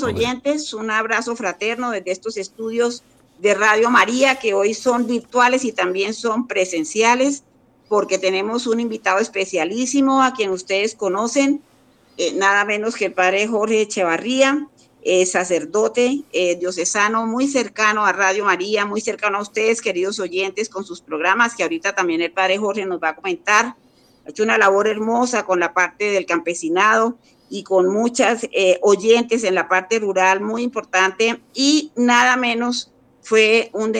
queridos 0.00 0.02
oyentes, 0.02 0.74
un 0.74 0.90
abrazo 0.90 1.36
fraterno 1.36 1.90
desde 1.90 2.10
estos 2.10 2.36
estudios 2.36 3.02
de 3.38 3.54
Radio 3.54 3.90
María, 3.90 4.36
que 4.36 4.54
hoy 4.54 4.74
son 4.74 5.06
virtuales 5.06 5.64
y 5.64 5.72
también 5.72 6.14
son 6.14 6.46
presenciales, 6.46 7.42
porque 7.88 8.18
tenemos 8.18 8.66
un 8.66 8.80
invitado 8.80 9.18
especialísimo 9.18 10.22
a 10.22 10.32
quien 10.32 10.50
ustedes 10.50 10.94
conocen, 10.94 11.60
eh, 12.16 12.32
nada 12.34 12.64
menos 12.64 12.94
que 12.96 13.06
el 13.06 13.12
padre 13.12 13.46
Jorge 13.46 13.82
Echevarría, 13.82 14.68
eh, 15.02 15.24
sacerdote 15.26 16.22
eh, 16.32 16.56
diocesano 16.56 17.26
muy 17.26 17.48
cercano 17.48 18.04
a 18.04 18.12
Radio 18.12 18.44
María, 18.44 18.84
muy 18.84 19.00
cercano 19.00 19.38
a 19.38 19.42
ustedes, 19.42 19.80
queridos 19.80 20.18
oyentes, 20.18 20.68
con 20.68 20.84
sus 20.84 21.00
programas, 21.00 21.54
que 21.54 21.62
ahorita 21.62 21.94
también 21.94 22.20
el 22.20 22.32
padre 22.32 22.58
Jorge 22.58 22.86
nos 22.86 23.02
va 23.02 23.10
a 23.10 23.16
comentar. 23.16 23.76
Ha 24.26 24.30
hecho 24.30 24.42
una 24.42 24.58
labor 24.58 24.86
hermosa 24.86 25.44
con 25.44 25.60
la 25.60 25.72
parte 25.72 26.10
del 26.10 26.26
campesinado 26.26 27.18
y 27.50 27.62
con 27.64 27.88
muchas 27.88 28.48
oyentes 28.80 29.44
en 29.44 29.54
la 29.54 29.68
parte 29.68 29.98
rural, 29.98 30.40
muy 30.40 30.62
importante, 30.62 31.40
y 31.52 31.92
nada 31.96 32.36
menos 32.36 32.90
fue 33.20 33.70
un, 33.74 33.92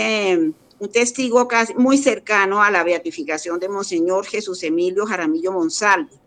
un 0.79 0.93
testigo 0.93 1.47
casi 1.49 1.75
muy 1.75 1.99
cercano 1.99 2.63
a 2.63 2.71
la 2.71 2.85
beatificación 2.85 3.61
de 3.61 3.69
Monseñor 3.69 4.25
Jesús 4.25 4.63
Emilio 4.63 5.05
Jaramillo 5.05 5.53
Monsalve 5.53 6.21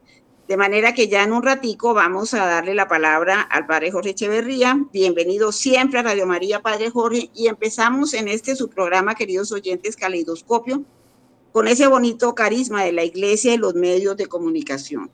de 0.47 0.57
manera 0.57 0.93
que 0.93 1.07
ya 1.07 1.23
en 1.23 1.31
un 1.31 1.41
ratico 1.41 1.93
vamos 1.93 2.33
a 2.33 2.45
darle 2.45 2.75
la 2.75 2.88
palabra 2.88 3.41
al 3.41 3.65
Padre 3.65 3.91
Jorge 3.91 4.09
Echeverría. 4.09 4.77
Bienvenido 4.91 5.53
siempre 5.53 5.99
a 5.99 6.03
Radio 6.03 6.25
María, 6.25 6.61
Padre 6.61 6.89
Jorge. 6.89 7.30
Y 7.33 7.47
empezamos 7.47 8.13
en 8.13 8.27
este 8.27 8.55
su 8.55 8.69
programa, 8.69 9.15
queridos 9.15 9.53
oyentes, 9.53 9.95
Caleidoscopio, 9.95 10.83
con 11.53 11.67
ese 11.67 11.87
bonito 11.87 12.35
carisma 12.35 12.83
de 12.83 12.91
la 12.91 13.05
iglesia 13.05 13.53
y 13.53 13.58
los 13.58 13.73
medios 13.75 14.17
de 14.17 14.25
comunicación. 14.25 15.09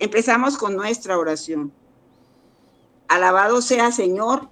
Empezamos 0.00 0.56
con 0.56 0.76
nuestra 0.76 1.18
oración. 1.18 1.72
Alabado 3.08 3.60
sea 3.60 3.90
Señor 3.90 4.48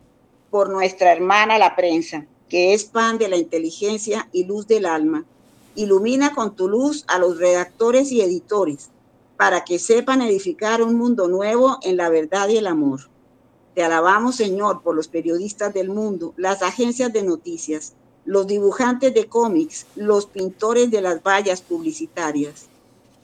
por 0.51 0.71
nuestra 0.71 1.13
hermana 1.13 1.57
la 1.57 1.77
prensa, 1.77 2.27
que 2.49 2.75
es 2.75 2.83
pan 2.83 3.17
de 3.17 3.29
la 3.29 3.37
inteligencia 3.37 4.29
y 4.33 4.43
luz 4.43 4.67
del 4.67 4.87
alma. 4.87 5.25
Ilumina 5.77 6.35
con 6.35 6.57
tu 6.57 6.69
luz 6.69 7.05
a 7.07 7.21
los 7.21 7.39
redactores 7.39 8.11
y 8.11 8.23
editores 8.23 8.91
para 9.37 9.63
que 9.63 9.79
sepan 9.79 10.21
edificar 10.21 10.83
un 10.83 10.97
mundo 10.97 11.29
nuevo 11.29 11.79
en 11.83 11.97
la 11.97 12.09
verdad 12.09 12.49
y 12.49 12.57
el 12.57 12.67
amor. 12.67 13.03
Te 13.77 13.85
alabamos, 13.85 14.35
Señor, 14.35 14.83
por 14.83 14.97
los 14.97 15.07
periodistas 15.07 15.73
del 15.73 15.91
mundo, 15.91 16.35
las 16.37 16.63
agencias 16.63 17.13
de 17.13 17.23
noticias, 17.23 17.93
los 18.25 18.49
dibujantes 18.49 19.15
de 19.15 19.29
cómics, 19.29 19.87
los 19.95 20.27
pintores 20.27 20.91
de 20.91 21.03
las 21.03 21.23
vallas 21.23 21.61
publicitarias. 21.61 22.67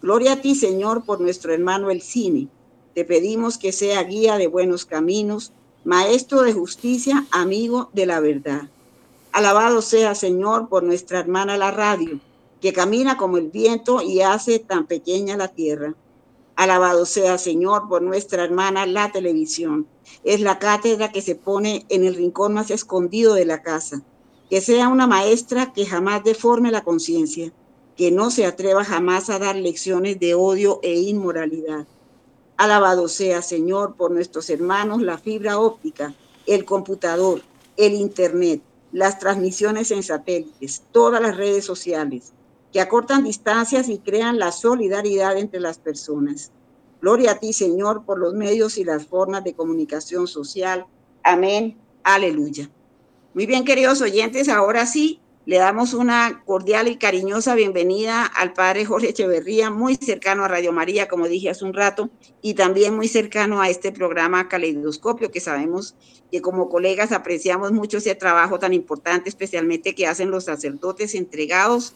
Gloria 0.02 0.32
a 0.32 0.40
ti, 0.40 0.56
Señor, 0.56 1.04
por 1.04 1.20
nuestro 1.20 1.54
hermano 1.54 1.90
el 1.90 2.02
cine. 2.02 2.48
Te 2.92 3.04
pedimos 3.04 3.56
que 3.56 3.70
sea 3.70 4.02
guía 4.02 4.36
de 4.36 4.48
buenos 4.48 4.84
caminos, 4.84 5.52
maestro 5.84 6.42
de 6.42 6.52
justicia, 6.52 7.24
amigo 7.30 7.88
de 7.92 8.06
la 8.06 8.18
verdad. 8.18 8.62
Alabado 9.30 9.80
sea, 9.80 10.16
Señor, 10.16 10.68
por 10.68 10.82
nuestra 10.82 11.20
hermana 11.20 11.56
la 11.56 11.70
radio, 11.70 12.18
que 12.60 12.72
camina 12.72 13.16
como 13.16 13.38
el 13.38 13.48
viento 13.48 14.02
y 14.02 14.22
hace 14.22 14.58
tan 14.58 14.86
pequeña 14.86 15.36
la 15.36 15.46
tierra. 15.46 15.94
Alabado 16.56 17.06
sea 17.06 17.38
Señor 17.38 17.88
por 17.88 18.02
nuestra 18.02 18.44
hermana 18.44 18.86
la 18.86 19.10
televisión. 19.12 19.86
Es 20.24 20.40
la 20.40 20.58
cátedra 20.58 21.12
que 21.12 21.22
se 21.22 21.34
pone 21.34 21.86
en 21.88 22.04
el 22.04 22.14
rincón 22.16 22.54
más 22.54 22.70
escondido 22.70 23.34
de 23.34 23.46
la 23.46 23.62
casa. 23.62 24.02
Que 24.50 24.60
sea 24.60 24.88
una 24.88 25.06
maestra 25.06 25.72
que 25.72 25.86
jamás 25.86 26.24
deforme 26.24 26.70
la 26.70 26.84
conciencia, 26.84 27.52
que 27.96 28.10
no 28.10 28.30
se 28.30 28.46
atreva 28.46 28.84
jamás 28.84 29.30
a 29.30 29.38
dar 29.38 29.56
lecciones 29.56 30.18
de 30.18 30.34
odio 30.34 30.80
e 30.82 30.94
inmoralidad. 30.94 31.86
Alabado 32.56 33.08
sea 33.08 33.42
Señor 33.42 33.96
por 33.96 34.10
nuestros 34.10 34.48
hermanos 34.50 35.02
la 35.02 35.18
fibra 35.18 35.58
óptica, 35.58 36.14
el 36.46 36.64
computador, 36.64 37.42
el 37.76 37.94
Internet, 37.94 38.62
las 38.92 39.18
transmisiones 39.18 39.90
en 39.90 40.02
satélites, 40.02 40.82
todas 40.92 41.20
las 41.20 41.36
redes 41.36 41.64
sociales 41.64 42.32
que 42.72 42.80
acortan 42.80 43.22
distancias 43.22 43.88
y 43.88 43.98
crean 43.98 44.38
la 44.38 44.50
solidaridad 44.50 45.36
entre 45.36 45.60
las 45.60 45.78
personas. 45.78 46.50
Gloria 47.00 47.32
a 47.32 47.38
ti, 47.38 47.52
Señor, 47.52 48.04
por 48.04 48.18
los 48.18 48.32
medios 48.32 48.78
y 48.78 48.84
las 48.84 49.06
formas 49.06 49.44
de 49.44 49.54
comunicación 49.54 50.26
social. 50.26 50.86
Amén. 51.22 51.76
Aleluya. 52.02 52.70
Muy 53.34 53.46
bien, 53.46 53.64
queridos 53.64 54.00
oyentes, 54.00 54.48
ahora 54.48 54.86
sí, 54.86 55.20
le 55.44 55.56
damos 55.56 55.92
una 55.92 56.42
cordial 56.44 56.86
y 56.88 56.96
cariñosa 56.96 57.54
bienvenida 57.54 58.24
al 58.24 58.52
padre 58.52 58.84
Jorge 58.84 59.10
Echeverría, 59.10 59.70
muy 59.70 59.96
cercano 59.96 60.44
a 60.44 60.48
Radio 60.48 60.72
María, 60.72 61.08
como 61.08 61.26
dije 61.26 61.50
hace 61.50 61.64
un 61.64 61.74
rato, 61.74 62.10
y 62.40 62.54
también 62.54 62.94
muy 62.94 63.08
cercano 63.08 63.60
a 63.60 63.68
este 63.68 63.90
programa 63.90 64.48
Caleidoscopio, 64.48 65.30
que 65.32 65.40
sabemos 65.40 65.96
que 66.30 66.40
como 66.40 66.68
colegas 66.68 67.10
apreciamos 67.10 67.72
mucho 67.72 67.98
ese 67.98 68.14
trabajo 68.14 68.58
tan 68.58 68.72
importante, 68.72 69.28
especialmente 69.28 69.94
que 69.94 70.06
hacen 70.06 70.30
los 70.30 70.44
sacerdotes 70.44 71.14
entregados 71.14 71.94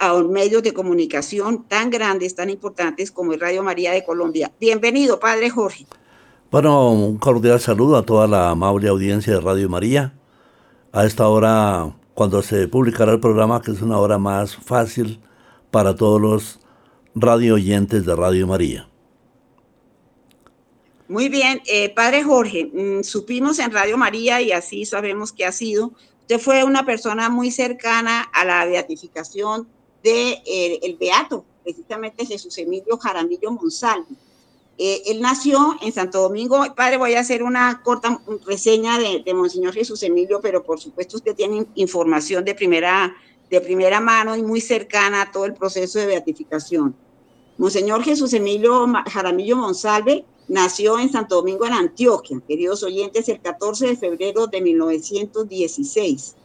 a 0.00 0.14
medios 0.22 0.62
de 0.62 0.72
comunicación 0.72 1.64
tan 1.64 1.90
grandes, 1.90 2.34
tan 2.34 2.50
importantes 2.50 3.10
como 3.12 3.32
Radio 3.34 3.62
María 3.62 3.92
de 3.92 4.04
Colombia. 4.04 4.52
Bienvenido, 4.60 5.20
Padre 5.20 5.50
Jorge. 5.50 5.86
Bueno, 6.50 6.92
un 6.92 7.18
cordial 7.18 7.60
saludo 7.60 7.96
a 7.96 8.04
toda 8.04 8.26
la 8.26 8.50
amable 8.50 8.88
audiencia 8.88 9.34
de 9.34 9.40
Radio 9.40 9.68
María. 9.68 10.14
A 10.92 11.04
esta 11.04 11.28
hora, 11.28 11.94
cuando 12.18 12.42
se 12.42 12.66
publicará 12.66 13.12
el 13.12 13.20
programa, 13.20 13.62
que 13.62 13.70
es 13.70 13.80
una 13.80 13.96
hora 13.96 14.18
más 14.18 14.56
fácil 14.56 15.20
para 15.70 15.94
todos 15.94 16.20
los 16.20 16.58
radio 17.14 17.54
oyentes 17.54 18.04
de 18.04 18.16
Radio 18.16 18.44
María. 18.48 18.88
Muy 21.06 21.28
bien, 21.28 21.62
eh, 21.66 21.94
Padre 21.94 22.24
Jorge, 22.24 22.72
mm, 22.74 23.04
supimos 23.04 23.60
en 23.60 23.70
Radio 23.70 23.96
María 23.96 24.42
y 24.42 24.50
así 24.50 24.84
sabemos 24.84 25.30
que 25.30 25.44
ha 25.44 25.52
sido, 25.52 25.92
usted 26.22 26.40
fue 26.40 26.64
una 26.64 26.84
persona 26.84 27.28
muy 27.28 27.52
cercana 27.52 28.22
a 28.34 28.44
la 28.44 28.64
beatificación 28.64 29.68
de, 30.02 30.42
eh, 30.44 30.80
el 30.82 30.96
Beato, 30.96 31.44
precisamente 31.62 32.26
Jesús 32.26 32.58
Emilio 32.58 32.98
Jaramillo 32.98 33.52
Monsalve. 33.52 34.16
Eh, 34.78 35.02
él 35.06 35.20
nació 35.20 35.76
en 35.82 35.92
Santo 35.92 36.22
Domingo. 36.22 36.64
Padre, 36.76 36.96
voy 36.96 37.14
a 37.14 37.20
hacer 37.20 37.42
una 37.42 37.82
corta 37.82 38.20
reseña 38.46 38.98
de, 38.98 39.34
Monseñor 39.34 39.74
Jesús 39.74 40.02
Emilio, 40.04 40.40
pero 40.40 40.62
por 40.62 40.80
supuesto 40.80 41.16
usted 41.16 41.34
tiene 41.34 41.66
información 41.74 42.44
de 42.44 42.54
primera, 42.54 43.14
de 43.50 43.60
primera 43.60 44.00
mano 44.00 44.36
y 44.36 44.42
muy 44.42 44.60
cercana 44.60 45.22
a 45.22 45.32
todo 45.32 45.46
el 45.46 45.54
proceso 45.54 45.98
de 45.98 46.06
beatificación. 46.06 46.94
Monseñor 47.56 48.04
Jesús 48.04 48.32
Emilio 48.32 48.86
Jaramillo 49.10 49.56
Monsalve 49.56 50.24
nació 50.46 50.98
en 51.00 51.10
Santo 51.10 51.36
Domingo, 51.36 51.66
en 51.66 51.72
Antioquia, 51.72 52.40
queridos 52.46 52.84
oyentes, 52.84 53.28
el 53.28 53.40
14 53.40 53.88
de 53.88 53.96
febrero 53.96 54.46
de 54.46 54.60
1916 54.60 56.36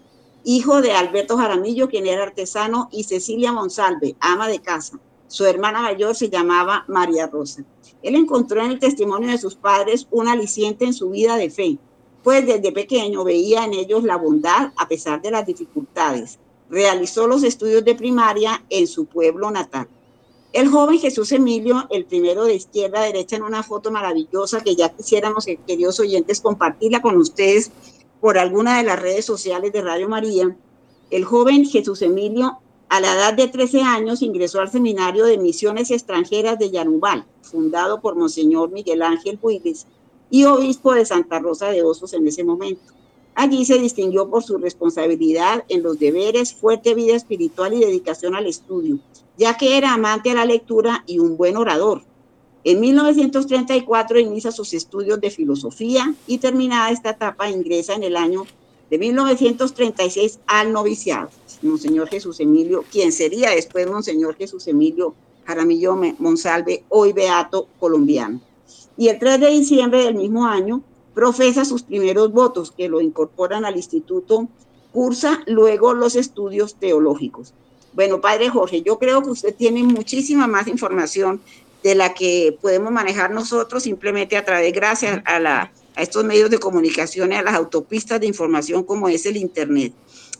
hijo 0.44 0.82
de 0.82 0.92
Alberto 0.92 1.38
Jaramillo, 1.38 1.88
quien 1.88 2.08
era 2.08 2.24
artesano, 2.24 2.90
y 2.92 3.04
Cecilia 3.04 3.52
Monsalve, 3.52 4.16
ama 4.20 4.48
de 4.48 4.60
casa. 4.60 5.00
Su 5.34 5.48
hermana 5.48 5.82
mayor 5.82 6.14
se 6.14 6.30
llamaba 6.30 6.86
María 6.88 7.26
Rosa. 7.26 7.64
Él 8.04 8.14
encontró 8.14 8.64
en 8.64 8.70
el 8.70 8.78
testimonio 8.78 9.32
de 9.32 9.40
sus 9.40 9.56
padres 9.56 10.08
un 10.12 10.28
aliciente 10.28 10.86
en 10.86 10.94
su 10.94 11.10
vida 11.10 11.38
de 11.38 11.50
fe, 11.50 11.80
pues 12.22 12.46
desde 12.46 12.72
pequeño 12.72 13.24
veía 13.24 13.66
en 13.66 13.74
ellos 13.74 14.04
la 14.04 14.18
bondad 14.18 14.74
a 14.78 14.88
pesar 14.88 15.24
de 15.24 15.32
las 15.32 15.48
dificultades. 15.48 16.38
Realizó 16.70 17.26
los 17.26 17.42
estudios 17.42 17.84
de 17.84 17.96
primaria 17.96 18.64
en 18.70 18.86
su 18.86 19.06
pueblo 19.06 19.50
natal. 19.50 19.88
El 20.52 20.68
joven 20.68 21.00
Jesús 21.00 21.32
Emilio, 21.32 21.88
el 21.90 22.06
primero 22.06 22.46
de 22.46 22.54
izquierda 22.54 23.02
a 23.02 23.06
derecha 23.06 23.36
en 23.36 23.42
una 23.42 23.64
foto 23.64 23.90
maravillosa 23.90 24.62
que 24.62 24.76
ya 24.76 24.90
quisiéramos, 24.90 25.48
queridos 25.66 26.00
oyentes, 26.00 26.42
compartirla 26.42 27.02
con 27.02 27.18
ustedes 27.18 27.72
por 28.22 28.38
alguna 28.38 28.78
de 28.78 28.84
las 28.84 29.02
redes 29.02 29.26
sociales 29.26 29.74
de 29.74 29.82
Radio 29.82 30.08
María, 30.08 30.56
el 31.10 31.26
joven 31.26 31.66
Jesús 31.66 32.04
Emilio, 32.04 32.60
a 32.94 33.00
la 33.00 33.16
edad 33.16 33.34
de 33.34 33.48
13 33.48 33.82
años, 33.82 34.22
ingresó 34.22 34.62
al 34.62 34.70
Seminario 34.70 35.26
de 35.26 35.40
Misiones 35.40 35.90
Extranjeras 35.90 36.60
de 36.60 36.70
Yanubal, 36.70 37.26
fundado 37.42 38.00
por 38.02 38.16
Monseñor 38.16 38.70
Miguel 38.70 39.02
Ángel 39.02 39.40
Huiles 39.42 39.88
y 40.30 40.44
obispo 40.44 40.94
de 40.94 41.04
Santa 41.04 41.40
Rosa 41.40 41.72
de 41.72 41.82
Osos 41.82 42.14
en 42.14 42.28
ese 42.28 42.44
momento. 42.44 42.94
Allí 43.34 43.66
se 43.66 43.80
distinguió 43.80 44.30
por 44.30 44.44
su 44.44 44.60
responsabilidad 44.60 45.66
en 45.70 45.82
los 45.82 45.98
deberes, 45.98 46.54
fuerte 46.54 46.94
vida 46.94 47.16
espiritual 47.16 47.74
y 47.74 47.80
dedicación 47.80 48.36
al 48.36 48.46
estudio, 48.46 49.00
ya 49.40 49.58
que 49.58 49.76
era 49.76 49.96
amante 49.96 50.30
a 50.30 50.36
la 50.36 50.46
lectura 50.46 51.04
y 51.08 51.18
un 51.18 51.36
buen 51.36 51.58
orador. 51.58 52.04
En 52.64 52.80
1934 52.80 54.20
inicia 54.20 54.52
sus 54.52 54.72
estudios 54.76 55.20
de 55.20 55.32
filosofía 55.32 56.14
y 56.28 56.38
terminada 56.38 56.92
esta 56.92 57.10
etapa 57.10 57.50
ingresa 57.50 57.96
en 57.96 58.04
el 58.04 58.16
año 58.16 58.46
de 58.90 58.98
1936 58.98 60.40
al 60.48 60.72
noviciado. 60.72 61.30
Monseñor 61.62 62.10
Jesús 62.10 62.40
Emilio, 62.40 62.84
quien 62.92 63.12
sería 63.12 63.52
después 63.52 63.90
Monseñor 63.90 64.36
Jesús 64.36 64.68
Emilio 64.68 65.16
Jaramillo 65.46 65.96
Monsalve, 66.20 66.84
hoy 66.90 67.14
beato 67.14 67.68
colombiano. 67.80 68.42
Y 68.98 69.08
el 69.10 69.20
3 69.20 69.40
de 69.40 69.48
diciembre 69.50 70.04
del 70.04 70.16
mismo 70.16 70.46
año 70.46 70.82
profesa 71.14 71.66
sus 71.66 71.84
primeros 71.84 72.32
votos 72.32 72.72
que 72.72 72.90
lo 72.90 73.02
incorporan 73.02 73.66
al 73.66 73.76
instituto, 73.76 74.48
cursa 74.92 75.42
luego 75.48 75.94
los 75.94 76.16
estudios 76.16 76.76
teológicos. 76.76 77.54
Bueno, 77.94 78.22
padre 78.22 78.50
Jorge, 78.50 78.82
yo 78.82 78.98
creo 78.98 79.22
que 79.22 79.30
usted 79.30 79.56
tiene 79.56 79.84
muchísima 79.84 80.48
más 80.48 80.68
información 80.68 81.42
de 81.84 81.96
la 81.96 82.14
que 82.14 82.58
podemos 82.62 82.92
manejar 82.92 83.32
nosotros 83.32 83.84
simplemente 83.84 84.38
a 84.38 84.46
través, 84.46 84.74
gracias 84.74 85.22
a 85.26 85.40
la 85.40 85.72
a 85.96 86.02
estos 86.02 86.24
medios 86.24 86.50
de 86.50 86.60
comunicación 86.60 87.32
y 87.32 87.36
a 87.36 87.44
las 87.44 87.56
autopistas 87.56 88.20
de 88.20 88.28
información 88.28 88.84
como 88.84 89.10
es 89.10 89.26
el 89.26 89.38
Internet. 89.38 89.94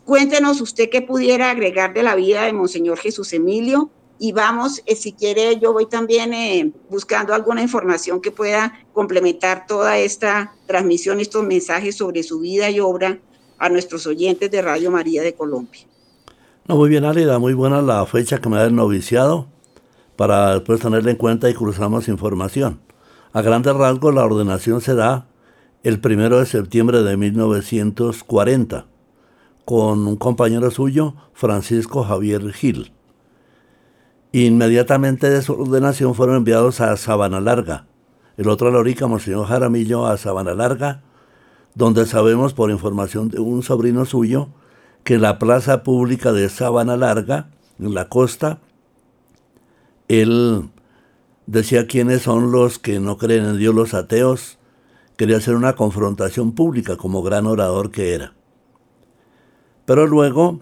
Cuéntenos 0.06 0.60
usted 0.62 0.90
qué 0.90 1.02
pudiera 1.02 1.52
agregar 1.52 1.94
de 1.94 2.04
la 2.04 2.16
vida 2.16 2.44
de 2.44 2.54
Monseñor 2.54 2.98
Jesús 2.98 3.32
Emilio 3.34 3.90
y 4.20 4.32
vamos, 4.32 4.82
eh, 4.86 4.96
si 4.96 5.14
quiere, 5.14 5.60
yo 5.60 5.74
voy 5.74 5.86
también 5.86 6.34
eh, 6.34 6.72
buscando 6.90 7.34
alguna 7.34 7.62
información 7.62 8.22
que 8.22 8.32
pueda 8.32 8.74
complementar 8.94 9.66
toda 9.68 9.98
esta 9.98 10.54
transmisión, 10.68 11.20
estos 11.20 11.44
mensajes 11.44 11.98
sobre 11.98 12.24
su 12.24 12.40
vida 12.40 12.70
y 12.70 12.80
obra 12.80 13.20
a 13.58 13.70
nuestros 13.70 14.08
oyentes 14.08 14.52
de 14.52 14.62
Radio 14.62 14.92
María 14.92 15.24
de 15.24 15.34
Colombia. 15.34 15.82
No, 16.68 16.78
muy 16.78 16.90
bien, 16.90 17.04
Álida, 17.06 17.40
muy 17.40 17.54
buena 17.54 17.82
la 17.82 18.06
fecha 18.06 18.40
que 18.40 18.50
me 18.50 18.58
ha 18.58 18.70
noviciado 18.70 19.48
para 20.16 20.54
después 20.54 20.80
tenerla 20.80 21.12
en 21.12 21.18
cuenta 21.18 21.50
y 21.50 21.54
cruzamos 21.54 22.08
información. 22.08 22.80
A 23.34 23.42
grandes 23.42 23.74
rasgos, 23.74 24.14
la 24.14 24.24
ordenación 24.24 24.80
se 24.80 24.96
da 24.96 25.28
el 25.84 26.00
primero 26.00 26.40
de 26.40 26.46
septiembre 26.46 27.04
de 27.04 27.18
1940 27.18 28.86
con 29.66 30.08
un 30.08 30.16
compañero 30.16 30.72
suyo, 30.72 31.14
Francisco 31.34 32.04
Javier 32.04 32.54
Gil. 32.54 32.94
Inmediatamente 34.32 35.30
de 35.30 35.42
su 35.42 35.54
ordenación 35.54 36.16
fueron 36.16 36.38
enviados 36.38 36.80
a 36.80 36.96
Sabana 36.96 37.42
Larga, 37.42 37.86
el 38.38 38.48
otro 38.48 38.72
Lorica, 38.72 39.08
Monseñor 39.08 39.46
Jaramillo, 39.46 40.08
a 40.08 40.18
Sabana 40.18 40.54
Larga, 40.54 41.04
donde 41.76 42.06
sabemos 42.06 42.54
por 42.54 42.72
información 42.72 43.30
de 43.30 43.40
un 43.40 43.62
sobrino 43.62 44.06
suyo 44.06 44.50
que 45.04 45.18
la 45.18 45.38
plaza 45.38 45.84
pública 45.84 46.32
de 46.32 46.48
Sabana 46.48 46.96
Larga, 46.96 47.50
en 47.78 47.94
la 47.94 48.08
costa, 48.08 48.60
él 50.08 50.70
decía 51.46 51.88
quiénes 51.88 52.22
son 52.22 52.52
los 52.52 52.80
que 52.80 53.00
no 53.02 53.18
creen 53.18 53.46
en 53.46 53.58
Dios, 53.58 53.76
los 53.76 53.94
ateos, 53.94 54.60
quería 55.18 55.38
hacer 55.38 55.56
una 55.56 55.76
confrontación 55.76 56.54
pública 56.54 56.98
como 56.98 57.22
gran 57.22 57.46
orador 57.46 57.92
que 57.92 58.14
era. 58.14 58.34
Pero 59.86 60.08
luego, 60.08 60.62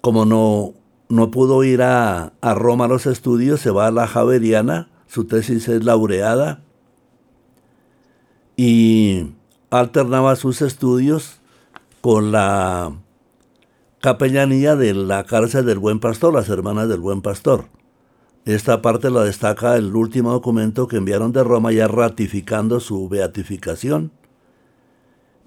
como 0.00 0.24
no, 0.24 0.74
no 1.08 1.30
pudo 1.30 1.64
ir 1.64 1.82
a, 1.82 2.32
a 2.40 2.54
Roma 2.54 2.86
a 2.86 2.88
los 2.88 3.06
estudios, 3.06 3.60
se 3.60 3.70
va 3.70 3.86
a 3.86 3.92
la 3.92 4.06
Javeriana, 4.06 4.90
su 5.06 5.24
tesis 5.24 5.68
es 5.68 5.84
laureada, 5.84 6.62
y 8.56 9.32
alternaba 9.70 10.36
sus 10.36 10.62
estudios 10.62 11.40
con 12.00 12.32
la 12.32 12.92
capellanía 14.00 14.76
de 14.76 14.92
la 14.94 15.24
cárcel 15.24 15.64
del 15.64 15.78
Buen 15.78 16.00
Pastor, 16.00 16.34
las 16.34 16.48
hermanas 16.48 16.88
del 16.88 17.00
Buen 17.00 17.22
Pastor. 17.22 17.66
Esta 18.44 18.82
parte 18.82 19.08
la 19.10 19.22
destaca 19.22 19.76
el 19.76 19.94
último 19.94 20.32
documento 20.32 20.88
que 20.88 20.96
enviaron 20.96 21.32
de 21.32 21.44
Roma 21.44 21.70
ya 21.70 21.86
ratificando 21.86 22.80
su 22.80 23.08
beatificación. 23.08 24.10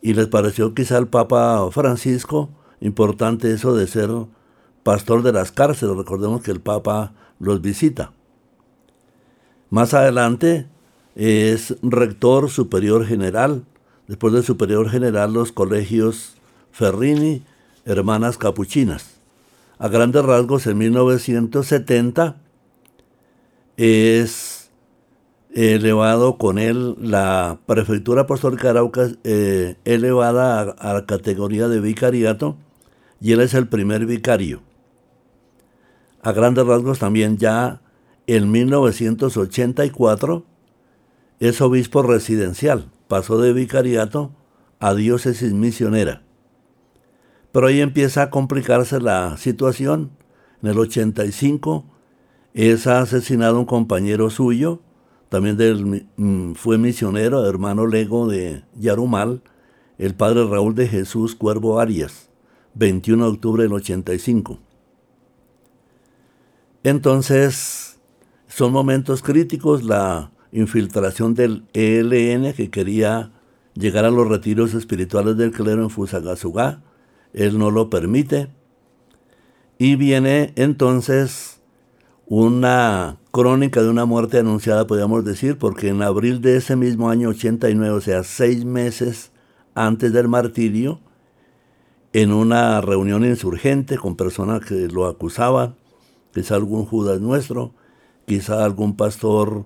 Y 0.02 0.14
les 0.14 0.28
pareció 0.28 0.74
quizá 0.74 0.98
al 0.98 1.08
Papa 1.10 1.70
Francisco 1.72 2.50
importante 2.80 3.52
eso 3.52 3.76
de 3.76 3.88
ser 3.88 4.10
pastor 4.84 5.24
de 5.24 5.34
las 5.34 5.52
cárceles. 5.52 5.98
Recordemos 5.98 6.42
que 6.42 6.52
el 6.52 6.62
Papa 6.62 7.14
los 7.40 7.62
visita. 7.62 8.14
Más 9.70 9.94
adelante 9.94 10.68
es 11.16 11.76
rector 11.82 12.50
superior 12.50 13.06
general. 13.06 13.66
Después 14.08 14.34
de 14.34 14.42
superior 14.42 14.90
general 14.90 15.34
los 15.34 15.52
colegios 15.52 16.36
Ferrini, 16.72 17.44
Hermanas 17.84 18.38
Capuchinas. 18.38 19.20
A 19.80 19.90
grandes 19.90 20.24
rasgos 20.24 20.66
en 20.68 20.78
1970 20.78 22.38
es 23.78 24.72
elevado 25.54 26.38
con 26.38 26.58
él 26.60 26.96
la 27.00 27.60
prefectura 27.66 28.24
apostólica 28.24 28.64
de 28.64 28.70
Arauca 28.70 29.08
eh, 29.24 29.76
elevada 29.86 30.62
a, 30.62 30.94
la 30.94 31.06
categoría 31.06 31.70
de 31.70 31.80
vicariato 31.80 32.58
y 33.22 33.32
él 33.32 33.40
es 33.40 33.54
el 33.54 33.68
primer 33.68 34.06
vicario. 34.06 34.62
A 36.22 36.34
grandes 36.34 36.66
rasgos 36.66 37.00
también 37.00 37.38
ya 37.38 37.82
en 38.28 38.52
1984 38.52 40.44
es 41.40 41.62
obispo 41.62 42.04
residencial, 42.04 42.92
pasó 43.08 43.40
de 43.40 43.54
vicariato 43.54 44.32
a 44.80 44.94
diócesis 44.94 45.54
misionera. 45.54 46.22
Pero 47.52 47.68
ahí 47.68 47.80
empieza 47.80 48.24
a 48.24 48.30
complicarse 48.30 49.00
la 49.00 49.38
situación. 49.38 50.12
En 50.62 50.72
el 50.72 50.80
85 50.80 51.86
es 52.56 52.88
asesinado 52.88 53.60
un 53.60 53.66
compañero 53.66 54.30
suyo, 54.30 54.80
también 55.28 55.58
del, 55.58 56.08
mm, 56.16 56.54
fue 56.54 56.78
misionero, 56.78 57.46
hermano 57.46 57.86
lego 57.86 58.30
de 58.30 58.64
Yarumal, 58.80 59.42
el 59.98 60.16
padre 60.16 60.48
Raúl 60.48 60.74
de 60.74 60.88
Jesús 60.88 61.36
Cuervo 61.36 61.82
Arias, 61.82 62.30
21 62.74 63.26
de 63.26 63.32
octubre 63.32 63.64
del 63.64 63.74
85. 63.74 64.60
Entonces, 66.84 68.00
son 68.48 68.72
momentos 68.72 69.22
críticos, 69.22 69.84
la 69.84 70.32
infiltración 70.54 71.34
del 71.34 71.66
ELN 71.74 72.54
que 72.54 72.70
quería 72.70 73.34
llegar 73.74 74.06
a 74.06 74.12
los 74.12 74.30
retiros 74.30 74.74
espirituales 74.74 75.36
del 75.36 75.52
clero 75.52 75.84
en 75.84 75.90
Fusagasugá, 75.90 76.82
él 77.34 77.60
no 77.60 77.70
lo 77.70 77.90
permite, 77.90 78.48
y 79.78 79.98
viene 79.98 80.54
entonces 80.56 81.55
una 82.28 83.18
crónica 83.32 83.84
de 83.84 83.90
una 83.90 84.06
muerte 84.06 84.40
anunciada, 84.40 84.88
podríamos 84.88 85.24
decir, 85.26 85.58
porque 85.58 85.90
en 85.90 86.02
abril 86.02 86.42
de 86.42 86.58
ese 86.58 86.76
mismo 86.76 87.10
año 87.10 87.30
89, 87.30 87.96
o 87.96 88.02
sea, 88.02 88.24
seis 88.24 88.66
meses 88.66 89.32
antes 89.76 90.12
del 90.14 90.28
martirio, 90.28 91.00
en 92.14 92.32
una 92.32 92.80
reunión 92.82 93.26
insurgente 93.26 93.98
con 93.98 94.16
personas 94.16 94.62
que 94.66 94.88
lo 94.88 95.06
acusaban, 95.06 95.76
quizá 96.34 96.56
algún 96.56 96.86
Judas 96.86 97.20
nuestro, 97.20 97.74
quizá 98.26 98.64
algún 98.64 98.96
pastor 98.96 99.66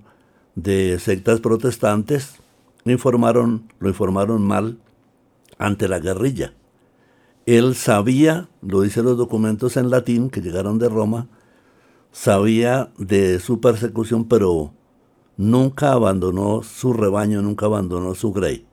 de 0.55 0.99
sectas 0.99 1.39
protestantes, 1.39 2.35
informaron, 2.85 3.71
lo 3.79 3.89
informaron 3.89 4.41
mal 4.41 4.79
ante 5.57 5.87
la 5.87 5.99
guerrilla. 5.99 6.53
Él 7.45 7.75
sabía, 7.75 8.49
lo 8.61 8.81
dicen 8.81 9.05
los 9.05 9.17
documentos 9.17 9.77
en 9.77 9.89
latín 9.89 10.29
que 10.29 10.41
llegaron 10.41 10.79
de 10.79 10.89
Roma, 10.89 11.27
sabía 12.11 12.91
de 12.97 13.39
su 13.39 13.59
persecución, 13.59 14.25
pero 14.25 14.73
nunca 15.37 15.93
abandonó 15.93 16.63
su 16.63 16.93
rebaño, 16.93 17.41
nunca 17.41 17.65
abandonó 17.65 18.15
su 18.15 18.31
grey. 18.31 18.65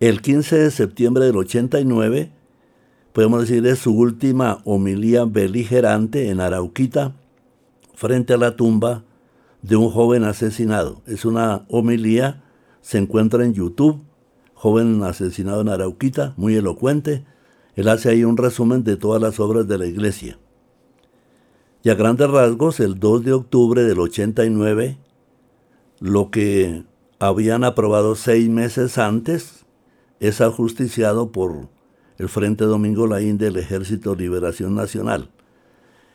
El 0.00 0.20
15 0.22 0.58
de 0.58 0.70
septiembre 0.70 1.24
del 1.24 1.36
89, 1.36 2.32
podemos 3.12 3.40
decir, 3.40 3.66
es 3.66 3.78
su 3.78 3.96
última 3.96 4.60
homilía 4.64 5.24
beligerante 5.24 6.30
en 6.30 6.40
Arauquita, 6.40 7.14
frente 7.94 8.34
a 8.34 8.36
la 8.36 8.56
tumba 8.56 9.04
de 9.62 9.76
un 9.76 9.90
joven 9.90 10.24
asesinado. 10.24 11.02
Es 11.06 11.24
una 11.24 11.64
homilía, 11.68 12.42
se 12.82 12.98
encuentra 12.98 13.44
en 13.44 13.54
YouTube, 13.54 14.02
joven 14.52 15.02
asesinado 15.04 15.62
en 15.62 15.68
Arauquita, 15.68 16.34
muy 16.36 16.54
elocuente. 16.54 17.24
Él 17.76 17.88
hace 17.88 18.10
ahí 18.10 18.24
un 18.24 18.36
resumen 18.36 18.84
de 18.84 18.96
todas 18.96 19.22
las 19.22 19.40
obras 19.40 19.66
de 19.66 19.78
la 19.78 19.86
iglesia. 19.86 20.38
Y 21.84 21.90
a 21.90 21.94
grandes 21.96 22.30
rasgos, 22.30 22.80
el 22.80 22.98
2 22.98 23.24
de 23.24 23.32
octubre 23.34 23.84
del 23.84 24.00
89, 24.00 24.96
lo 26.00 26.30
que 26.30 26.82
habían 27.18 27.62
aprobado 27.62 28.14
seis 28.14 28.48
meses 28.48 28.96
antes 28.96 29.66
es 30.18 30.40
ajusticiado 30.40 31.30
por 31.30 31.68
el 32.16 32.30
Frente 32.30 32.64
Domingo 32.64 33.06
Laín 33.06 33.36
del 33.36 33.58
Ejército 33.58 34.14
Liberación 34.14 34.74
Nacional. 34.74 35.28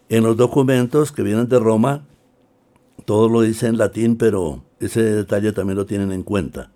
En 0.10 0.24
los 0.24 0.36
documentos 0.38 1.12
que 1.12 1.22
vienen 1.22 1.48
de 1.48 1.60
Roma, 1.60 2.04
todo 3.06 3.30
lo 3.30 3.42
dice 3.42 3.68
en 3.68 3.78
latín, 3.78 4.16
pero 4.16 4.64
ese 4.80 5.04
detalle 5.04 5.52
también 5.52 5.78
lo 5.78 5.86
tienen 5.86 6.12
en 6.12 6.24
cuenta. 6.24 6.72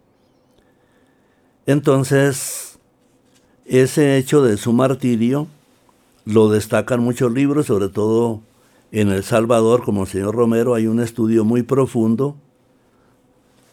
Entonces, 1.65 2.77
ese 3.65 4.17
hecho 4.17 4.43
de 4.43 4.55
su 4.57 4.71
martirio 4.71 5.47
lo 6.25 6.49
destacan 6.49 6.99
muchos 6.99 7.31
libros, 7.31 7.65
sobre 7.65 7.89
todo 7.89 8.41
en 8.93 9.09
El 9.09 9.23
Salvador, 9.23 9.83
como 9.83 10.03
el 10.03 10.07
señor 10.07 10.35
Romero, 10.35 10.75
hay 10.75 10.85
un 10.85 10.99
estudio 10.99 11.43
muy 11.43 11.63
profundo 11.63 12.35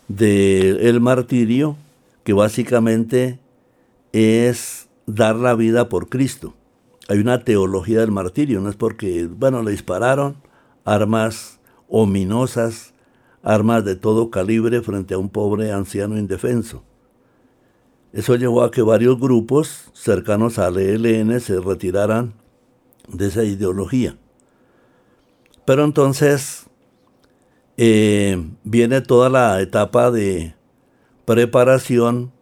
del 0.08 0.80
el 0.80 1.00
martirio, 1.02 1.76
que 2.24 2.32
básicamente 2.32 3.38
es 4.14 4.88
dar 5.04 5.36
la 5.36 5.54
vida 5.54 5.90
por 5.90 6.08
Cristo. 6.08 6.54
Hay 7.06 7.18
una 7.18 7.44
teología 7.44 8.00
del 8.00 8.12
martirio, 8.12 8.62
no 8.62 8.70
es 8.70 8.76
porque, 8.76 9.26
bueno, 9.26 9.62
le 9.62 9.72
dispararon 9.72 10.36
armas 10.86 11.60
ominosas, 11.86 12.94
armas 13.42 13.84
de 13.84 13.96
todo 13.96 14.30
calibre 14.30 14.80
frente 14.80 15.12
a 15.12 15.18
un 15.18 15.28
pobre 15.28 15.70
anciano 15.70 16.16
indefenso. 16.16 16.82
Eso 18.14 18.36
llevó 18.36 18.62
a 18.62 18.70
que 18.70 18.80
varios 18.80 19.20
grupos 19.20 19.90
cercanos 19.92 20.58
al 20.58 20.78
ELN 20.78 21.40
se 21.40 21.60
retiraran 21.60 22.32
de 23.06 23.26
esa 23.26 23.44
ideología. 23.44 24.16
Pero 25.64 25.84
entonces 25.84 26.66
eh, 27.76 28.44
viene 28.64 29.00
toda 29.00 29.28
la 29.28 29.60
etapa 29.60 30.10
de 30.10 30.54
preparación 31.24 32.32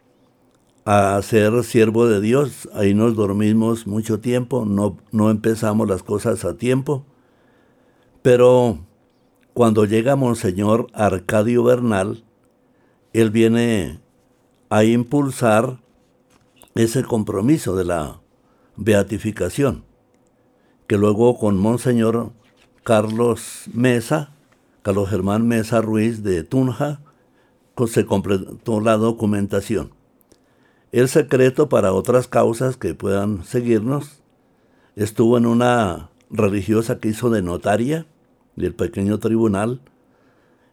a 0.85 1.21
ser 1.23 1.65
siervo 1.65 2.07
de 2.07 2.21
Dios. 2.21 2.69
Ahí 2.73 2.95
nos 2.95 3.15
dormimos 3.15 3.87
mucho 3.87 4.21
tiempo, 4.21 4.65
no, 4.65 4.97
no 5.13 5.31
empezamos 5.31 5.89
las 5.89 6.03
cosas 6.03 6.45
a 6.45 6.57
tiempo. 6.57 7.05
Pero 8.23 8.79
cuando 9.53 9.85
llega 9.85 10.17
Monseñor 10.17 10.87
Arcadio 10.93 11.63
Bernal, 11.63 12.25
él 13.13 13.31
viene 13.31 14.01
a 14.71 14.85
impulsar 14.85 15.81
ese 16.75 17.03
compromiso 17.03 17.75
de 17.75 17.85
la 17.85 18.21
beatificación, 18.77 19.85
que 20.87 20.97
luego 20.97 21.39
con 21.39 21.59
Monseñor 21.59 22.33
Carlos 22.89 23.65
Mesa, 23.75 24.33
Carlos 24.81 25.11
Germán 25.11 25.47
Mesa 25.47 25.83
Ruiz 25.83 26.23
de 26.23 26.43
Tunja, 26.43 27.03
se 27.87 28.07
completó 28.07 28.81
la 28.81 28.97
documentación. 28.97 29.91
El 30.91 31.11
secreto 31.11 31.69
para 31.69 31.93
otras 31.93 32.29
causas 32.29 32.79
que 32.79 32.95
puedan 32.95 33.45
seguirnos 33.45 34.23
estuvo 34.97 35.37
en 35.37 35.45
una 35.45 36.09
religiosa 36.31 36.99
que 36.99 37.09
hizo 37.09 37.29
de 37.29 37.43
notaria 37.43 38.07
del 38.57 38.75
pequeño 38.75 39.19
tribunal 39.19 39.83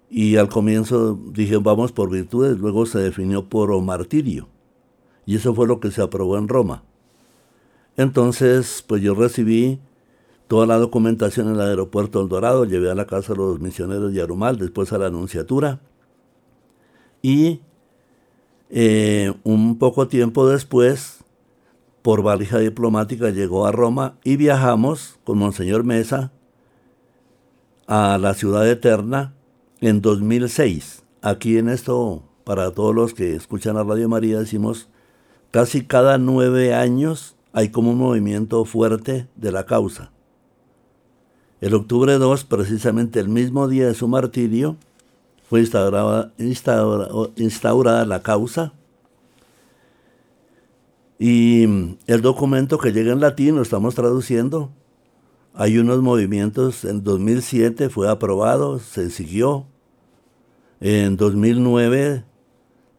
y 0.10 0.38
al 0.38 0.48
comienzo 0.48 1.19
dije 1.34 1.57
vamos 1.57 1.91
por 1.91 2.10
virtudes, 2.10 2.57
luego 2.57 2.86
se 2.86 3.00
definió 3.00 3.50
por 3.50 3.77
martirio 3.81 4.48
y 5.25 5.36
eso 5.36 5.53
fue 5.53 5.67
lo 5.67 5.81
que 5.81 5.91
se 5.91 6.01
aprobó 6.01 6.38
en 6.38 6.48
Roma. 6.48 6.81
Entonces, 7.98 8.86
pues 8.88 9.01
yo 9.01 9.15
recibí 9.15 9.81
toda 10.48 10.66
la 10.68 10.78
documentación 10.78 11.48
en 11.48 11.56
el 11.56 11.62
aeropuerto 11.62 12.22
El 12.22 12.30
Dorado, 12.30 12.66
llevé 12.66 12.92
a 12.92 12.96
la 12.96 13.08
casa 13.08 13.34
de 13.34 13.40
los 13.40 13.60
misioneros 13.60 14.14
de 14.14 14.22
Arumal, 14.22 14.58
después 14.58 14.94
a 14.94 14.98
la 14.98 15.08
Anunciatura 15.08 15.80
y 17.22 17.62
eh, 18.70 19.34
un 19.44 19.80
poco 19.80 20.08
tiempo 20.08 20.48
después, 20.48 21.24
por 22.04 22.22
valija 22.22 22.60
diplomática, 22.60 23.32
llegó 23.32 23.66
a 23.66 23.72
Roma 23.72 24.20
y 24.24 24.36
viajamos 24.36 25.20
con 25.24 25.40
Monseñor 25.40 25.84
Mesa 25.84 26.32
a 27.88 28.20
la 28.20 28.36
ciudad 28.36 28.70
eterna 28.70 29.34
en 29.82 30.02
2006. 30.02 31.04
Aquí 31.24 31.58
en 31.58 31.68
esto, 31.68 32.22
para 32.44 32.70
todos 32.72 32.94
los 32.94 33.16
que 33.16 33.36
escuchan 33.36 33.78
a 33.78 33.84
Radio 33.84 34.08
María, 34.08 34.38
decimos, 34.38 34.90
casi 35.50 35.86
cada 35.86 36.20
nueve 36.20 36.75
años 36.75 37.36
hay 37.54 37.70
como 37.70 37.90
un 37.90 37.98
movimiento 37.98 38.66
fuerte 38.66 39.28
de 39.36 39.52
la 39.52 39.66
causa. 39.66 40.12
El 41.62 41.74
octubre 41.74 42.13
2, 42.13 42.43
precisamente 42.43 43.19
el 43.19 43.29
mismo 43.29 43.67
día 43.67 43.88
de 43.88 43.93
su 43.93 44.07
martirio, 44.07 44.77
fue 45.50 45.62
instaurada, 45.62 46.33
instaurada 46.38 48.05
la 48.05 48.21
causa 48.21 48.74
y 51.17 51.63
el 52.07 52.21
documento 52.21 52.77
que 52.77 52.91
llega 52.91 53.13
en 53.13 53.21
latín 53.21 53.55
lo 53.55 53.62
estamos 53.62 53.95
traduciendo. 53.95 54.71
Hay 55.53 55.77
unos 55.77 56.01
movimientos, 56.01 56.83
en 56.83 57.03
2007 57.03 57.89
fue 57.89 58.09
aprobado, 58.09 58.79
se 58.79 59.09
siguió. 59.09 59.65
En 60.81 61.15
2009 61.15 62.25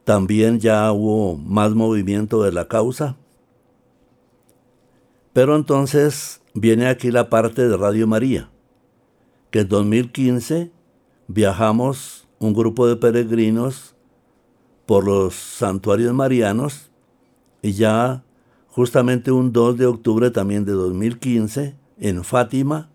también 0.05 0.61
ya 0.61 0.91
hubo 0.93 1.37
más 1.37 1.75
movimiento 1.75 2.43
de 2.43 2.53
la 2.53 2.69
causa. 2.69 3.17
Pero 5.35 5.55
entonces 5.55 6.41
viene 6.57 6.89
aquí 6.89 7.11
la 7.11 7.29
parte 7.29 7.69
de 7.69 7.77
Radio 7.77 8.07
María, 8.07 8.51
que 9.51 9.61
en 9.61 9.69
2015 9.69 10.73
viajamos 11.29 12.27
un 12.39 12.55
grupo 12.55 12.89
de 12.89 12.97
peregrinos 12.97 13.95
por 14.87 15.05
los 15.05 15.35
santuarios 15.35 16.15
marianos 16.15 16.91
y 17.61 17.73
ya 17.73 18.25
justamente 18.69 19.31
un 19.33 19.53
2 19.53 19.77
de 19.77 19.87
octubre 19.87 20.31
también 20.31 20.65
de 20.65 20.73
2015 20.73 21.77
en 21.99 22.25
Fátima, 22.25 22.89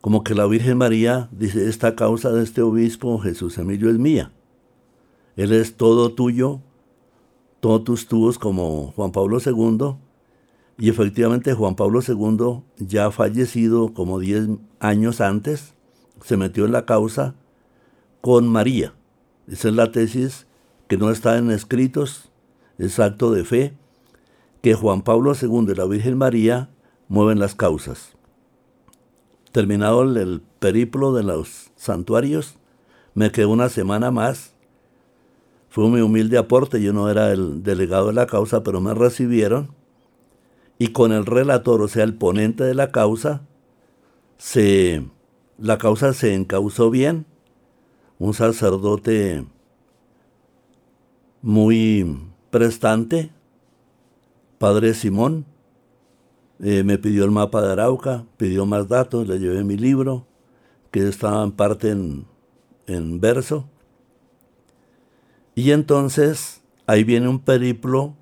como 0.00 0.22
que 0.22 0.36
la 0.36 0.46
Virgen 0.46 0.78
María 0.78 1.28
dice, 1.32 1.68
esta 1.68 1.96
causa 1.96 2.30
de 2.30 2.44
este 2.44 2.62
obispo 2.62 3.18
Jesús 3.18 3.58
Emilio 3.58 3.90
es 3.90 3.98
mía. 3.98 4.30
Él 5.34 5.52
es 5.52 5.76
todo 5.76 6.12
tuyo, 6.12 6.60
todos 7.58 7.82
tus 7.82 8.06
tubos 8.06 8.38
como 8.38 8.92
Juan 8.92 9.10
Pablo 9.10 9.38
II. 9.44 9.96
Y 10.78 10.88
efectivamente 10.88 11.54
Juan 11.54 11.74
Pablo 11.74 12.00
II, 12.06 12.62
ya 12.78 13.10
fallecido 13.10 13.92
como 13.92 14.20
10 14.20 14.58
años 14.78 15.20
antes, 15.20 15.74
se 16.22 16.36
metió 16.36 16.64
en 16.66 16.72
la 16.72 16.86
causa 16.86 17.34
con 18.20 18.46
María. 18.46 18.94
Esa 19.48 19.68
es 19.68 19.74
la 19.74 19.90
tesis 19.90 20.46
que 20.86 20.96
no 20.96 21.10
está 21.10 21.36
en 21.36 21.50
escritos, 21.50 22.30
es 22.78 23.00
acto 23.00 23.32
de 23.32 23.44
fe, 23.44 23.76
que 24.62 24.74
Juan 24.74 25.02
Pablo 25.02 25.32
II 25.40 25.66
y 25.68 25.74
la 25.74 25.84
Virgen 25.84 26.16
María 26.16 26.70
mueven 27.08 27.40
las 27.40 27.54
causas. 27.54 28.16
Terminado 29.50 30.02
el 30.02 30.42
periplo 30.60 31.12
de 31.12 31.24
los 31.24 31.70
santuarios, 31.74 32.56
me 33.14 33.32
quedé 33.32 33.46
una 33.46 33.68
semana 33.68 34.10
más. 34.10 34.54
Fue 35.70 35.84
un 35.84 36.00
humilde 36.00 36.38
aporte, 36.38 36.80
yo 36.80 36.92
no 36.92 37.10
era 37.10 37.32
el 37.32 37.62
delegado 37.62 38.08
de 38.08 38.12
la 38.12 38.26
causa, 38.26 38.62
pero 38.62 38.80
me 38.80 38.94
recibieron. 38.94 39.77
Y 40.78 40.88
con 40.88 41.12
el 41.12 41.26
relator, 41.26 41.82
o 41.82 41.88
sea, 41.88 42.04
el 42.04 42.14
ponente 42.14 42.64
de 42.64 42.74
la 42.74 42.92
causa, 42.92 43.42
se, 44.36 45.04
la 45.58 45.78
causa 45.78 46.12
se 46.12 46.34
encausó 46.34 46.90
bien. 46.90 47.26
Un 48.18 48.34
sacerdote 48.34 49.44
muy 51.42 52.18
prestante, 52.50 53.30
Padre 54.58 54.94
Simón, 54.94 55.46
eh, 56.60 56.82
me 56.82 56.98
pidió 56.98 57.24
el 57.24 57.30
mapa 57.30 57.62
de 57.62 57.72
Arauca, 57.72 58.24
pidió 58.36 58.66
más 58.66 58.88
datos, 58.88 59.28
le 59.28 59.38
llevé 59.38 59.62
mi 59.62 59.76
libro, 59.76 60.26
que 60.90 61.06
estaba 61.06 61.44
en 61.44 61.52
parte 61.52 61.90
en, 61.90 62.26
en 62.86 63.20
verso. 63.20 63.68
Y 65.54 65.70
entonces 65.70 66.62
ahí 66.86 67.04
viene 67.04 67.28
un 67.28 67.38
periplo 67.38 68.14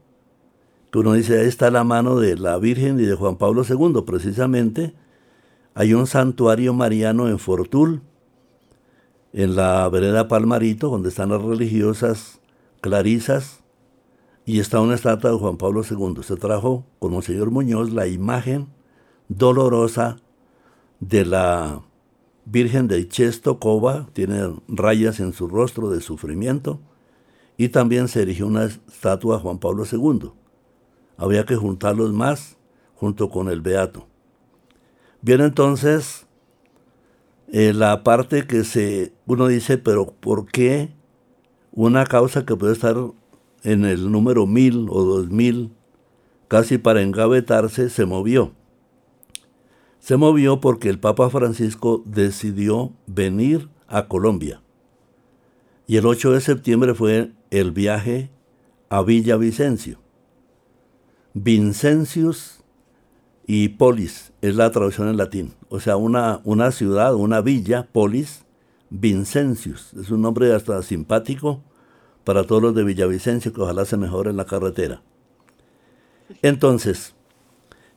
que 0.90 0.98
uno 0.98 1.12
dice, 1.14 1.40
ahí 1.40 1.46
está 1.46 1.70
la 1.70 1.84
mano 1.84 2.18
de 2.18 2.36
la 2.36 2.58
Virgen 2.58 3.00
y 3.00 3.04
de 3.04 3.14
Juan 3.14 3.36
Pablo 3.36 3.62
II, 3.68 4.02
precisamente. 4.06 4.94
Hay 5.74 5.94
un 5.94 6.06
santuario 6.06 6.72
mariano 6.74 7.28
en 7.28 7.38
Fortul, 7.38 8.02
en 9.32 9.56
la 9.56 9.88
vereda 9.88 10.28
Palmarito, 10.28 10.88
donde 10.88 11.10
están 11.10 11.30
las 11.30 11.42
religiosas 11.42 12.40
clarisas, 12.80 13.60
y 14.46 14.60
está 14.60 14.80
una 14.80 14.94
estatua 14.94 15.32
de 15.32 15.38
Juan 15.38 15.56
Pablo 15.56 15.82
II. 15.88 16.22
Se 16.22 16.36
trajo 16.36 16.86
con 17.00 17.12
Monseñor 17.12 17.50
Muñoz 17.50 17.92
la 17.92 18.06
imagen 18.06 18.68
dolorosa 19.28 20.18
de 21.00 21.26
la 21.26 21.82
Virgen 22.44 22.86
de 22.86 23.08
Cova, 23.58 24.06
tiene 24.12 24.54
rayas 24.68 25.18
en 25.18 25.32
su 25.32 25.48
rostro 25.48 25.90
de 25.90 26.00
sufrimiento, 26.00 26.80
y 27.56 27.70
también 27.70 28.06
se 28.06 28.22
erigió 28.22 28.46
una 28.46 28.64
estatua 28.64 29.36
de 29.36 29.42
Juan 29.42 29.58
Pablo 29.58 29.84
II. 29.90 30.30
Había 31.16 31.44
que 31.44 31.56
juntarlos 31.56 32.12
más 32.12 32.56
junto 32.94 33.30
con 33.30 33.48
el 33.48 33.60
Beato. 33.60 34.06
Bien, 35.22 35.40
entonces, 35.40 36.26
eh, 37.48 37.72
la 37.72 38.04
parte 38.04 38.46
que 38.46 38.64
se, 38.64 39.12
uno 39.26 39.46
dice, 39.46 39.78
pero 39.78 40.06
¿por 40.06 40.46
qué 40.46 40.90
una 41.76 42.04
causa 42.04 42.46
que 42.46 42.56
puede 42.56 42.72
estar 42.72 42.96
en 43.62 43.84
el 43.84 44.10
número 44.10 44.46
mil 44.46 44.86
o 44.88 45.02
dos 45.02 45.28
mil, 45.28 45.72
casi 46.48 46.78
para 46.78 47.02
engavetarse, 47.02 47.90
se 47.90 48.06
movió. 48.06 48.52
Se 49.98 50.16
movió 50.16 50.60
porque 50.60 50.88
el 50.88 50.98
Papa 50.98 51.28
Francisco 51.28 52.02
decidió 52.06 52.92
venir 53.06 53.68
a 53.88 54.06
Colombia. 54.06 54.62
Y 55.86 55.96
el 55.96 56.06
8 56.06 56.32
de 56.32 56.40
septiembre 56.40 56.94
fue 56.94 57.32
el 57.50 57.72
viaje 57.72 58.30
a 58.88 59.02
Villa 59.02 59.36
Vicencio. 59.36 59.98
Vincencius 61.38 62.64
y 63.46 63.68
polis 63.68 64.32
es 64.40 64.56
la 64.56 64.70
traducción 64.70 65.08
en 65.08 65.18
latín. 65.18 65.52
O 65.68 65.80
sea, 65.80 65.98
una, 65.98 66.40
una 66.44 66.72
ciudad, 66.72 67.14
una 67.14 67.42
villa, 67.42 67.86
polis, 67.92 68.46
Vincencius. 68.88 69.92
Es 70.00 70.10
un 70.10 70.22
nombre 70.22 70.54
hasta 70.54 70.82
simpático 70.82 71.62
para 72.24 72.44
todos 72.44 72.62
los 72.62 72.74
de 72.74 72.84
Villavicencio, 72.84 73.52
que 73.52 73.60
ojalá 73.60 73.84
se 73.84 73.98
mejore 73.98 74.32
la 74.32 74.46
carretera. 74.46 75.02
Entonces, 76.40 77.14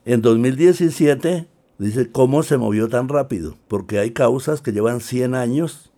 en 0.04 0.20
2017, 0.20 1.48
dice, 1.78 2.12
¿cómo 2.12 2.42
se 2.42 2.58
movió 2.58 2.90
tan 2.90 3.08
rápido? 3.08 3.56
Porque 3.68 4.00
hay 4.00 4.10
causas 4.10 4.60
que 4.60 4.72
llevan 4.72 5.00
100 5.00 5.34
años, 5.34 5.90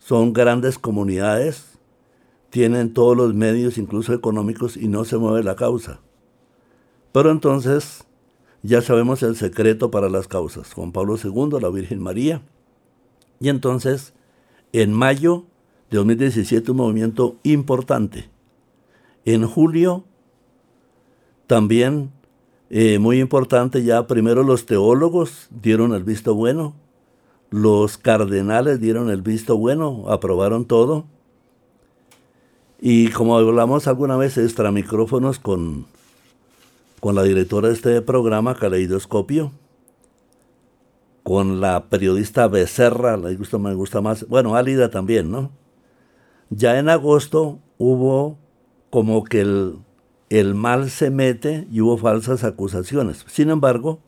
son 0.00 0.32
grandes 0.32 0.80
comunidades, 0.80 1.78
tienen 2.50 2.92
todos 2.92 3.16
los 3.16 3.34
medios, 3.34 3.78
incluso 3.78 4.12
económicos, 4.12 4.76
y 4.76 4.88
no 4.88 5.04
se 5.04 5.16
mueve 5.16 5.44
la 5.44 5.54
causa. 5.54 6.00
Pero 7.16 7.30
entonces, 7.30 8.04
ya 8.62 8.82
sabemos 8.82 9.22
el 9.22 9.36
secreto 9.36 9.90
para 9.90 10.10
las 10.10 10.28
causas. 10.28 10.74
Juan 10.74 10.92
Pablo 10.92 11.16
II, 11.16 11.58
la 11.62 11.70
Virgen 11.70 12.02
María. 12.02 12.42
Y 13.40 13.48
entonces, 13.48 14.12
en 14.74 14.92
mayo 14.92 15.46
de 15.88 15.96
2017 15.96 16.72
un 16.72 16.76
movimiento 16.76 17.36
importante. 17.42 18.28
En 19.24 19.46
julio 19.46 20.04
También, 21.46 22.12
eh, 22.68 22.98
muy 22.98 23.18
importante, 23.20 23.82
ya 23.82 24.06
primero 24.06 24.42
los 24.42 24.66
teólogos 24.66 25.48
dieron 25.50 25.94
el 25.94 26.04
visto 26.04 26.34
bueno, 26.34 26.74
los 27.48 27.96
cardenales 27.96 28.78
dieron 28.78 29.08
el 29.08 29.22
visto 29.22 29.56
bueno, 29.56 30.04
aprobaron 30.08 30.66
todo. 30.66 31.06
Y 32.78 33.08
como 33.08 33.38
hablamos 33.38 33.86
alguna 33.86 34.18
vez 34.18 34.36
extra 34.36 34.70
micrófonos 34.70 35.38
con, 35.38 35.86
con 37.00 37.14
la 37.14 37.22
directora 37.22 37.68
de 37.68 37.74
este 37.74 38.02
programa, 38.02 38.56
Caleidoscopio, 38.56 39.52
con 41.22 41.60
la 41.60 41.88
periodista 41.88 42.46
Becerra, 42.48 43.16
le 43.16 43.34
gusta, 43.36 43.58
me 43.58 43.74
gusta 43.74 44.00
más, 44.00 44.26
bueno, 44.28 44.54
Álida 44.54 44.90
también, 44.90 45.30
¿no? 45.30 45.50
Ya 46.50 46.78
en 46.78 46.88
agosto 46.88 47.58
hubo 47.78 48.38
como 48.90 49.24
que 49.24 49.40
el, 49.40 49.78
el 50.30 50.54
mal 50.54 50.90
se 50.90 51.10
mete 51.10 51.66
y 51.70 51.80
hubo 51.80 51.98
falsas 51.98 52.44
acusaciones. 52.44 53.24
Sin 53.26 53.50
embargo, 53.50 54.00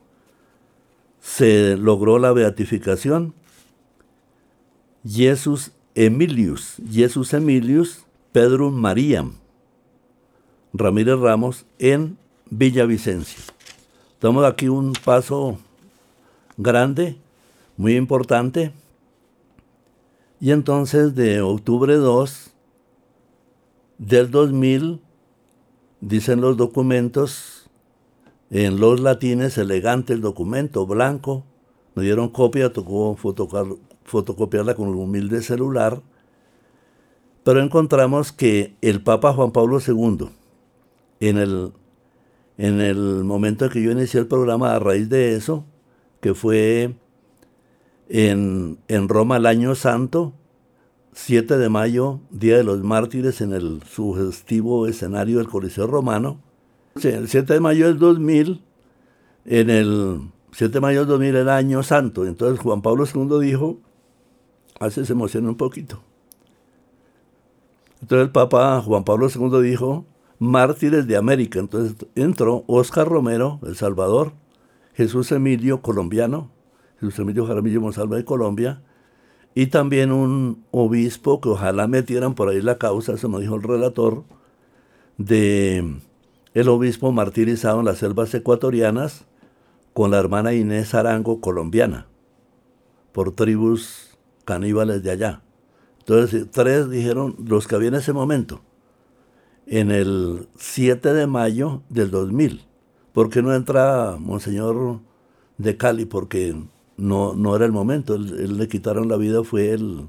se 1.20 1.76
logró 1.76 2.18
la 2.18 2.32
beatificación. 2.32 3.34
Jesús 5.04 5.72
Emilius, 5.94 6.76
Jesús 6.90 7.34
Emilius, 7.34 8.04
Pedro 8.32 8.70
María 8.70 9.24
Ramírez 10.72 11.18
Ramos 11.18 11.66
en 11.78 12.18
Villavicencio. 12.50 13.42
Tomamos 14.18 14.50
aquí 14.50 14.68
un 14.68 14.92
paso 14.92 15.58
grande, 16.56 17.16
muy 17.76 17.96
importante. 17.96 18.72
Y 20.40 20.52
entonces 20.52 21.14
de 21.14 21.40
octubre 21.40 21.94
2 21.94 22.50
del 23.98 24.30
2000 24.30 25.02
Dicen 26.00 26.40
los 26.40 26.56
documentos, 26.56 27.68
en 28.50 28.78
los 28.78 29.00
latines, 29.00 29.58
elegante 29.58 30.12
el 30.12 30.20
documento, 30.20 30.86
blanco. 30.86 31.44
Me 31.94 32.04
dieron 32.04 32.28
copia, 32.28 32.72
tocó 32.72 33.16
fotocopiarla 33.16 34.76
con 34.76 34.88
un 34.88 34.96
humilde 34.96 35.42
celular. 35.42 36.00
Pero 37.42 37.60
encontramos 37.60 38.30
que 38.30 38.76
el 38.80 39.02
Papa 39.02 39.32
Juan 39.32 39.50
Pablo 39.50 39.80
II, 39.84 40.28
en 41.18 41.38
el, 41.38 41.72
en 42.58 42.80
el 42.80 43.24
momento 43.24 43.64
en 43.64 43.70
que 43.70 43.82
yo 43.82 43.92
inicié 43.92 44.20
el 44.20 44.26
programa, 44.26 44.74
a 44.74 44.78
raíz 44.80 45.08
de 45.08 45.36
eso, 45.36 45.64
que 46.20 46.34
fue 46.34 46.96
en, 48.08 48.78
en 48.88 49.08
Roma 49.08 49.36
el 49.36 49.46
año 49.46 49.76
santo, 49.76 50.34
7 51.12 51.56
de 51.56 51.68
mayo, 51.68 52.20
Día 52.30 52.56
de 52.56 52.64
los 52.64 52.82
Mártires, 52.82 53.40
en 53.40 53.52
el 53.52 53.82
sugestivo 53.84 54.86
escenario 54.86 55.38
del 55.38 55.48
Coliseo 55.48 55.86
Romano. 55.86 56.40
El 57.02 57.28
7 57.28 57.54
de 57.54 57.60
mayo 57.60 57.86
del 57.86 57.98
2000, 57.98 58.62
en 59.44 59.70
el 59.70 60.20
7 60.52 60.74
de 60.74 60.80
mayo 60.80 61.00
del 61.00 61.08
2000, 61.08 61.36
el 61.36 61.48
año 61.48 61.82
santo. 61.84 62.26
Entonces 62.26 62.58
Juan 62.60 62.82
Pablo 62.82 63.04
II 63.04 63.40
dijo, 63.40 63.78
hace 64.80 65.04
se 65.04 65.12
emociona 65.12 65.48
un 65.48 65.56
poquito. 65.56 66.02
Entonces 68.00 68.26
el 68.26 68.32
Papa 68.32 68.80
Juan 68.82 69.04
Pablo 69.04 69.28
II 69.32 69.60
dijo, 69.62 70.06
mártires 70.38 71.06
de 71.06 71.16
América. 71.16 71.58
Entonces 71.58 71.96
entró 72.14 72.64
Oscar 72.66 73.08
Romero, 73.08 73.60
El 73.64 73.76
Salvador, 73.76 74.32
Jesús 74.94 75.30
Emilio, 75.32 75.82
colombiano, 75.82 76.50
Jesús 77.00 77.18
Emilio 77.18 77.46
Jaramillo 77.46 77.80
Monsalva 77.80 78.16
de 78.16 78.24
Colombia, 78.24 78.82
y 79.54 79.66
también 79.66 80.12
un 80.12 80.64
obispo 80.70 81.40
que 81.40 81.48
ojalá 81.48 81.86
metieran 81.86 82.34
por 82.34 82.48
ahí 82.48 82.60
la 82.60 82.78
causa, 82.78 83.14
eso 83.14 83.28
me 83.28 83.40
dijo 83.40 83.56
el 83.56 83.62
relator, 83.62 84.24
de 85.16 86.00
el 86.54 86.68
obispo 86.68 87.12
martirizado 87.12 87.80
en 87.80 87.86
las 87.86 87.98
selvas 87.98 88.32
ecuatorianas 88.34 89.26
con 89.92 90.10
la 90.10 90.18
hermana 90.18 90.54
Inés 90.54 90.94
Arango 90.94 91.40
colombiana, 91.40 92.06
por 93.12 93.32
tribus 93.32 94.16
caníbales 94.44 95.02
de 95.02 95.10
allá. 95.10 95.42
Entonces, 96.00 96.50
tres 96.50 96.88
dijeron 96.88 97.36
los 97.44 97.66
que 97.66 97.74
había 97.74 97.88
en 97.88 97.96
ese 97.96 98.12
momento, 98.12 98.62
en 99.68 99.90
el 99.90 100.48
7 100.56 101.12
de 101.12 101.26
mayo 101.26 101.82
del 101.88 102.10
2000. 102.10 102.64
¿Por 103.12 103.30
qué 103.30 103.42
no 103.42 103.54
entra 103.54 104.16
Monseñor 104.18 105.00
de 105.58 105.76
Cali? 105.76 106.04
Porque 106.04 106.56
no, 106.96 107.34
no 107.34 107.54
era 107.54 107.66
el 107.66 107.72
momento. 107.72 108.14
Él, 108.14 108.56
le 108.56 108.68
quitaron 108.68 109.08
la 109.08 109.16
vida 109.16 109.44
fue 109.44 109.72
el, 109.72 110.08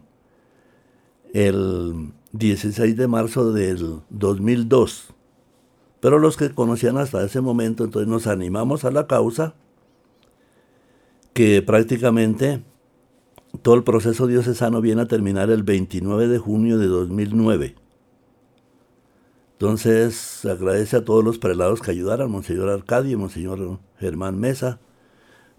el 1.33 2.13
16 2.31 2.95
de 2.95 3.07
marzo 3.07 3.51
del 3.51 4.01
2002. 4.09 5.13
Pero 5.99 6.19
los 6.19 6.37
que 6.37 6.51
conocían 6.51 6.97
hasta 6.97 7.23
ese 7.23 7.41
momento, 7.41 7.83
entonces 7.83 8.07
nos 8.07 8.27
animamos 8.27 8.85
a 8.85 8.91
la 8.91 9.07
causa, 9.07 9.55
que 11.33 11.61
prácticamente 11.61 12.63
todo 13.61 13.75
el 13.75 13.83
proceso 13.83 14.27
diocesano 14.27 14.79
viene 14.79 15.01
a 15.01 15.07
terminar 15.07 15.49
el 15.49 15.63
29 15.63 16.29
de 16.29 16.37
junio 16.37 16.77
de 16.77 16.87
2009. 16.87 17.75
Entonces, 19.59 20.45
agradece 20.45 20.95
a 20.95 21.03
todos 21.03 21.21
los 21.21 21.37
prelados 21.37 21.81
que 21.81 21.91
ayudaron, 21.91 22.31
Monseñor 22.31 22.69
Arcadio, 22.69 23.19
Monseñor 23.19 23.79
Germán 23.99 24.39
Mesa, 24.39 24.79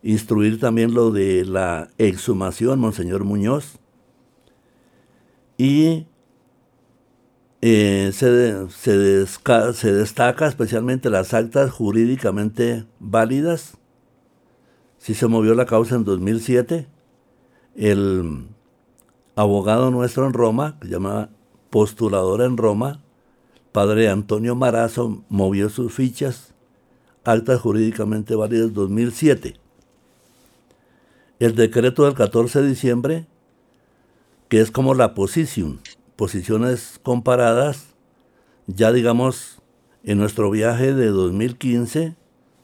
instruir 0.03 0.59
también 0.59 0.95
lo 0.95 1.11
de 1.11 1.45
la 1.45 1.91
exhumación, 1.99 2.81
Monseñor 2.81 3.25
Muñoz. 3.25 3.79
Y 5.59 6.07
eh, 7.61 8.11
se, 8.15 8.71
se, 8.71 8.97
destaca 9.93 10.47
especialmente 10.47 11.11
las 11.11 11.35
actas 11.35 11.71
jurídicamente 11.71 12.87
válidas. 13.01 13.77
Si 14.97 15.13
se 15.13 15.27
movió 15.27 15.55
la 15.55 15.67
causa 15.67 15.97
en 15.97 16.05
2007, 16.05 16.87
el 17.77 18.47
abogado 19.37 19.91
nuestro 19.91 20.27
en 20.27 20.33
Roma, 20.33 20.79
que 20.81 20.87
se 20.87 20.95
llama 20.95 21.29
postulador 21.69 22.41
en 22.41 22.57
Roma, 22.57 23.03
padre 23.73 24.09
Antonio 24.09 24.55
Marazo, 24.55 25.23
movió 25.29 25.69
sus 25.69 25.93
fichas, 25.93 26.55
actas 27.25 27.61
jurídicamente 27.61 28.35
válidas 28.35 28.73
2007 28.73 29.61
el 31.41 31.55
decreto 31.55 32.05
del 32.05 32.15
14 32.15 32.61
de 32.61 32.69
diciembre, 32.69 33.27
que 34.49 34.61
es 34.61 34.71
como 34.71 34.95
la 34.95 35.15
posición, 35.15 35.81
posiciones 36.15 37.01
comparadas, 37.03 37.95
ya 38.67 38.93
digamos, 38.93 39.63
en 40.05 40.19
nuestro 40.19 40.51
viaje 40.51 40.95
de 40.95 41.07
2015 41.07 42.15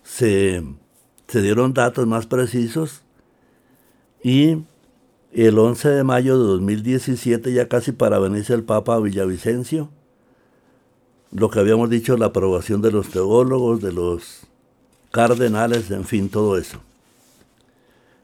se, 0.03 0.63
se 1.27 1.43
dieron 1.43 1.73
datos 1.73 2.07
más 2.07 2.27
precisos 2.27 3.03
y 4.23 4.65
el 5.33 5.59
11 5.59 5.89
de 5.89 6.05
mayo 6.05 6.39
de 6.39 6.45
2017, 6.45 7.53
ya 7.53 7.69
casi 7.69 7.93
para 7.93 8.19
venirse 8.19 8.53
el 8.53 8.65
Papa 8.65 8.95
a 8.95 9.01
Villavicencio, 9.01 9.91
lo 11.33 11.51
que 11.51 11.61
habíamos 11.61 11.91
dicho, 11.91 12.17
la 12.17 12.27
aprobación 12.27 12.83
de 12.83 12.93
los 12.93 13.09
teólogos, 13.11 13.81
de 13.81 13.93
los 13.93 14.47
cardenales, 15.11 15.91
en 15.91 16.05
fin, 16.05 16.29
todo 16.29 16.57
eso. 16.59 16.81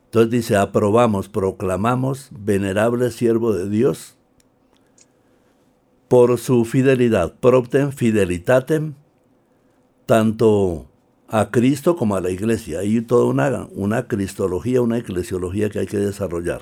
Entonces 0.06 0.30
dice, 0.30 0.56
aprobamos, 0.56 1.28
proclamamos, 1.28 2.28
venerable 2.30 3.10
siervo 3.10 3.52
de 3.52 3.68
Dios, 3.68 4.14
por 6.08 6.38
su 6.38 6.66
fidelidad, 6.66 7.34
propten 7.40 7.92
fidelitatem, 7.92 8.92
tanto 10.04 10.86
a 11.28 11.50
Cristo 11.50 11.96
como 11.96 12.16
a 12.16 12.20
la 12.20 12.28
iglesia. 12.28 12.80
Hay 12.80 13.00
toda 13.00 13.24
una, 13.24 13.66
una 13.72 14.06
cristología, 14.06 14.82
una 14.82 14.98
eclesiología 14.98 15.70
que 15.70 15.78
hay 15.78 15.86
que 15.86 15.96
desarrollar. 15.96 16.60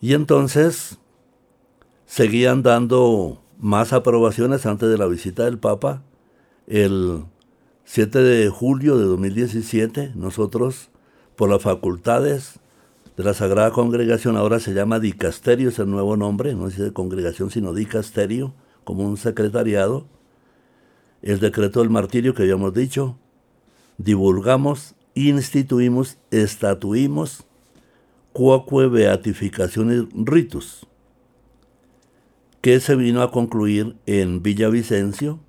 Y 0.00 0.14
entonces 0.14 0.98
seguían 2.06 2.62
dando 2.62 3.42
más 3.60 3.92
aprobaciones 3.92 4.66
antes 4.66 4.88
de 4.88 4.98
la 4.98 5.06
visita 5.06 5.44
del 5.44 5.58
Papa. 5.58 6.02
El 6.66 7.24
7 7.84 8.20
de 8.20 8.48
julio 8.48 8.96
de 8.96 9.04
2017 9.04 10.12
nosotros 10.14 10.88
por 11.36 11.50
las 11.50 11.62
facultades 11.62 12.60
de 13.16 13.24
la 13.24 13.34
Sagrada 13.34 13.70
Congregación, 13.70 14.36
ahora 14.36 14.60
se 14.60 14.72
llama 14.72 14.98
dicasterio, 14.98 15.68
es 15.68 15.78
el 15.78 15.90
nuevo 15.90 16.16
nombre, 16.16 16.54
no 16.54 16.68
de 16.68 16.92
congregación, 16.92 17.50
sino 17.50 17.74
dicasterio, 17.74 18.54
como 18.84 19.04
un 19.04 19.16
secretariado. 19.16 20.06
El 21.20 21.38
decreto 21.38 21.80
del 21.80 21.90
martirio 21.90 22.34
que 22.34 22.42
habíamos 22.42 22.72
dicho, 22.72 23.18
divulgamos, 23.98 24.94
instituimos, 25.14 26.16
estatuimos, 26.30 27.44
cuoque 28.32 28.86
beatificaciones 28.86 30.04
ritus, 30.14 30.86
que 32.60 32.80
se 32.80 32.96
vino 32.96 33.22
a 33.22 33.30
concluir 33.30 33.96
en 34.06 34.42
Villavicencio, 34.42 35.40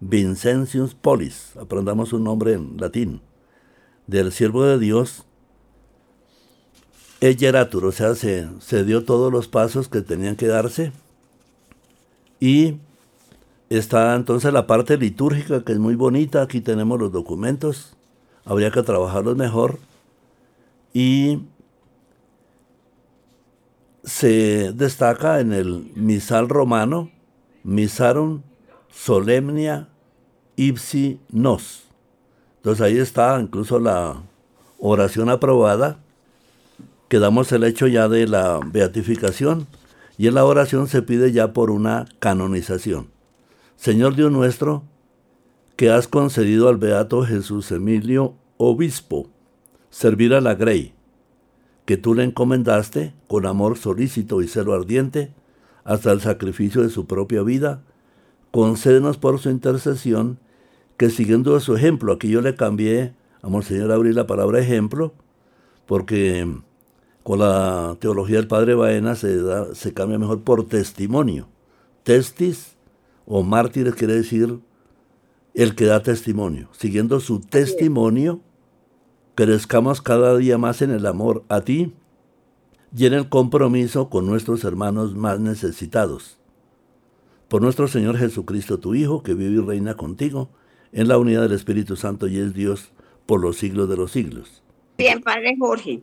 Vincentius 0.00 0.94
Polis, 0.94 1.52
aprendamos 1.60 2.12
un 2.12 2.24
nombre 2.24 2.52
en 2.52 2.76
latín, 2.78 3.22
del 4.06 4.32
siervo 4.32 4.64
de 4.64 4.78
Dios, 4.78 5.24
Eyeratur, 7.20 7.86
o 7.86 7.92
sea, 7.92 8.14
se, 8.14 8.84
dio 8.84 9.04
todos 9.04 9.32
los 9.32 9.48
pasos 9.48 9.88
que 9.88 10.02
tenían 10.02 10.36
que 10.36 10.46
darse 10.46 10.92
y 12.40 12.76
Está 13.68 14.14
entonces 14.14 14.52
la 14.52 14.68
parte 14.68 14.96
litúrgica 14.96 15.64
que 15.64 15.72
es 15.72 15.78
muy 15.78 15.96
bonita. 15.96 16.42
Aquí 16.42 16.60
tenemos 16.60 17.00
los 17.00 17.10
documentos. 17.10 17.96
Habría 18.44 18.70
que 18.70 18.82
trabajarlos 18.82 19.36
mejor. 19.36 19.80
Y 20.94 21.40
se 24.06 24.72
destaca 24.72 25.40
en 25.40 25.52
el 25.52 25.90
misal 25.96 26.48
romano, 26.48 27.10
misarum 27.64 28.42
solemnia 28.88 29.88
ipsi 30.54 31.20
nos. 31.30 31.84
Entonces 32.58 32.80
ahí 32.86 32.98
está 32.98 33.38
incluso 33.40 33.80
la 33.80 34.22
oración 34.78 35.28
aprobada, 35.28 35.98
que 37.08 37.18
damos 37.18 37.50
el 37.52 37.64
hecho 37.64 37.88
ya 37.88 38.08
de 38.08 38.26
la 38.26 38.60
beatificación 38.64 39.66
y 40.18 40.28
en 40.28 40.34
la 40.34 40.44
oración 40.44 40.86
se 40.86 41.02
pide 41.02 41.32
ya 41.32 41.52
por 41.52 41.70
una 41.70 42.06
canonización. 42.20 43.08
Señor 43.76 44.14
Dios 44.14 44.32
nuestro, 44.32 44.84
que 45.76 45.90
has 45.90 46.08
concedido 46.08 46.68
al 46.68 46.78
beato 46.78 47.24
Jesús 47.24 47.70
Emilio, 47.72 48.34
obispo, 48.56 49.28
servir 49.90 50.32
a 50.32 50.40
la 50.40 50.54
Grey, 50.54 50.95
que 51.86 51.96
tú 51.96 52.14
le 52.14 52.24
encomendaste 52.24 53.14
con 53.28 53.46
amor 53.46 53.78
solícito 53.78 54.42
y 54.42 54.48
celo 54.48 54.74
ardiente 54.74 55.32
hasta 55.84 56.12
el 56.12 56.20
sacrificio 56.20 56.82
de 56.82 56.90
su 56.90 57.06
propia 57.06 57.42
vida, 57.42 57.82
concédenos 58.50 59.16
por 59.16 59.38
su 59.38 59.50
intercesión 59.50 60.38
que 60.96 61.10
siguiendo 61.10 61.58
su 61.60 61.76
ejemplo, 61.76 62.12
aquí 62.12 62.28
yo 62.28 62.40
le 62.40 62.54
cambié 62.54 63.14
a 63.40 63.48
Monseñor 63.48 63.92
Abril 63.92 64.16
la 64.16 64.26
palabra 64.26 64.58
ejemplo, 64.58 65.14
porque 65.86 66.46
con 67.22 67.38
la 67.38 67.96
teología 68.00 68.36
del 68.36 68.48
Padre 68.48 68.74
Baena 68.74 69.14
se, 69.14 69.40
da, 69.40 69.74
se 69.74 69.92
cambia 69.92 70.18
mejor 70.18 70.42
por 70.42 70.66
testimonio. 70.66 71.48
Testis 72.02 72.76
o 73.26 73.42
mártires 73.42 73.94
quiere 73.94 74.14
decir 74.14 74.58
el 75.54 75.74
que 75.74 75.84
da 75.84 76.02
testimonio. 76.02 76.68
Siguiendo 76.72 77.20
su 77.20 77.40
testimonio, 77.40 78.40
crezcamos 79.36 80.00
cada 80.00 80.34
día 80.38 80.56
más 80.56 80.80
en 80.80 80.90
el 80.90 81.04
amor 81.04 81.44
a 81.48 81.60
ti 81.60 81.92
y 82.96 83.04
en 83.04 83.12
el 83.12 83.28
compromiso 83.28 84.08
con 84.08 84.26
nuestros 84.26 84.64
hermanos 84.64 85.14
más 85.14 85.38
necesitados. 85.38 86.38
Por 87.48 87.60
nuestro 87.60 87.86
Señor 87.86 88.16
Jesucristo, 88.16 88.80
tu 88.80 88.94
Hijo, 88.94 89.22
que 89.22 89.34
vive 89.34 89.62
y 89.62 89.64
reina 89.64 89.94
contigo, 89.94 90.48
en 90.90 91.08
la 91.08 91.18
unidad 91.18 91.42
del 91.42 91.52
Espíritu 91.52 91.96
Santo 91.96 92.26
y 92.26 92.38
es 92.38 92.54
Dios 92.54 92.92
por 93.26 93.40
los 93.40 93.58
siglos 93.58 93.90
de 93.90 93.96
los 93.98 94.10
siglos. 94.10 94.62
Bien, 94.96 95.20
Padre 95.22 95.54
Jorge, 95.58 96.00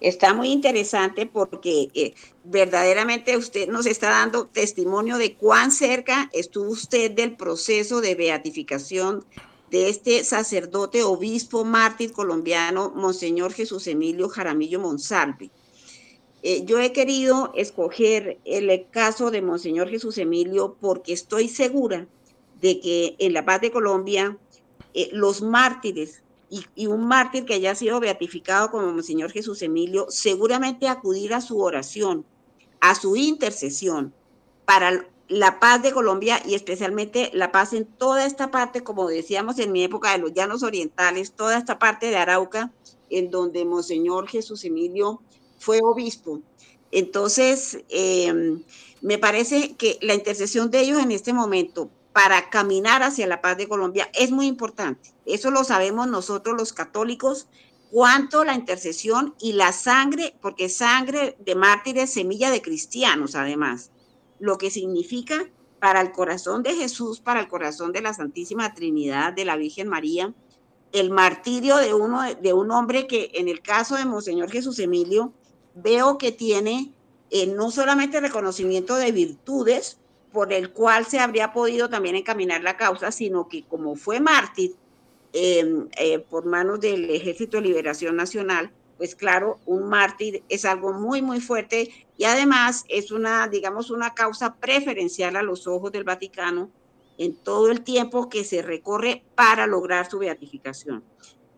está 0.00 0.32
muy 0.32 0.52
interesante 0.52 1.26
porque 1.26 1.88
eh, 1.92 2.14
verdaderamente 2.44 3.36
usted 3.36 3.68
nos 3.68 3.86
está 3.86 4.10
dando 4.10 4.46
testimonio 4.46 5.18
de 5.18 5.34
cuán 5.34 5.72
cerca 5.72 6.30
estuvo 6.32 6.70
usted 6.70 7.10
del 7.10 7.36
proceso 7.36 8.00
de 8.00 8.14
beatificación 8.14 9.24
de 9.70 9.88
este 9.88 10.22
sacerdote, 10.24 11.02
obispo, 11.02 11.64
mártir 11.64 12.12
colombiano, 12.12 12.92
Monseñor 12.94 13.52
Jesús 13.52 13.86
Emilio 13.86 14.28
Jaramillo 14.28 14.80
Monsalve. 14.80 15.50
Eh, 16.42 16.64
yo 16.64 16.78
he 16.78 16.92
querido 16.92 17.52
escoger 17.56 18.38
el 18.44 18.86
caso 18.90 19.30
de 19.30 19.42
Monseñor 19.42 19.88
Jesús 19.88 20.18
Emilio 20.18 20.76
porque 20.80 21.12
estoy 21.12 21.48
segura 21.48 22.06
de 22.60 22.80
que 22.80 23.16
en 23.18 23.32
la 23.32 23.44
paz 23.44 23.60
de 23.60 23.72
Colombia 23.72 24.38
eh, 24.94 25.08
los 25.12 25.42
mártires 25.42 26.22
y, 26.48 26.86
un 26.86 27.06
mártir 27.06 27.44
que 27.44 27.54
haya 27.54 27.74
sido 27.74 27.98
beatificado 27.98 28.70
como 28.70 28.92
Monseñor 28.92 29.32
Jesús 29.32 29.62
Emilio, 29.62 30.06
seguramente 30.08 30.86
acudir 30.86 31.34
a 31.34 31.40
su 31.40 31.60
oración, 31.60 32.24
a 32.80 32.94
su 32.94 33.16
intercesión 33.16 34.14
para 34.64 35.08
la 35.28 35.58
paz 35.58 35.82
de 35.82 35.92
Colombia 35.92 36.40
y 36.44 36.54
especialmente 36.54 37.30
la 37.32 37.50
paz 37.50 37.72
en 37.72 37.84
toda 37.84 38.26
esta 38.26 38.50
parte, 38.50 38.84
como 38.84 39.08
decíamos 39.08 39.58
en 39.58 39.72
mi 39.72 39.82
época 39.82 40.12
de 40.12 40.18
los 40.18 40.32
llanos 40.32 40.62
orientales, 40.62 41.32
toda 41.32 41.58
esta 41.58 41.78
parte 41.78 42.06
de 42.06 42.16
Arauca, 42.16 42.72
en 43.10 43.30
donde 43.30 43.64
Monseñor 43.64 44.28
Jesús 44.28 44.64
Emilio 44.64 45.20
fue 45.58 45.80
obispo. 45.82 46.40
Entonces, 46.92 47.78
em, 47.88 48.62
me 49.00 49.18
parece 49.18 49.74
que 49.76 49.98
la 50.00 50.14
intercesión 50.14 50.70
de 50.70 50.80
ellos 50.80 51.00
en 51.00 51.10
este 51.10 51.32
momento 51.32 51.90
para 52.12 52.48
caminar 52.48 53.02
hacia 53.02 53.26
la 53.26 53.42
paz 53.42 53.56
de 53.56 53.68
Colombia 53.68 54.08
es 54.14 54.30
muy 54.30 54.46
importante. 54.46 55.12
Eso 55.26 55.50
lo 55.50 55.64
sabemos 55.64 56.06
nosotros 56.08 56.56
los 56.56 56.72
católicos, 56.72 57.48
cuánto 57.90 58.44
la 58.44 58.54
intercesión 58.54 59.34
y 59.40 59.52
la 59.52 59.72
sangre, 59.72 60.34
porque 60.40 60.68
sangre 60.68 61.36
de 61.40 61.54
mártires, 61.54 62.12
semilla 62.12 62.50
de 62.50 62.62
cristianos 62.62 63.34
además, 63.34 63.90
lo 64.38 64.58
que 64.58 64.70
significa 64.70 65.48
para 65.80 66.00
el 66.00 66.12
corazón 66.12 66.62
de 66.62 66.74
Jesús, 66.74 67.20
para 67.20 67.40
el 67.40 67.48
corazón 67.48 67.92
de 67.92 68.00
la 68.00 68.14
Santísima 68.14 68.74
Trinidad, 68.74 69.32
de 69.32 69.44
la 69.44 69.56
Virgen 69.56 69.88
María, 69.88 70.34
el 70.92 71.10
martirio 71.10 71.76
de, 71.76 71.94
uno, 71.94 72.22
de 72.34 72.52
un 72.52 72.70
hombre 72.70 73.06
que 73.06 73.30
en 73.34 73.48
el 73.48 73.60
caso 73.60 73.96
de 73.96 74.04
Monseñor 74.04 74.50
Jesús 74.50 74.78
Emilio, 74.78 75.32
veo 75.74 76.16
que 76.16 76.32
tiene 76.32 76.92
eh, 77.30 77.46
no 77.46 77.70
solamente 77.70 78.20
reconocimiento 78.20 78.96
de 78.96 79.12
virtudes, 79.12 79.98
por 80.32 80.52
el 80.52 80.70
cual 80.70 81.06
se 81.06 81.18
habría 81.18 81.52
podido 81.52 81.88
también 81.88 82.14
encaminar 82.14 82.62
la 82.62 82.76
causa, 82.76 83.10
sino 83.10 83.48
que 83.48 83.64
como 83.64 83.96
fue 83.96 84.20
mártir 84.20 84.74
em, 85.32 85.88
eh, 85.96 86.18
por 86.18 86.44
manos 86.44 86.80
del 86.80 87.08
Ejército 87.10 87.56
de 87.56 87.62
Liberación 87.62 88.16
Nacional, 88.16 88.70
pues 88.96 89.14
claro, 89.14 89.60
un 89.66 89.88
mártir 89.88 90.42
es 90.48 90.64
algo 90.64 90.92
muy, 90.92 91.20
muy 91.22 91.40
fuerte 91.40 91.90
y 92.16 92.24
además 92.24 92.84
es 92.88 93.10
una, 93.10 93.46
digamos, 93.48 93.90
una 93.90 94.14
causa 94.14 94.54
preferencial 94.56 95.36
a 95.36 95.42
los 95.42 95.66
ojos 95.66 95.92
del 95.92 96.04
Vaticano 96.04 96.70
en 97.18 97.36
todo 97.36 97.70
el 97.70 97.82
tiempo 97.82 98.28
que 98.28 98.44
se 98.44 98.62
recorre 98.62 99.22
para 99.34 99.66
lograr 99.66 100.08
su 100.10 100.18
beatificación. 100.18 101.04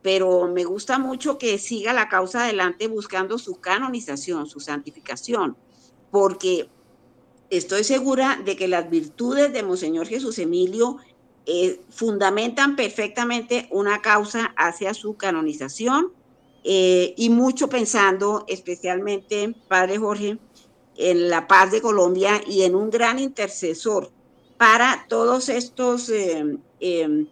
Pero 0.02 0.48
me 0.48 0.64
gusta 0.64 0.98
mucho 0.98 1.38
que 1.38 1.58
siga 1.58 1.92
la 1.92 2.08
causa 2.08 2.44
adelante 2.44 2.88
buscando 2.88 3.38
su 3.38 3.60
canonización, 3.60 4.46
su 4.46 4.60
santificación, 4.60 5.56
porque 6.10 6.68
estoy 7.50 7.84
segura 7.84 8.40
de 8.44 8.56
que 8.56 8.68
las 8.68 8.88
virtudes 8.90 9.52
de 9.52 9.62
Monseñor 9.62 10.06
Jesús 10.06 10.38
Emilio 10.38 10.98
eh, 11.46 11.80
fundamentan 11.90 12.76
perfectamente 12.76 13.68
una 13.70 14.02
causa 14.02 14.52
hacia 14.56 14.92
su 14.94 15.16
canonización 15.16 16.12
eh, 16.70 17.14
y 17.16 17.30
mucho 17.30 17.70
pensando 17.70 18.44
especialmente, 18.46 19.54
Padre 19.68 19.96
Jorge, 19.96 20.36
en 20.98 21.30
la 21.30 21.48
paz 21.48 21.70
de 21.70 21.80
Colombia 21.80 22.42
y 22.46 22.64
en 22.64 22.74
un 22.74 22.90
gran 22.90 23.18
intercesor 23.18 24.10
para 24.58 25.06
todos 25.08 25.48
estos 25.48 26.10
eh, 26.10 26.58
em, 26.80 27.26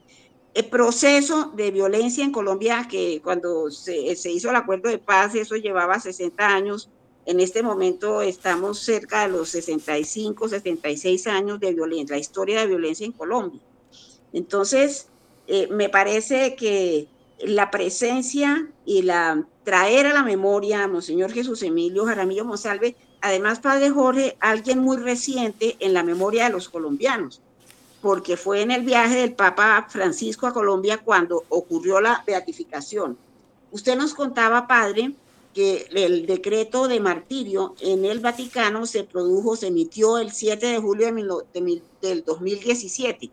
procesos 0.71 1.55
de 1.55 1.71
violencia 1.71 2.25
en 2.25 2.33
Colombia 2.33 2.89
que 2.91 3.21
cuando 3.23 3.71
se, 3.71 4.17
se 4.17 4.31
hizo 4.31 4.49
el 4.49 4.57
acuerdo 4.57 4.89
de 4.89 4.97
paz, 4.97 5.35
eso 5.35 5.57
llevaba 5.57 6.01
60 6.01 6.43
años, 6.43 6.89
en 7.27 7.39
este 7.39 7.63
momento 7.63 8.23
estamos 8.23 8.79
cerca 8.79 9.27
de 9.27 9.37
los 9.37 9.51
65, 9.51 10.49
76 10.49 11.27
años 11.27 11.61
de 11.61 11.75
violencia, 11.75 12.17
la 12.17 12.21
historia 12.21 12.61
de 12.61 12.69
violencia 12.69 13.05
en 13.05 13.13
Colombia. 13.13 13.61
Entonces, 14.33 15.09
eh, 15.47 15.69
me 15.71 15.91
parece 15.91 16.57
que 16.57 17.07
la 17.41 17.71
presencia 17.71 18.69
y 18.85 19.03
la 19.03 19.47
traer 19.65 20.07
a 20.07 20.15
la 20.15 20.23
memoria 20.23 20.85
a 20.85 20.89
Monseñor 20.89 21.33
Jesús 21.33 21.63
Emilio 21.63 22.07
Jaramillo 22.07 22.45
Monsalve, 22.45 22.97
además, 23.21 23.61
Padre 23.61 23.91
Jorge, 23.91 24.37
alguien 24.41 24.79
muy 24.79 24.97
reciente 24.97 25.77
en 25.81 25.93
la 25.93 26.03
memoria 26.03 26.45
de 26.45 26.51
los 26.51 26.69
colombianos, 26.69 27.41
porque 28.01 28.37
fue 28.37 28.63
en 28.63 28.71
el 28.71 28.83
viaje 28.85 29.17
del 29.17 29.35
Papa 29.35 29.87
Francisco 29.91 30.47
a 30.47 30.53
Colombia 30.53 30.99
cuando 30.99 31.45
ocurrió 31.49 32.01
la 32.01 32.23
beatificación. 32.27 33.19
Usted 33.71 33.97
nos 33.97 34.15
contaba, 34.15 34.67
Padre, 34.67 35.13
que 35.53 35.89
el 35.91 36.27
decreto 36.27 36.87
de 36.87 37.01
martirio 37.01 37.75
en 37.81 38.05
el 38.05 38.21
Vaticano 38.21 38.87
se 38.87 39.05
produjo, 39.05 39.57
se 39.57 39.69
emitió 39.69 40.19
el 40.19 40.31
7 40.31 40.67
de 40.67 40.79
julio 40.79 41.13
de, 41.13 41.83
del 42.03 42.25
2017. 42.25 43.31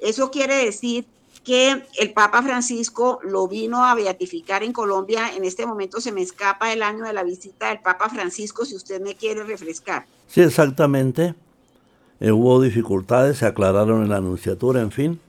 Eso 0.00 0.30
quiere 0.30 0.56
decir 0.64 1.06
que 1.44 1.82
el 1.98 2.12
Papa 2.12 2.42
Francisco 2.42 3.18
lo 3.24 3.48
vino 3.48 3.84
a 3.84 3.94
beatificar 3.94 4.62
en 4.62 4.72
Colombia. 4.72 5.34
En 5.36 5.44
este 5.44 5.66
momento 5.66 6.00
se 6.00 6.12
me 6.12 6.22
escapa 6.22 6.72
el 6.72 6.82
año 6.82 7.04
de 7.04 7.12
la 7.12 7.24
visita 7.24 7.68
del 7.68 7.80
Papa 7.80 8.08
Francisco, 8.08 8.64
si 8.64 8.76
usted 8.76 9.00
me 9.00 9.14
quiere 9.14 9.42
refrescar. 9.42 10.06
Sí, 10.28 10.40
exactamente. 10.40 11.34
Eh, 12.20 12.30
hubo 12.30 12.62
dificultades, 12.62 13.38
se 13.38 13.46
aclararon 13.46 14.02
en 14.02 14.10
la 14.10 14.18
anunciatura, 14.18 14.80
en 14.80 14.92
fin. 14.92 15.20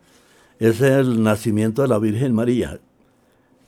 Es 0.60 0.82
el 0.82 1.24
nacimiento 1.24 1.82
de 1.82 1.88
la 1.88 1.98
Virgen 1.98 2.34
María. 2.34 2.80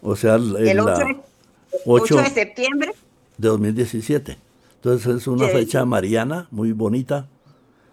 O 0.02 0.16
sea, 0.16 0.36
el, 0.36 0.56
el 0.56 0.80
8, 0.80 2.16
de 2.18 2.30
septiembre. 2.30 2.94
De 3.38 3.48
2017. 3.48 4.38
Entonces 4.76 5.16
es 5.16 5.28
una 5.28 5.48
fecha 5.48 5.84
mariana, 5.84 6.48
muy 6.52 6.72
bonita. 6.72 7.28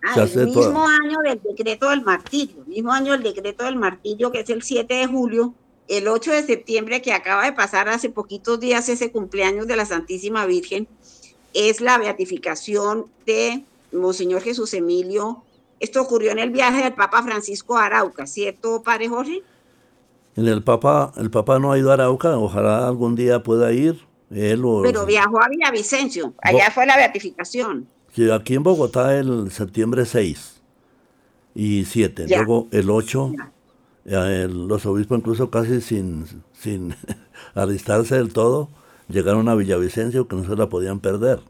Ah, 0.03 0.15
el 0.17 0.47
mismo 0.47 0.87
año 0.87 1.19
del 1.23 1.41
decreto 1.41 1.91
del 1.91 2.03
martillo, 2.03 2.65
mismo 2.67 2.93
año 2.93 3.13
del 3.13 3.23
decreto 3.23 3.65
del 3.65 3.77
martillo, 3.77 4.33
que 4.33 4.41
es 4.41 4.51
el 4.51 4.63
7 4.63 4.93
de 4.93 5.07
julio, 5.07 5.55
el 5.87 6.09
8 6.09 6.33
de 6.33 6.43
septiembre, 6.43 7.01
que 7.03 7.13
acaba 7.13 7.45
de 7.45 7.53
pasar 7.53 7.89
hace 7.89 8.11
poquitos 8.11 8.59
días 8.59 8.89
ese 8.89 9.13
cumpleaños 9.13 9.69
de 9.69 9.77
la 9.77 9.87
Santísima 9.87 10.45
Virgen, 10.47 10.89
es 11.55 11.81
la 11.81 11.99
beatificación 11.99 13.07
de 13.27 13.65
Monseñor 13.93 14.43
Jesús 14.43 14.73
Emilio 14.75 15.43
Esto 15.79 16.01
ocurrió 16.01 16.33
en 16.33 16.39
el 16.39 16.51
viaje 16.51 16.83
del 16.83 16.95
Papa 16.95 17.23
Francisco 17.23 17.77
a 17.77 17.87
Arauca, 17.87 18.27
¿cierto, 18.27 18.83
padre 18.83 19.09
Jorge? 19.09 19.43
En 20.35 20.49
el 20.49 20.65
Papa, 20.65 21.13
el 21.17 21.31
Papa 21.31 21.59
no 21.59 21.73
ha 21.73 21.79
ido 21.79 21.91
a 21.91 21.95
Arauca, 21.95 22.39
ojalá 22.39 22.89
algún 22.89 23.15
día 23.15 23.43
pueda 23.43 23.73
ir. 23.73 24.01
Él 24.31 24.63
Pero 24.83 25.05
viajó 25.05 25.43
a 25.43 25.49
Villavicencio, 25.49 26.33
allá 26.43 26.71
fue 26.71 26.87
la 26.87 26.97
beatificación. 26.97 27.87
Sí, 28.13 28.31
aquí 28.31 28.55
en 28.55 28.63
Bogotá 28.63 29.19
el 29.19 29.51
septiembre 29.51 30.05
6 30.05 30.61
y 31.55 31.87
7, 31.87 32.27
luego 32.29 32.69
el 32.71 32.91
8, 32.91 33.33
los 34.05 34.87
obispos 34.87 35.19
incluso 35.19 35.51
casi 35.51 35.81
sin, 35.81 36.27
sin 36.53 36.95
alistarse 37.55 38.17
del 38.17 38.33
todo, 38.33 38.69
llegaron 39.09 39.49
a 39.49 39.55
Villavicencio 39.55 40.29
que 40.29 40.37
no 40.37 40.45
se 40.45 40.57
la 40.57 40.69
podían 40.69 41.01
perder. 41.01 41.41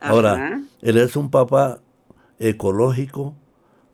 Ahora, 0.00 0.62
él 0.82 0.96
es 0.98 1.16
un 1.16 1.30
papa 1.30 1.80
ecológico 2.38 3.34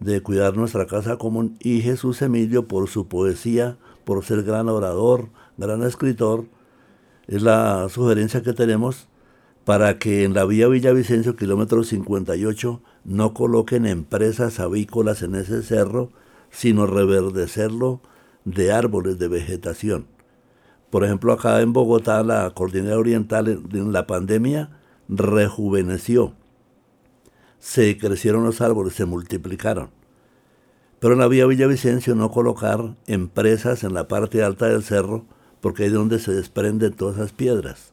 de 0.01 0.21
cuidar 0.21 0.57
nuestra 0.57 0.87
casa 0.87 1.17
común 1.17 1.59
y 1.61 1.81
Jesús 1.81 2.23
Emilio 2.23 2.67
por 2.67 2.89
su 2.89 3.07
poesía, 3.07 3.77
por 4.05 4.25
ser 4.25 4.43
gran 4.43 4.69
orador, 4.69 5.29
gran 5.57 5.85
escritor, 5.85 6.47
es 7.29 7.43
la 7.43 7.89
sugerencia 7.89 8.43
que 8.43 8.53
tenemos 8.53 9.07
para 9.69 9.99
que 9.99 10.25
en 10.25 10.33
la 10.33 10.47
vía 10.47 10.67
Villavicencio, 10.67 11.37
kilómetro 11.37 11.85
58, 11.85 12.81
no 13.05 13.35
coloquen 13.35 13.85
empresas 13.85 14.61
avícolas 14.61 15.21
en 15.21 15.35
ese 15.35 15.63
cerro, 15.63 16.11
sino 16.51 16.87
reverdecerlo 16.87 18.01
de 18.47 18.73
árboles 18.73 19.19
de 19.19 19.29
vegetación. 19.29 20.07
Por 20.89 21.05
ejemplo, 21.05 21.35
acá 21.35 21.61
en 21.61 21.75
Bogotá, 21.75 22.23
la 22.23 22.49
Cordillera 22.53 22.97
Oriental 22.97 23.47
en 23.71 23.93
la 23.93 24.07
pandemia 24.07 24.71
rejuveneció. 25.07 26.33
Se 27.59 27.99
crecieron 27.99 28.45
los 28.45 28.63
árboles, 28.63 28.95
se 28.95 29.05
multiplicaron. 29.05 29.91
Pero 30.99 31.13
en 31.13 31.19
la 31.19 31.29
vía 31.29 31.45
Villavicencio 31.45 32.15
no 32.15 32.31
colocar 32.31 32.97
empresas 33.07 33.85
en 33.85 33.93
la 33.93 34.09
parte 34.09 34.43
alta 34.43 34.65
del 34.65 34.83
cerro, 34.83 35.27
porque 35.61 35.85
es 35.85 35.93
donde 35.93 36.21
se 36.21 36.33
desprenden 36.33 36.95
todas 36.95 37.17
esas 37.17 37.33
piedras. 37.33 37.93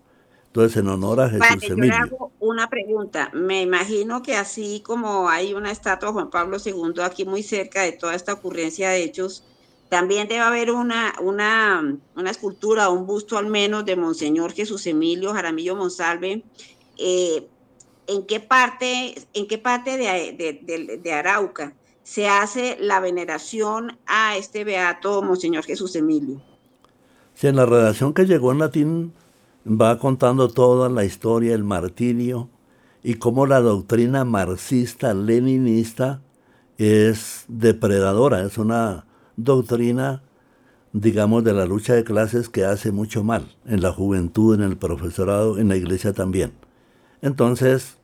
Entonces, 0.55 0.77
en 0.77 0.87
honor 0.87 1.19
a 1.19 1.29
Jesús 1.29 1.67
Yo 1.67 1.75
le 1.75 1.91
hago 1.91 2.31
una 2.39 2.69
pregunta. 2.69 3.29
Me 3.33 3.61
imagino 3.61 4.23
que 4.23 4.37
así 4.37 4.81
como 4.85 5.27
hay 5.27 5.53
una 5.53 5.69
estatua 5.69 6.07
de 6.07 6.13
Juan 6.13 6.29
Pablo 6.29 6.59
II 6.63 7.01
aquí 7.03 7.25
muy 7.25 7.43
cerca 7.43 7.81
de 7.81 7.91
toda 7.91 8.15
esta 8.15 8.31
ocurrencia 8.31 8.89
de 8.89 9.03
hechos, 9.03 9.43
también 9.89 10.29
debe 10.29 10.39
haber 10.39 10.71
una, 10.71 11.13
una, 11.21 11.97
una 12.15 12.31
escultura, 12.31 12.87
un 12.87 13.05
busto 13.05 13.37
al 13.37 13.47
menos 13.47 13.83
de 13.83 13.97
Monseñor 13.97 14.53
Jesús 14.53 14.87
Emilio 14.87 15.33
Jaramillo 15.33 15.75
Monsalve. 15.75 16.45
Eh, 16.97 17.49
¿En 18.07 18.25
qué 18.25 18.39
parte, 18.39 19.13
en 19.33 19.47
qué 19.49 19.57
parte 19.57 19.97
de, 19.97 20.99
de 21.03 21.13
Arauca 21.13 21.73
se 22.03 22.29
hace 22.29 22.77
la 22.79 23.01
veneración 23.01 23.97
a 24.05 24.37
este 24.37 24.63
beato 24.63 25.21
Monseñor 25.21 25.65
Jesús 25.65 25.97
Emilio? 25.97 26.41
Sí, 27.33 27.47
en 27.47 27.57
la 27.57 27.65
redacción 27.65 28.13
que 28.13 28.25
llegó 28.25 28.53
en 28.53 28.59
latín 28.59 29.13
va 29.65 29.97
contando 29.97 30.47
toda 30.49 30.89
la 30.89 31.05
historia 31.05 31.51
del 31.51 31.63
martirio 31.63 32.49
y 33.03 33.15
cómo 33.15 33.47
la 33.47 33.61
doctrina 33.61 34.23
marxista 34.23 35.13
leninista 35.13 36.21
es 36.77 37.45
depredadora, 37.47 38.43
es 38.43 38.57
una 38.57 39.05
doctrina, 39.37 40.23
digamos, 40.93 41.43
de 41.43 41.53
la 41.53 41.65
lucha 41.65 41.93
de 41.93 42.03
clases 42.03 42.49
que 42.49 42.65
hace 42.65 42.91
mucho 42.91 43.23
mal 43.23 43.55
en 43.65 43.81
la 43.81 43.91
juventud, 43.91 44.55
en 44.55 44.61
el 44.61 44.77
profesorado, 44.77 45.57
en 45.57 45.69
la 45.69 45.77
iglesia 45.77 46.13
también. 46.13 46.53
Entonces, 47.21 47.97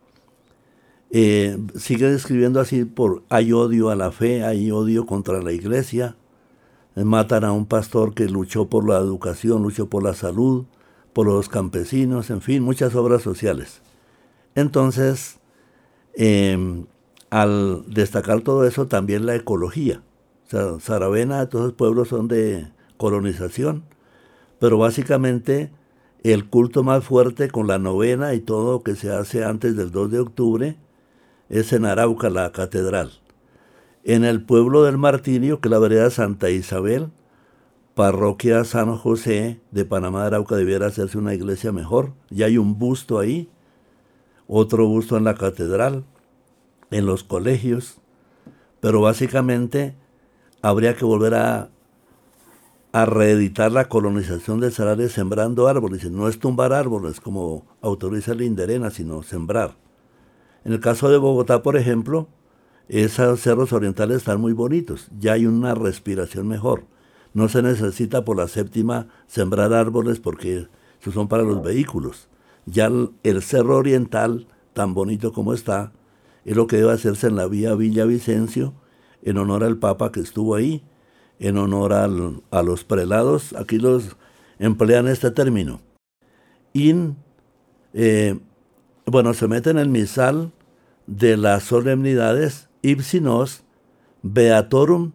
eh, 1.11 1.57
sigue 1.75 2.09
describiendo 2.09 2.59
así 2.59 2.85
por 2.85 3.23
hay 3.29 3.53
odio 3.53 3.89
a 3.89 3.95
la 3.95 4.11
fe, 4.11 4.43
hay 4.43 4.71
odio 4.71 5.05
contra 5.05 5.41
la 5.41 5.51
iglesia, 5.51 6.15
matan 6.95 7.43
a 7.43 7.51
un 7.51 7.65
pastor 7.65 8.13
que 8.13 8.27
luchó 8.27 8.67
por 8.67 8.87
la 8.87 8.97
educación, 8.97 9.61
luchó 9.63 9.87
por 9.87 10.03
la 10.03 10.13
salud, 10.13 10.65
por 11.13 11.27
los 11.27 11.49
campesinos, 11.49 12.29
en 12.29 12.41
fin, 12.41 12.63
muchas 12.63 12.95
obras 12.95 13.21
sociales. 13.21 13.81
Entonces, 14.55 15.39
em, 16.15 16.85
al 17.29 17.83
destacar 17.87 18.41
todo 18.41 18.65
eso, 18.65 18.87
también 18.87 19.25
la 19.25 19.35
ecología. 19.35 20.03
O 20.47 20.49
sea, 20.49 20.79
Saravena, 20.79 21.47
todos 21.49 21.65
los 21.65 21.73
pueblos 21.73 22.09
son 22.09 22.27
de 22.27 22.67
colonización, 22.97 23.83
pero 24.59 24.77
básicamente 24.77 25.71
el 26.23 26.49
culto 26.49 26.83
más 26.83 27.03
fuerte 27.03 27.49
con 27.49 27.67
la 27.67 27.79
novena 27.79 28.33
y 28.33 28.41
todo 28.41 28.83
que 28.83 28.95
se 28.95 29.11
hace 29.11 29.43
antes 29.43 29.75
del 29.75 29.91
2 29.91 30.11
de 30.11 30.19
octubre 30.19 30.77
es 31.49 31.73
en 31.73 31.85
Arauca, 31.85 32.29
la 32.29 32.51
catedral 32.51 33.21
en 34.03 34.23
el 34.23 34.43
pueblo 34.43 34.83
del 34.83 34.97
Martirio, 34.97 35.59
que 35.59 35.67
es 35.67 35.71
la 35.71 35.79
vereda 35.79 36.09
Santa 36.09 36.49
Isabel, 36.49 37.09
parroquia 38.01 38.63
San 38.63 38.97
José 38.97 39.61
de 39.69 39.85
Panamá 39.85 40.21
de 40.21 40.25
Arauca, 40.25 40.55
debiera 40.55 40.87
hacerse 40.87 41.19
una 41.19 41.35
iglesia 41.35 41.71
mejor. 41.71 42.13
Ya 42.31 42.47
hay 42.47 42.57
un 42.57 42.79
busto 42.79 43.19
ahí, 43.19 43.47
otro 44.47 44.87
busto 44.87 45.17
en 45.17 45.23
la 45.23 45.35
catedral, 45.35 46.03
en 46.89 47.05
los 47.05 47.23
colegios, 47.23 47.99
pero 48.79 49.01
básicamente 49.01 49.95
habría 50.63 50.95
que 50.95 51.05
volver 51.05 51.35
a, 51.35 51.69
a 52.91 53.05
reeditar 53.05 53.71
la 53.71 53.87
colonización 53.87 54.59
de 54.61 54.71
Sarales 54.71 55.11
sembrando 55.11 55.67
árboles. 55.67 56.09
No 56.09 56.27
es 56.27 56.39
tumbar 56.39 56.73
árboles 56.73 57.21
como 57.21 57.67
autoriza 57.81 58.31
el 58.31 58.41
Inderena, 58.41 58.89
sino 58.89 59.21
sembrar. 59.21 59.77
En 60.65 60.73
el 60.73 60.79
caso 60.79 61.07
de 61.07 61.19
Bogotá, 61.19 61.61
por 61.61 61.77
ejemplo, 61.77 62.29
esos 62.87 63.41
cerros 63.41 63.71
orientales 63.73 64.17
están 64.17 64.41
muy 64.41 64.53
bonitos, 64.53 65.07
ya 65.19 65.33
hay 65.33 65.45
una 65.45 65.75
respiración 65.75 66.47
mejor. 66.47 66.89
No 67.33 67.47
se 67.47 67.61
necesita 67.61 68.25
por 68.25 68.37
la 68.37 68.47
séptima 68.47 69.07
sembrar 69.27 69.73
árboles 69.73 70.19
porque 70.19 70.67
esos 70.99 71.13
son 71.13 71.27
para 71.27 71.43
los 71.43 71.63
vehículos. 71.63 72.27
Ya 72.65 72.91
el, 73.23 73.41
cerro 73.41 73.77
oriental, 73.77 74.47
tan 74.73 74.93
bonito 74.93 75.33
como 75.33 75.53
está, 75.53 75.93
es 76.45 76.55
lo 76.55 76.67
que 76.67 76.77
debe 76.77 76.91
hacerse 76.91 77.27
en 77.27 77.35
la 77.35 77.47
vía 77.47 77.75
Villavicencio, 77.75 78.73
en 79.23 79.37
honor 79.37 79.63
al 79.63 79.77
Papa 79.77 80.11
que 80.11 80.19
estuvo 80.19 80.55
ahí, 80.55 80.83
en 81.39 81.57
honor 81.57 81.93
a 81.93 82.63
los 82.63 82.83
prelados, 82.83 83.53
aquí 83.57 83.79
los 83.79 84.17
emplean 84.59 85.07
este 85.07 85.31
término. 85.31 85.81
In, 86.73 87.17
eh, 87.93 88.39
bueno, 89.05 89.33
se 89.33 89.47
mete 89.47 89.71
en 89.71 89.79
el 89.79 89.89
misal 89.89 90.51
de 91.07 91.37
las 91.37 91.63
solemnidades 91.63 92.69
Ipsinos 92.81 93.63
Beatorum 94.21 95.13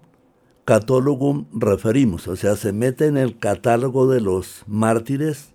Catologum 0.66 1.46
referimos, 1.52 2.26
o 2.26 2.34
sea, 2.34 2.56
se 2.56 2.72
mete 2.72 3.06
en 3.06 3.16
el 3.16 3.38
catálogo 3.38 4.10
de 4.10 4.20
los 4.20 4.64
mártires 4.66 5.54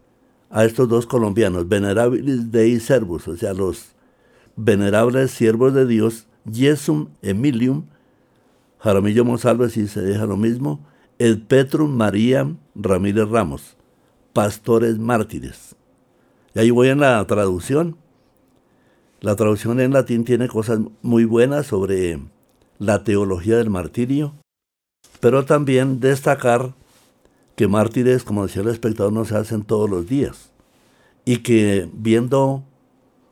a 0.49 0.63
estos 0.63 0.87
dos 0.87 1.05
colombianos, 1.05 1.67
Venerabilis 1.67 2.49
Dei 2.49 2.79
Servus, 2.79 3.27
o 3.27 3.35
sea, 3.35 3.53
los 3.53 3.91
venerables 4.55 5.31
siervos 5.31 5.73
de 5.73 5.85
Dios, 5.85 6.27
Jesum 6.49 7.09
Emilium, 7.21 7.87
Jaramillo 8.79 9.25
Monsalves 9.25 9.75
y 9.75 9.89
se 9.89 10.01
deja 10.01 10.25
lo 10.25 10.37
mismo, 10.37 10.79
el 11.19 11.41
Petrum 11.41 11.91
María 11.91 12.49
Ramírez 12.73 13.27
Ramos, 13.27 13.75
pastores 14.31 14.97
mártires. 14.97 15.75
Y 16.55 16.59
ahí 16.59 16.69
voy 16.71 16.87
en 16.87 17.01
la 17.01 17.27
traducción. 17.27 17.97
La 19.19 19.35
traducción 19.35 19.81
en 19.81 19.91
latín 19.91 20.23
tiene 20.23 20.47
cosas 20.47 20.79
muy 21.01 21.25
buenas 21.25 21.67
sobre 21.67 22.17
la 22.79 23.03
teología 23.03 23.57
del 23.57 23.69
martirio, 23.69 24.35
pero 25.21 25.45
también 25.45 26.01
destacar 26.01 26.73
que 27.55 27.67
mártires, 27.67 28.23
como 28.23 28.45
decía 28.45 28.63
el 28.63 28.67
espectador, 28.67 29.13
no 29.13 29.23
se 29.23 29.37
hacen 29.37 29.63
todos 29.63 29.89
los 29.89 30.07
días. 30.07 30.51
Y 31.23 31.37
que 31.37 31.89
viendo, 31.93 32.63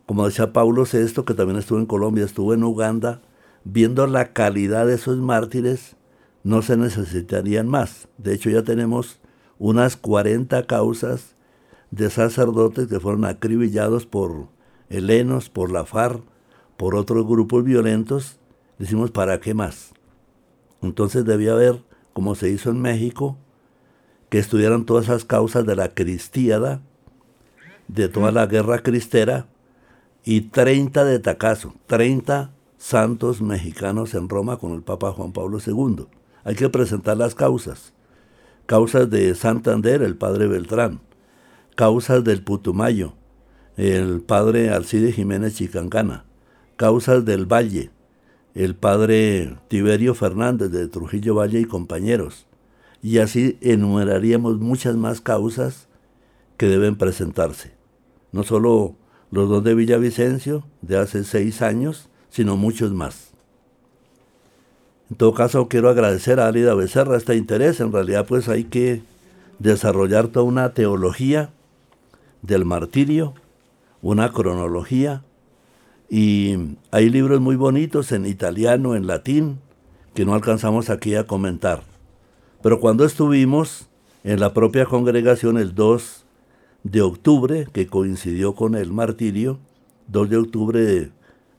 como 0.05 0.25
decía 0.25 0.53
Paulo 0.53 0.85
VI, 0.85 1.23
que 1.25 1.33
también 1.33 1.57
estuvo 1.57 1.79
en 1.79 1.87
Colombia, 1.87 2.23
estuvo 2.23 2.53
en 2.53 2.63
Uganda, 2.63 3.21
viendo 3.63 4.05
la 4.07 4.33
calidad 4.33 4.85
de 4.85 4.95
esos 4.95 5.17
mártires, 5.17 5.95
no 6.43 6.61
se 6.61 6.77
necesitarían 6.77 7.67
más. 7.67 8.07
De 8.17 8.35
hecho, 8.35 8.49
ya 8.49 8.63
tenemos 8.63 9.19
unas 9.57 9.97
40 9.97 10.67
causas 10.67 11.35
de 11.91 12.09
sacerdotes 12.11 12.87
que 12.87 12.99
fueron 12.99 13.25
acribillados 13.25 14.05
por 14.05 14.47
helenos, 14.89 15.49
por 15.49 15.71
la 15.71 15.85
FARC, 15.85 16.21
por 16.77 16.95
otros 16.95 17.25
grupos 17.25 17.63
violentos, 17.63 18.37
decimos, 18.77 19.11
¿para 19.11 19.39
qué 19.39 19.53
más? 19.53 19.91
Entonces 20.81 21.25
debía 21.25 21.53
haber, 21.53 21.83
como 22.13 22.35
se 22.35 22.49
hizo 22.49 22.69
en 22.69 22.81
México, 22.81 23.37
que 24.29 24.39
estudiaran 24.39 24.85
todas 24.85 25.05
esas 25.05 25.25
causas 25.25 25.65
de 25.65 25.75
la 25.75 25.93
cristiada, 25.93 26.81
de 27.87 28.07
toda 28.07 28.31
la 28.31 28.45
guerra 28.45 28.79
cristera, 28.83 29.47
y 30.23 30.41
30 30.41 31.05
de 31.05 31.19
tacazo, 31.19 31.73
30 31.87 32.51
santos 32.77 33.41
mexicanos 33.41 34.13
en 34.13 34.29
Roma 34.29 34.57
con 34.57 34.73
el 34.73 34.81
Papa 34.81 35.11
Juan 35.11 35.31
Pablo 35.31 35.59
II. 35.65 36.05
Hay 36.43 36.55
que 36.55 36.69
presentar 36.69 37.17
las 37.17 37.35
causas. 37.35 37.93
Causas 38.65 39.09
de 39.09 39.33
Santander, 39.35 40.03
el 40.03 40.15
padre 40.15 40.47
Beltrán. 40.47 41.01
Causas 41.75 42.23
del 42.23 42.43
Putumayo, 42.43 43.13
el 43.77 44.21
padre 44.21 44.69
Alcide 44.69 45.13
Jiménez 45.13 45.55
Chicancana, 45.55 46.25
Causas 46.75 47.23
del 47.23 47.45
Valle, 47.45 47.91
el 48.55 48.75
padre 48.75 49.55
Tiberio 49.67 50.15
Fernández 50.15 50.71
de 50.71 50.87
Trujillo 50.87 51.35
Valle 51.35 51.59
y 51.59 51.65
compañeros. 51.65 52.45
Y 53.01 53.19
así 53.19 53.57
enumeraríamos 53.61 54.59
muchas 54.59 54.95
más 54.95 55.21
causas 55.21 55.87
que 56.57 56.67
deben 56.67 56.97
presentarse. 56.97 57.71
No 58.31 58.43
solo 58.43 58.95
los 59.31 59.49
dos 59.49 59.63
de 59.63 59.75
Villavicencio 59.75 60.65
de 60.81 60.97
hace 60.97 61.23
seis 61.23 61.61
años, 61.61 62.09
sino 62.29 62.57
muchos 62.57 62.91
más. 62.91 63.31
En 65.09 65.17
todo 65.17 65.33
caso, 65.33 65.67
quiero 65.69 65.89
agradecer 65.89 66.39
a 66.39 66.47
Alida 66.47 66.75
Becerra 66.75 67.17
este 67.17 67.35
interés. 67.35 67.79
En 67.79 67.91
realidad, 67.91 68.25
pues 68.27 68.47
hay 68.47 68.65
que 68.65 69.01
desarrollar 69.57 70.27
toda 70.27 70.45
una 70.45 70.73
teología 70.73 71.51
del 72.41 72.65
martirio, 72.65 73.33
una 74.01 74.31
cronología, 74.31 75.23
y 76.09 76.75
hay 76.91 77.09
libros 77.09 77.39
muy 77.39 77.55
bonitos 77.55 78.11
en 78.11 78.25
italiano, 78.25 78.95
en 78.95 79.05
latín, 79.05 79.59
que 80.15 80.25
no 80.25 80.33
alcanzamos 80.33 80.89
aquí 80.89 81.15
a 81.15 81.27
comentar. 81.27 81.83
Pero 82.63 82.79
cuando 82.79 83.05
estuvimos 83.05 83.87
en 84.23 84.39
la 84.39 84.53
propia 84.53 84.85
congregación 84.85 85.57
el 85.57 85.75
2 85.75 86.25
de 86.83 87.01
octubre, 87.01 87.67
que 87.71 87.87
coincidió 87.87 88.55
con 88.55 88.75
el 88.75 88.91
martirio, 88.91 89.59
2 90.07 90.29
de 90.29 90.37
octubre 90.37 90.81
de, 90.81 91.11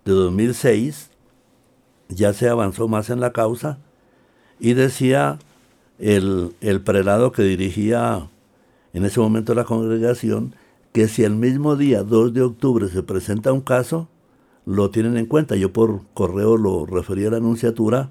2006, 0.05 1.11
ya 2.09 2.33
se 2.33 2.49
avanzó 2.49 2.89
más 2.89 3.11
en 3.11 3.21
la 3.21 3.33
causa, 3.33 3.79
y 4.59 4.75
decía 4.75 5.39
el, 6.01 6.55
el 6.61 6.81
prelado 6.81 7.31
que 7.31 7.43
dirigía 7.43 8.29
en 8.93 9.05
ese 9.05 9.21
momento 9.21 9.55
la 9.55 9.65
congregación, 9.65 10.55
que 10.93 11.07
si 11.07 11.23
el 11.23 11.37
mismo 11.37 11.77
día, 11.77 12.03
2 12.03 12.35
de 12.35 12.43
octubre, 12.43 12.89
se 12.89 13.05
presenta 13.05 13.53
un 13.53 13.61
caso, 13.61 14.09
lo 14.70 14.90
tienen 14.90 15.16
en 15.16 15.26
cuenta. 15.26 15.56
Yo 15.56 15.72
por 15.72 16.02
correo 16.14 16.56
lo 16.56 16.87
referí 16.87 17.26
a 17.26 17.30
la 17.30 17.38
anunciatura, 17.38 18.11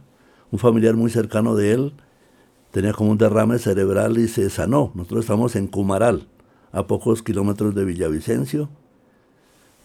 un 0.51 0.59
familiar 0.59 0.95
muy 0.95 1.09
cercano 1.09 1.55
de 1.55 1.73
él 1.73 1.93
tenía 2.71 2.93
como 2.93 3.11
un 3.11 3.17
derrame 3.17 3.57
cerebral 3.57 4.17
y 4.17 4.27
se 4.27 4.49
sanó. 4.49 4.91
Nosotros 4.93 5.21
estamos 5.21 5.55
en 5.55 5.67
Cumaral, 5.67 6.27
a 6.71 6.87
pocos 6.87 7.23
kilómetros 7.23 7.73
de 7.75 7.85
Villavicencio. 7.85 8.69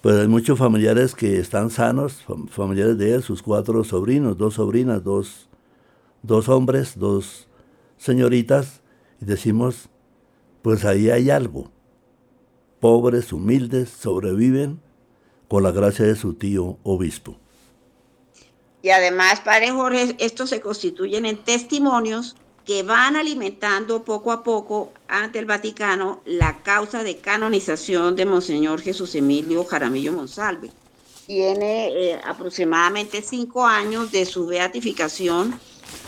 Pues 0.02 0.16
hay 0.16 0.28
muchos 0.28 0.58
familiares 0.58 1.14
que 1.14 1.38
están 1.38 1.70
sanos, 1.70 2.24
familiares 2.50 2.98
de 2.98 3.14
él, 3.14 3.22
sus 3.22 3.42
cuatro 3.42 3.84
sobrinos, 3.84 4.36
dos 4.36 4.54
sobrinas, 4.54 5.02
dos, 5.02 5.48
dos 6.22 6.50
hombres, 6.50 6.98
dos 6.98 7.48
señoritas, 7.96 8.82
y 9.22 9.24
decimos, 9.24 9.88
pues 10.60 10.84
ahí 10.84 11.08
hay 11.08 11.30
algo. 11.30 11.70
Pobres, 12.80 13.32
humildes, 13.32 13.88
sobreviven 13.88 14.80
con 15.54 15.62
la 15.62 15.70
gracia 15.70 16.04
de 16.04 16.16
su 16.16 16.34
tío 16.34 16.78
obispo. 16.82 17.36
Y 18.82 18.90
además, 18.90 19.38
Padre 19.38 19.70
Jorge, 19.70 20.16
estos 20.18 20.50
se 20.50 20.60
constituyen 20.60 21.26
en 21.26 21.44
testimonios 21.44 22.34
que 22.64 22.82
van 22.82 23.14
alimentando 23.14 24.02
poco 24.02 24.32
a 24.32 24.42
poco 24.42 24.92
ante 25.06 25.38
el 25.38 25.46
Vaticano 25.46 26.22
la 26.24 26.64
causa 26.64 27.04
de 27.04 27.18
canonización 27.18 28.16
de 28.16 28.26
Monseñor 28.26 28.80
Jesús 28.80 29.14
Emilio 29.14 29.64
Jaramillo 29.64 30.12
Monsalve. 30.12 30.72
Tiene 31.28 31.86
eh, 31.86 32.20
aproximadamente 32.24 33.22
cinco 33.22 33.64
años 33.64 34.10
de 34.10 34.26
su 34.26 34.46
beatificación, 34.46 35.60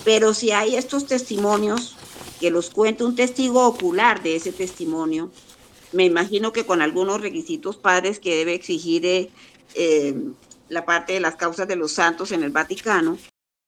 pero 0.04 0.34
si 0.34 0.50
hay 0.50 0.74
estos 0.74 1.06
testimonios, 1.06 1.94
que 2.40 2.50
los 2.50 2.68
cuenta 2.70 3.04
un 3.04 3.14
testigo 3.14 3.64
ocular 3.64 4.24
de 4.24 4.34
ese 4.34 4.50
testimonio, 4.50 5.30
me 5.96 6.04
imagino 6.04 6.52
que 6.52 6.66
con 6.66 6.82
algunos 6.82 7.20
requisitos 7.20 7.76
padres 7.76 8.20
que 8.20 8.36
debe 8.36 8.54
exigir 8.54 9.04
eh, 9.06 9.30
eh, 9.74 10.14
la 10.68 10.84
parte 10.84 11.14
de 11.14 11.20
las 11.20 11.36
causas 11.36 11.66
de 11.66 11.76
los 11.76 11.92
santos 11.92 12.32
en 12.32 12.42
el 12.42 12.50
Vaticano, 12.50 13.18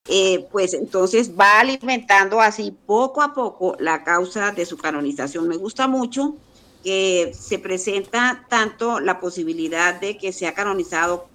eh, 0.08 0.46
pues 0.52 0.74
entonces 0.74 1.32
va 1.38 1.60
alimentando 1.60 2.40
así 2.40 2.76
poco 2.86 3.22
a 3.22 3.32
poco 3.32 3.76
la 3.80 4.04
causa 4.04 4.52
de 4.52 4.66
su 4.66 4.76
canonización. 4.76 5.48
Me 5.48 5.56
gusta 5.56 5.88
mucho 5.88 6.36
que 6.84 7.32
se 7.38 7.58
presenta 7.58 8.46
tanto 8.48 9.00
la 9.00 9.20
posibilidad 9.20 9.98
de 9.98 10.16
que 10.16 10.32
sea 10.32 10.54
canonizado 10.54 11.28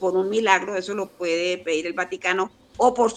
por 0.00 0.16
un 0.16 0.30
milagro, 0.30 0.76
eso 0.76 0.94
lo 0.94 1.08
puede 1.08 1.58
pedir 1.58 1.86
el 1.86 1.92
Vaticano, 1.92 2.50
o 2.78 2.94
por 2.94 3.12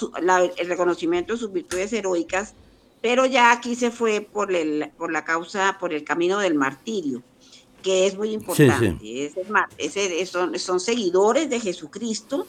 el 0.57 0.67
reconocimiento 0.67 1.33
de 1.33 1.39
sus 1.39 1.53
virtudes 1.53 1.93
heroicas, 1.93 2.53
pero 3.01 3.25
ya 3.25 3.51
aquí 3.51 3.75
se 3.75 3.91
fue 3.91 4.21
por, 4.21 4.53
el, 4.53 4.91
por 4.97 5.11
la 5.11 5.23
causa, 5.23 5.77
por 5.79 5.93
el 5.93 6.03
camino 6.03 6.39
del 6.39 6.55
martirio, 6.55 7.23
que 7.81 8.07
es 8.07 8.17
muy 8.17 8.31
importante. 8.31 9.31
son, 10.25 10.59
son 10.59 10.79
seguidores 10.79 11.49
de 11.49 11.59
Jesucristo 11.59 12.45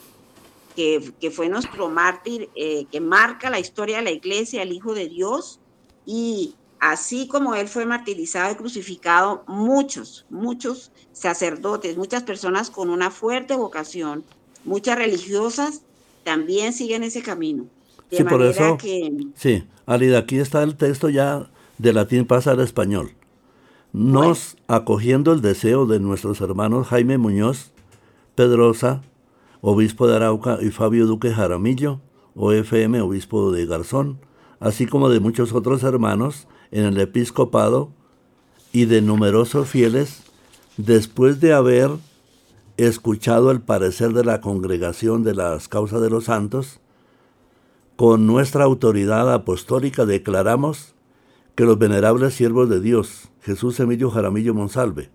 que, 1.21 1.31
fue 1.31 1.49
nuestro 1.49 1.89
mártir, 1.89 2.49
eh, 2.55 2.87
que 2.91 3.01
marca 3.01 3.51
la 3.51 3.59
historia 3.59 3.99
de 3.99 4.03
la 4.03 4.11
iglesia, 4.11 4.63
el 4.63 4.73
Hijo 4.73 4.95
de 4.95 5.09
Dios, 5.09 5.61
y 6.07 6.55
así 6.79 7.29
como 7.29 7.55
él 7.55 7.69
fue 7.69 7.85
martirizado 7.85 8.53
y 8.53 8.57
crucificado, 8.57 9.45
muchos, 9.47 10.27
muchos 10.31 10.91
sacerdotes, 11.13 11.97
muchas 11.97 12.23
personas 12.23 12.71
con 12.71 12.89
una 12.89 13.11
fuerte 13.11 13.55
vocación, 13.55 14.25
muchas 14.65 14.97
religiosas, 14.97 15.83
también 16.25 16.73
siguen 16.73 17.03
ese 17.03 17.23
camino. 17.23 17.67
Sí, 18.11 18.25
por 18.25 18.43
eso, 18.43 18.79
sí, 19.35 19.65
Alida, 19.87 20.19
aquí 20.19 20.39
está 20.39 20.63
el 20.63 20.77
texto 20.77 21.09
ya 21.09 21.49
de 21.79 21.93
latín 21.93 22.27
pasa 22.27 22.53
al 22.53 22.61
español. 22.61 23.13
Nos, 23.93 24.57
acogiendo 24.69 25.33
el 25.33 25.41
deseo 25.41 25.87
de 25.87 25.99
nuestros 25.99 26.41
hermanos 26.41 26.89
Jaime 26.89 27.19
Muñoz, 27.19 27.73
Pedrosa, 28.35 29.03
obispo 29.61 30.07
de 30.07 30.17
Arauca, 30.17 30.59
y 30.61 30.71
Fabio 30.71 31.07
Duque 31.07 31.33
Jaramillo, 31.33 32.01
OFM, 32.37 33.01
obispo 33.01 33.51
de 33.51 33.67
Garzón, 33.67 34.21
así 34.61 34.87
como 34.87 35.09
de 35.09 35.21
muchos 35.21 35.53
otros 35.53 35.83
hermanos 35.83 36.47
en 36.71 36.85
el 36.85 37.01
episcopado 37.01 37.91
y 38.73 38.85
de 38.85 39.03
numerosos 39.03 39.69
fieles, 39.69 40.23
después 40.77 41.41
de 41.41 41.53
haber 41.53 41.91
escuchado 42.77 43.51
el 43.51 43.61
parecer 43.61 44.13
de 44.13 44.25
la 44.25 44.41
congregación 44.41 45.25
de 45.25 45.35
las 45.35 45.69
causas 45.69 46.01
de 46.01 46.11
los 46.11 46.25
santos, 46.25 46.79
con 48.01 48.27
nuestra 48.27 48.65
autoridad 48.65 49.31
apostólica 49.31 50.07
declaramos 50.07 50.95
que 51.55 51.67
los 51.67 51.79
venerables 51.79 52.33
siervos 52.33 52.71
de 52.71 52.81
Dios, 52.81 53.29
Jesús 53.43 53.79
Emilio 53.79 54.11
Jaramillo 54.11 54.55
Monsalve, 54.55 55.11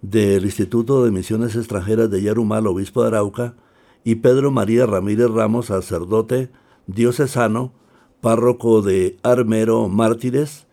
del 0.00 0.44
Instituto 0.44 1.04
de 1.04 1.10
Misiones 1.10 1.56
Extranjeras 1.56 2.08
de 2.12 2.22
Yarumal, 2.22 2.68
obispo 2.68 3.02
de 3.02 3.08
Arauca, 3.08 3.56
y 4.04 4.14
Pedro 4.14 4.52
María 4.52 4.86
Ramírez 4.86 5.28
Ramos, 5.28 5.66
sacerdote 5.66 6.52
diocesano, 6.86 7.72
párroco 8.20 8.80
de 8.80 9.16
Armero 9.24 9.88
Mártires, 9.88 10.68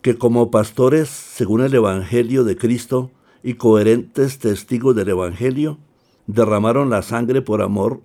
que 0.00 0.16
como 0.16 0.50
pastores, 0.50 1.10
según 1.10 1.60
el 1.60 1.74
Evangelio 1.74 2.42
de 2.42 2.56
Cristo 2.56 3.10
y 3.42 3.56
coherentes 3.56 4.38
testigos 4.38 4.96
del 4.96 5.10
Evangelio, 5.10 5.76
derramaron 6.26 6.88
la 6.88 7.02
sangre 7.02 7.42
por 7.42 7.60
amor, 7.60 8.00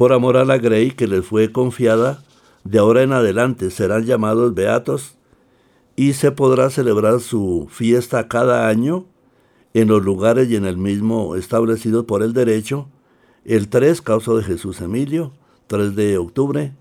por 0.00 0.14
amor 0.14 0.38
a 0.38 0.46
la 0.46 0.56
grey 0.56 0.92
que 0.92 1.06
les 1.06 1.26
fue 1.26 1.52
confiada, 1.52 2.24
de 2.64 2.78
ahora 2.78 3.02
en 3.02 3.12
adelante 3.12 3.68
serán 3.68 4.06
llamados 4.06 4.54
beatos 4.54 5.18
y 5.94 6.14
se 6.14 6.32
podrá 6.32 6.70
celebrar 6.70 7.20
su 7.20 7.68
fiesta 7.70 8.26
cada 8.26 8.68
año 8.68 9.04
en 9.74 9.88
los 9.88 10.02
lugares 10.02 10.48
y 10.48 10.56
en 10.56 10.64
el 10.64 10.78
mismo 10.78 11.36
establecido 11.36 12.06
por 12.06 12.22
el 12.22 12.32
derecho, 12.32 12.88
el 13.44 13.68
3, 13.68 14.00
causa 14.00 14.32
de 14.32 14.42
Jesús 14.42 14.80
Emilio, 14.80 15.32
3 15.66 15.94
de 15.94 16.16
octubre, 16.16 16.72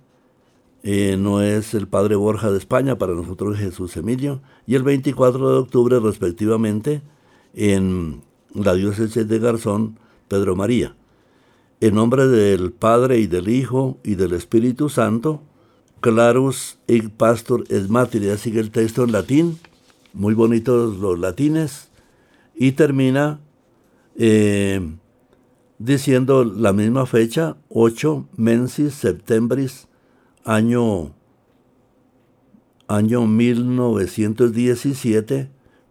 eh, 0.83 1.17
no 1.19 1.41
es 1.41 1.73
el 1.73 1.89
Padre 1.89 2.15
Borja 2.15 2.49
de 2.51 2.57
España, 2.57 2.97
para 2.97 3.15
nosotros 3.15 3.57
Jesús 3.57 3.97
Emilio, 3.97 4.39
y 4.65 4.75
el 4.75 4.83
24 4.83 5.51
de 5.51 5.57
octubre 5.57 5.99
respectivamente 5.99 7.01
en 7.53 8.21
la 8.53 8.75
diócesis 8.75 9.27
de 9.27 9.39
Garzón, 9.39 9.99
Pedro 10.29 10.55
María. 10.55 10.95
En 11.81 11.95
nombre 11.95 12.27
del 12.27 12.73
Padre 12.73 13.19
y 13.19 13.27
del 13.27 13.47
Hijo 13.47 13.99
y 14.03 14.15
del 14.15 14.33
Espíritu 14.33 14.89
Santo, 14.89 15.41
Clarus 16.01 16.77
et 16.87 17.09
Pastor 17.09 17.63
es 17.69 17.89
materia, 17.89 18.37
sigue 18.37 18.59
el 18.59 18.69
texto 18.69 19.05
en 19.05 19.13
latín, 19.13 19.57
muy 20.11 20.33
bonitos 20.33 20.97
los 20.97 21.17
latines, 21.17 21.87
y 22.53 22.73
termina 22.73 23.39
eh, 24.17 24.81
diciendo 25.77 26.43
la 26.43 26.73
misma 26.73 27.05
fecha, 27.05 27.55
8 27.69 28.27
mensis 28.35 28.95
septembris, 28.95 29.87
año, 30.43 31.13
año 32.89 33.25
1917, 33.25 35.49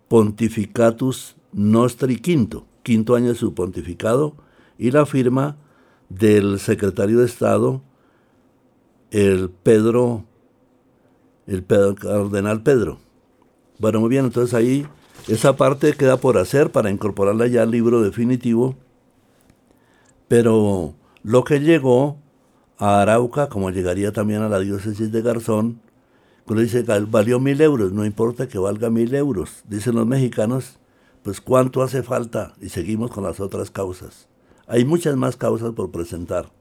pontificatus 0.08 1.36
nostri 1.52 2.18
quinto, 2.18 2.66
quinto 2.82 3.14
año 3.14 3.28
de 3.28 3.36
su 3.36 3.54
pontificado, 3.54 4.36
y 4.76 4.90
la 4.90 5.06
firma 5.06 5.56
del 6.08 6.58
secretario 6.58 7.18
de 7.20 7.26
Estado, 7.26 7.82
el 9.10 9.50
Pedro, 9.50 10.24
el 11.46 11.64
cardenal 11.64 12.62
Pedro. 12.62 12.98
Bueno, 13.78 14.00
muy 14.00 14.10
bien, 14.10 14.24
entonces 14.24 14.54
ahí 14.54 14.86
esa 15.28 15.56
parte 15.56 15.92
queda 15.94 16.16
por 16.16 16.38
hacer 16.38 16.70
para 16.70 16.90
incorporarla 16.90 17.46
ya 17.46 17.62
al 17.62 17.70
libro 17.70 18.02
definitivo 18.02 18.76
pero 20.28 20.94
lo 21.22 21.42
que 21.42 21.58
llegó 21.60 22.18
a 22.76 23.00
Arauca, 23.00 23.48
como 23.48 23.70
llegaría 23.70 24.12
también 24.12 24.42
a 24.42 24.48
la 24.48 24.60
diócesis 24.60 25.10
de 25.10 25.22
Garzón, 25.22 25.80
cuando 26.44 26.62
dice 26.62 26.82
valió 26.82 27.40
mil 27.40 27.60
euros, 27.60 27.92
no 27.92 28.04
importa 28.04 28.46
que 28.46 28.58
valga 28.58 28.90
mil 28.90 29.14
euros, 29.14 29.62
dicen 29.66 29.96
los 29.96 30.06
mexicanos, 30.06 30.78
pues 31.22 31.40
cuánto 31.40 31.82
hace 31.82 32.02
falta 32.02 32.54
y 32.60 32.68
seguimos 32.68 33.10
con 33.10 33.24
las 33.24 33.40
otras 33.40 33.70
causas. 33.70 34.28
Hay 34.68 34.84
muchas 34.84 35.16
más 35.16 35.36
causas 35.36 35.72
por 35.72 35.90
presentar 35.90 36.52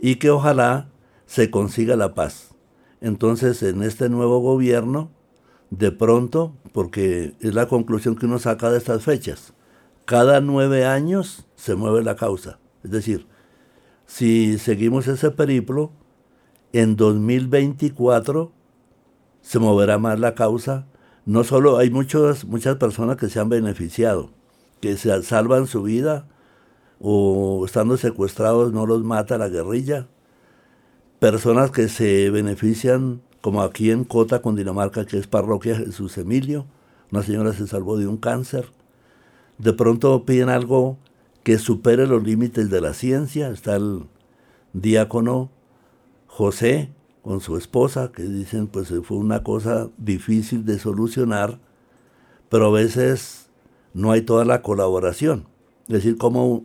y 0.00 0.16
que 0.16 0.30
ojalá 0.30 0.90
se 1.26 1.48
consiga 1.48 1.94
la 1.94 2.12
paz. 2.12 2.54
Entonces, 3.00 3.62
en 3.62 3.84
este 3.84 4.08
nuevo 4.08 4.40
gobierno, 4.40 5.10
de 5.70 5.92
pronto, 5.92 6.56
porque 6.72 7.36
es 7.40 7.54
la 7.54 7.68
conclusión 7.68 8.16
que 8.16 8.26
uno 8.26 8.40
saca 8.40 8.70
de 8.70 8.78
estas 8.78 9.04
fechas, 9.04 9.54
cada 10.04 10.40
nueve 10.40 10.84
años 10.86 11.46
se 11.54 11.76
mueve 11.76 12.02
la 12.02 12.16
causa. 12.16 12.58
Es 12.82 12.90
decir, 12.90 13.28
si 14.06 14.58
seguimos 14.58 15.06
ese 15.06 15.30
periplo, 15.30 15.92
en 16.72 16.96
2024 16.96 18.52
se 19.40 19.58
moverá 19.60 19.98
más 19.98 20.18
la 20.18 20.34
causa. 20.34 20.88
No 21.26 21.44
solo 21.44 21.78
hay 21.78 21.90
muchas, 21.90 22.44
muchas 22.44 22.76
personas 22.76 23.16
que 23.16 23.28
se 23.28 23.38
han 23.38 23.48
beneficiado, 23.48 24.30
que 24.80 24.96
se 24.96 25.22
salvan 25.22 25.68
su 25.68 25.84
vida 25.84 26.26
o 27.06 27.66
estando 27.66 27.98
secuestrados 27.98 28.72
no 28.72 28.86
los 28.86 29.04
mata 29.04 29.36
la 29.36 29.50
guerrilla. 29.50 30.08
Personas 31.18 31.70
que 31.70 31.88
se 31.88 32.30
benefician, 32.30 33.20
como 33.42 33.60
aquí 33.60 33.90
en 33.90 34.04
Cota, 34.04 34.40
con 34.40 34.56
Dinamarca, 34.56 35.04
que 35.04 35.18
es 35.18 35.26
parroquia 35.26 35.76
Jesús 35.76 36.16
Emilio, 36.16 36.64
una 37.12 37.22
señora 37.22 37.52
se 37.52 37.66
salvó 37.66 37.98
de 37.98 38.06
un 38.06 38.16
cáncer. 38.16 38.72
De 39.58 39.74
pronto 39.74 40.24
piden 40.24 40.48
algo 40.48 40.96
que 41.42 41.58
supere 41.58 42.06
los 42.06 42.22
límites 42.22 42.70
de 42.70 42.80
la 42.80 42.94
ciencia. 42.94 43.50
Está 43.50 43.76
el 43.76 44.04
diácono 44.72 45.50
José 46.26 46.90
con 47.20 47.42
su 47.42 47.58
esposa, 47.58 48.12
que 48.12 48.22
dicen 48.22 48.66
pues 48.66 48.90
fue 49.02 49.18
una 49.18 49.42
cosa 49.42 49.90
difícil 49.98 50.64
de 50.64 50.78
solucionar, 50.78 51.58
pero 52.48 52.68
a 52.68 52.70
veces 52.70 53.50
no 53.92 54.10
hay 54.10 54.22
toda 54.22 54.46
la 54.46 54.62
colaboración. 54.62 55.46
Es 55.86 55.96
decir, 55.96 56.16
como 56.16 56.64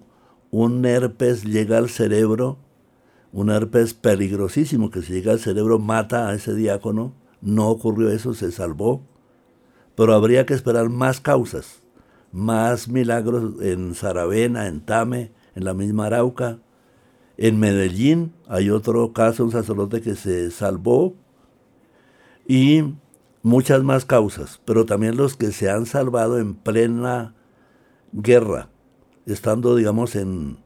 un 0.51 0.85
herpes 0.85 1.43
llega 1.43 1.77
al 1.77 1.89
cerebro, 1.89 2.57
un 3.31 3.49
herpes 3.49 3.93
peligrosísimo 3.93 4.89
que 4.89 5.01
si 5.01 5.13
llega 5.13 5.31
al 5.31 5.39
cerebro 5.39 5.79
mata 5.79 6.29
a 6.29 6.33
ese 6.33 6.53
diácono, 6.53 7.13
no 7.41 7.69
ocurrió 7.69 8.09
eso, 8.11 8.33
se 8.33 8.51
salvó, 8.51 9.01
pero 9.95 10.13
habría 10.13 10.45
que 10.45 10.53
esperar 10.53 10.89
más 10.89 11.21
causas 11.21 11.81
más 12.31 12.87
milagros 12.87 13.61
en 13.61 13.95
Saravena, 13.95 14.67
en 14.67 14.81
Tame, 14.81 15.31
en 15.55 15.65
la 15.65 15.73
misma 15.73 16.07
Arauca. 16.07 16.59
En 17.37 17.59
Medellín 17.59 18.33
hay 18.47 18.69
otro 18.69 19.13
caso, 19.13 19.43
un 19.45 19.51
sacerdote 19.51 20.01
que 20.01 20.15
se 20.15 20.51
salvó 20.51 21.15
y 22.47 22.95
muchas 23.41 23.83
más 23.83 24.05
causas, 24.05 24.61
pero 24.65 24.85
también 24.85 25.15
los 25.15 25.35
que 25.35 25.51
se 25.51 25.69
han 25.69 25.85
salvado 25.85 26.39
en 26.39 26.55
plena 26.55 27.33
guerra, 28.11 28.69
estando, 29.25 29.75
digamos, 29.75 30.15
en 30.15 30.57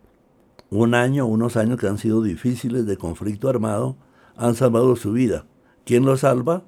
un 0.70 0.96
año, 0.96 1.26
unos 1.26 1.58
años 1.58 1.80
que 1.80 1.88
han 1.88 1.98
sido 1.98 2.22
difíciles 2.22 2.86
de 2.86 2.98
conflicto 2.98 3.50
armado, 3.50 3.96
han 4.36 4.56
salvado 4.56 4.96
su 4.96 5.12
vida. 5.12 5.46
¿Quién 5.86 6.06
los 6.06 6.22
salva? 6.22 6.64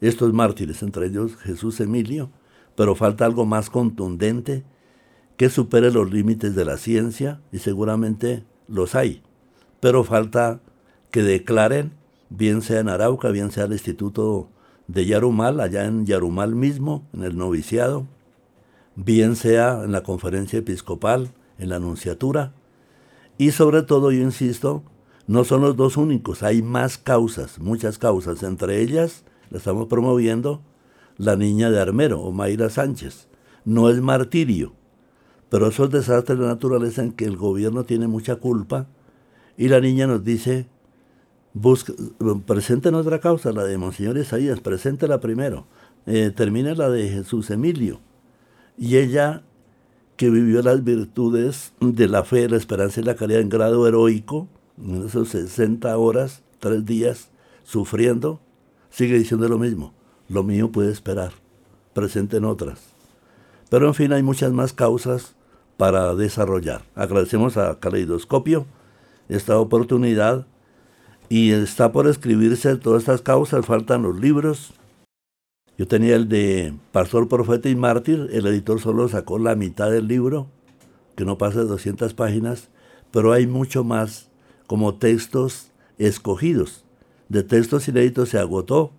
Estos 0.00 0.32
mártires, 0.32 0.82
entre 0.82 1.06
ellos 1.06 1.36
Jesús 1.36 1.80
Emilio, 1.80 2.30
pero 2.74 2.94
falta 2.94 3.24
algo 3.24 3.46
más 3.46 3.70
contundente 3.70 4.64
que 5.36 5.50
supere 5.50 5.90
los 5.90 6.10
límites 6.10 6.54
de 6.54 6.64
la 6.64 6.76
ciencia 6.76 7.40
y 7.52 7.58
seguramente 7.58 8.44
los 8.68 8.94
hay. 8.94 9.22
Pero 9.80 10.04
falta 10.04 10.60
que 11.10 11.22
declaren, 11.22 11.92
bien 12.30 12.62
sea 12.62 12.80
en 12.80 12.88
Arauca, 12.88 13.28
bien 13.30 13.50
sea 13.50 13.64
el 13.64 13.72
Instituto 13.72 14.48
de 14.88 15.06
Yarumal, 15.06 15.60
allá 15.60 15.84
en 15.84 16.06
Yarumal 16.06 16.54
mismo, 16.54 17.06
en 17.12 17.24
el 17.24 17.36
noviciado, 17.36 18.06
bien 18.96 19.36
sea 19.36 19.84
en 19.84 19.92
la 19.92 20.02
conferencia 20.02 20.58
episcopal, 20.58 21.30
en 21.58 21.68
la 21.68 21.76
anunciatura. 21.76 22.52
Y 23.38 23.52
sobre 23.52 23.82
todo, 23.82 24.10
yo 24.10 24.22
insisto, 24.22 24.82
no 25.26 25.44
son 25.44 25.60
los 25.60 25.76
dos 25.76 25.96
únicos, 25.96 26.42
hay 26.42 26.62
más 26.62 26.98
causas, 26.98 27.58
muchas 27.58 27.98
causas, 27.98 28.42
entre 28.42 28.80
ellas 28.80 29.24
la 29.50 29.58
estamos 29.58 29.86
promoviendo 29.86 30.62
la 31.18 31.36
niña 31.36 31.70
de 31.70 31.80
Armero 31.80 32.20
o 32.20 32.32
Mayra 32.32 32.70
Sánchez. 32.70 33.28
No 33.64 33.90
es 33.90 34.00
martirio, 34.00 34.72
pero 35.48 35.68
esos 35.68 35.90
desastres 35.90 36.38
de 36.38 36.46
naturaleza 36.46 37.02
en 37.02 37.12
que 37.12 37.24
el 37.24 37.36
gobierno 37.36 37.84
tiene 37.84 38.06
mucha 38.06 38.36
culpa 38.36 38.86
y 39.56 39.68
la 39.68 39.80
niña 39.80 40.06
nos 40.06 40.24
dice, 40.24 40.68
busca, 41.52 41.92
presente 42.46 42.90
nuestra 42.90 43.20
causa, 43.20 43.52
la 43.52 43.64
de 43.64 43.78
Monseñor 43.78 44.18
Isaías, 44.18 44.60
la 45.02 45.20
primero, 45.20 45.66
eh, 46.06 46.30
termine 46.34 46.74
la 46.74 46.88
de 46.90 47.08
Jesús 47.08 47.50
Emilio. 47.50 48.00
Y 48.78 48.96
ella, 48.96 49.42
que 50.16 50.30
vivió 50.30 50.62
las 50.62 50.84
virtudes 50.84 51.72
de 51.80 52.08
la 52.08 52.24
fe, 52.24 52.48
la 52.48 52.56
esperanza 52.56 53.00
y 53.00 53.04
la 53.04 53.16
caridad 53.16 53.40
en 53.40 53.48
grado 53.48 53.86
heroico, 53.86 54.48
en 54.78 55.06
esos 55.06 55.30
60 55.30 55.96
horas, 55.96 56.42
tres 56.58 56.84
días, 56.84 57.30
sufriendo, 57.64 58.40
sigue 58.90 59.18
diciendo 59.18 59.48
lo 59.48 59.58
mismo 59.58 59.92
lo 60.28 60.42
mío 60.42 60.70
puede 60.70 60.92
esperar. 60.92 61.32
Presenten 61.94 62.44
otras. 62.44 62.80
Pero 63.70 63.88
en 63.88 63.94
fin, 63.94 64.12
hay 64.12 64.22
muchas 64.22 64.52
más 64.52 64.72
causas 64.72 65.34
para 65.76 66.14
desarrollar. 66.14 66.82
Agradecemos 66.94 67.56
a 67.56 67.78
Caleidoscopio 67.78 68.66
esta 69.28 69.58
oportunidad 69.58 70.46
y 71.28 71.50
está 71.50 71.90
por 71.90 72.06
escribirse 72.06 72.76
todas 72.76 73.02
estas 73.02 73.22
causas, 73.22 73.66
faltan 73.66 74.02
los 74.02 74.20
libros. 74.20 74.72
Yo 75.78 75.86
tenía 75.86 76.16
el 76.16 76.28
de 76.28 76.74
Pastor, 76.92 77.28
Profeta 77.28 77.68
y 77.68 77.76
Mártir, 77.76 78.28
el 78.32 78.46
editor 78.46 78.80
solo 78.80 79.08
sacó 79.08 79.38
la 79.38 79.54
mitad 79.54 79.90
del 79.90 80.08
libro, 80.08 80.46
que 81.16 81.24
no 81.24 81.36
pasa 81.36 81.60
de 81.60 81.66
200 81.66 82.14
páginas, 82.14 82.70
pero 83.10 83.32
hay 83.32 83.46
mucho 83.46 83.84
más 83.84 84.30
como 84.66 84.94
textos 84.94 85.72
escogidos. 85.98 86.84
De 87.28 87.42
textos 87.42 87.88
inéditos 87.88 88.30
se 88.30 88.38
agotó, 88.38 88.92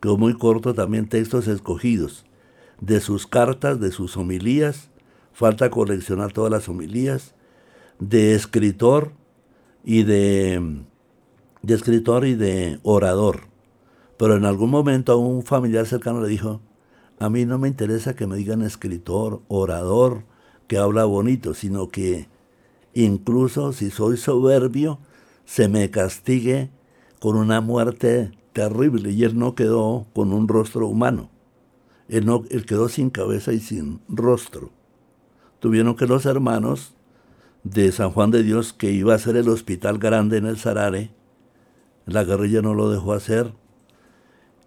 quedó 0.00 0.16
muy 0.16 0.34
corto 0.34 0.74
también 0.74 1.08
textos 1.08 1.46
escogidos 1.46 2.24
de 2.80 3.00
sus 3.00 3.26
cartas, 3.26 3.80
de 3.80 3.90
sus 3.90 4.16
homilías, 4.16 4.90
falta 5.32 5.70
coleccionar 5.70 6.32
todas 6.32 6.50
las 6.50 6.68
homilías, 6.68 7.34
de 7.98 8.34
escritor 8.34 9.12
y 9.84 10.02
de, 10.02 10.82
de 11.62 11.74
escritor 11.74 12.26
y 12.26 12.34
de 12.34 12.78
orador. 12.82 13.53
Pero 14.16 14.36
en 14.36 14.44
algún 14.44 14.70
momento 14.70 15.12
a 15.12 15.16
un 15.16 15.42
familiar 15.42 15.86
cercano 15.86 16.20
le 16.20 16.28
dijo, 16.28 16.60
a 17.18 17.30
mí 17.30 17.44
no 17.44 17.58
me 17.58 17.68
interesa 17.68 18.14
que 18.14 18.26
me 18.26 18.36
digan 18.36 18.62
escritor, 18.62 19.42
orador, 19.48 20.24
que 20.66 20.78
habla 20.78 21.04
bonito, 21.04 21.54
sino 21.54 21.88
que 21.88 22.28
incluso 22.94 23.72
si 23.72 23.90
soy 23.90 24.16
soberbio, 24.16 24.98
se 25.44 25.68
me 25.68 25.90
castigue 25.90 26.70
con 27.20 27.36
una 27.36 27.60
muerte 27.60 28.32
terrible 28.52 29.10
y 29.10 29.24
él 29.24 29.38
no 29.38 29.54
quedó 29.54 30.06
con 30.14 30.32
un 30.32 30.48
rostro 30.48 30.86
humano. 30.86 31.30
Él, 32.08 32.28
él 32.50 32.66
quedó 32.66 32.88
sin 32.88 33.10
cabeza 33.10 33.52
y 33.52 33.60
sin 33.60 34.00
rostro. 34.08 34.70
Tuvieron 35.58 35.96
que 35.96 36.06
los 36.06 36.26
hermanos 36.26 36.94
de 37.62 37.90
San 37.92 38.10
Juan 38.10 38.30
de 38.30 38.42
Dios, 38.42 38.72
que 38.72 38.92
iba 38.92 39.14
a 39.14 39.18
ser 39.18 39.36
el 39.36 39.48
hospital 39.48 39.98
grande 39.98 40.36
en 40.36 40.46
el 40.46 40.58
Sarare, 40.58 41.10
la 42.06 42.24
guerrilla 42.24 42.60
no 42.60 42.74
lo 42.74 42.90
dejó 42.90 43.14
hacer. 43.14 43.54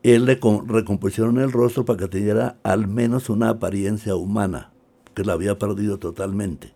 Él 0.08 0.24
le 0.24 0.40
recompusieron 0.68 1.38
el 1.38 1.52
rostro 1.52 1.84
para 1.84 2.00
que 2.00 2.08
tuviera 2.08 2.56
al 2.64 2.88
menos 2.88 3.30
una 3.30 3.50
apariencia 3.50 4.16
humana, 4.16 4.72
que 5.14 5.26
la 5.26 5.34
había 5.34 5.60
perdido 5.60 5.98
totalmente. 5.98 6.74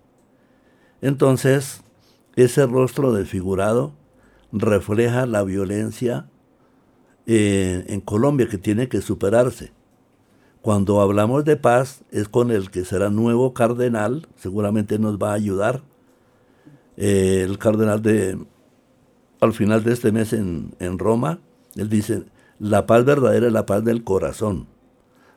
Entonces, 1.02 1.82
ese 2.36 2.66
rostro 2.66 3.14
desfigurado 3.14 3.94
refleja 4.52 5.26
la 5.28 5.44
violencia 5.44 6.26
eh, 7.26 7.86
en 7.88 8.02
Colombia 8.02 8.50
que 8.50 8.58
tiene 8.58 8.90
que 8.90 9.00
superarse. 9.00 9.72
Cuando 10.62 11.00
hablamos 11.00 11.46
de 11.46 11.56
paz 11.56 12.04
es 12.12 12.28
con 12.28 12.52
el 12.52 12.70
que 12.70 12.84
será 12.84 13.10
nuevo 13.10 13.54
cardenal, 13.54 14.28
seguramente 14.36 15.00
nos 15.00 15.18
va 15.18 15.32
a 15.32 15.36
ayudar. 15.36 15.84
Eh, 16.98 17.44
el 17.46 17.58
cardenal 17.60 18.02
de 18.02 18.38
al 19.40 19.54
final 19.54 19.86
de 19.86 19.94
este 19.94 20.12
mes 20.12 20.34
en, 20.34 20.76
en 20.80 21.00
Roma, 21.00 21.40
él 21.78 21.88
dice, 21.88 22.26
la 22.62 22.86
paz 22.86 23.03
verdadera 23.05 23.47
es 23.47 23.53
la 23.53 23.66
paz 23.66 23.84
del 23.84 24.03
corazón, 24.03 24.68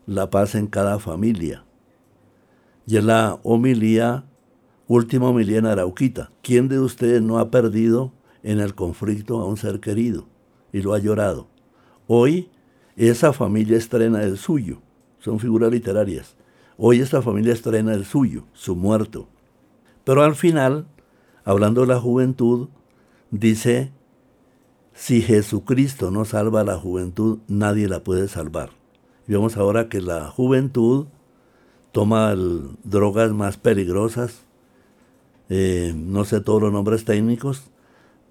la 0.04 0.28
paz 0.28 0.54
en 0.54 0.66
cada 0.66 0.98
familia. 0.98 1.64
Y 2.86 2.98
en 2.98 3.06
la 3.06 3.40
homilía, 3.44 4.26
última 4.88 5.30
homilía 5.30 5.60
en 5.60 5.64
Arauquita, 5.64 6.30
¿quién 6.42 6.68
de 6.68 6.78
ustedes 6.78 7.22
no 7.22 7.38
ha 7.38 7.50
perdido 7.50 8.12
en 8.42 8.60
el 8.60 8.74
conflicto 8.74 9.40
a 9.40 9.46
un 9.46 9.56
ser 9.56 9.80
querido 9.80 10.26
y 10.70 10.82
lo 10.82 10.92
ha 10.92 10.98
llorado? 10.98 11.48
Hoy 12.08 12.50
esa 12.94 13.32
familia 13.32 13.78
estrena 13.78 14.22
el 14.22 14.36
suyo, 14.36 14.82
son 15.18 15.40
figuras 15.40 15.72
literarias. 15.72 16.36
Hoy 16.76 17.00
esta 17.00 17.22
familia 17.22 17.54
estrena 17.54 17.94
el 17.94 18.04
suyo, 18.04 18.44
su 18.52 18.76
muerto. 18.76 19.28
Pero 20.04 20.22
al 20.24 20.34
final, 20.34 20.88
hablando 21.42 21.80
de 21.80 21.86
la 21.86 21.98
juventud, 21.98 22.68
dice 23.30 23.92
si 24.94 25.22
Jesucristo 25.22 26.10
no 26.10 26.24
salva 26.24 26.60
a 26.60 26.64
la 26.64 26.78
juventud, 26.78 27.38
nadie 27.48 27.88
la 27.88 28.04
puede 28.04 28.28
salvar. 28.28 28.70
vemos 29.26 29.56
ahora 29.56 29.88
que 29.88 30.00
la 30.00 30.28
juventud 30.30 31.06
toma 31.92 32.34
drogas 32.84 33.32
más 33.32 33.56
peligrosas, 33.56 34.44
eh, 35.48 35.92
no 35.96 36.24
sé 36.24 36.40
todos 36.40 36.62
los 36.62 36.72
nombres 36.72 37.04
técnicos, 37.04 37.64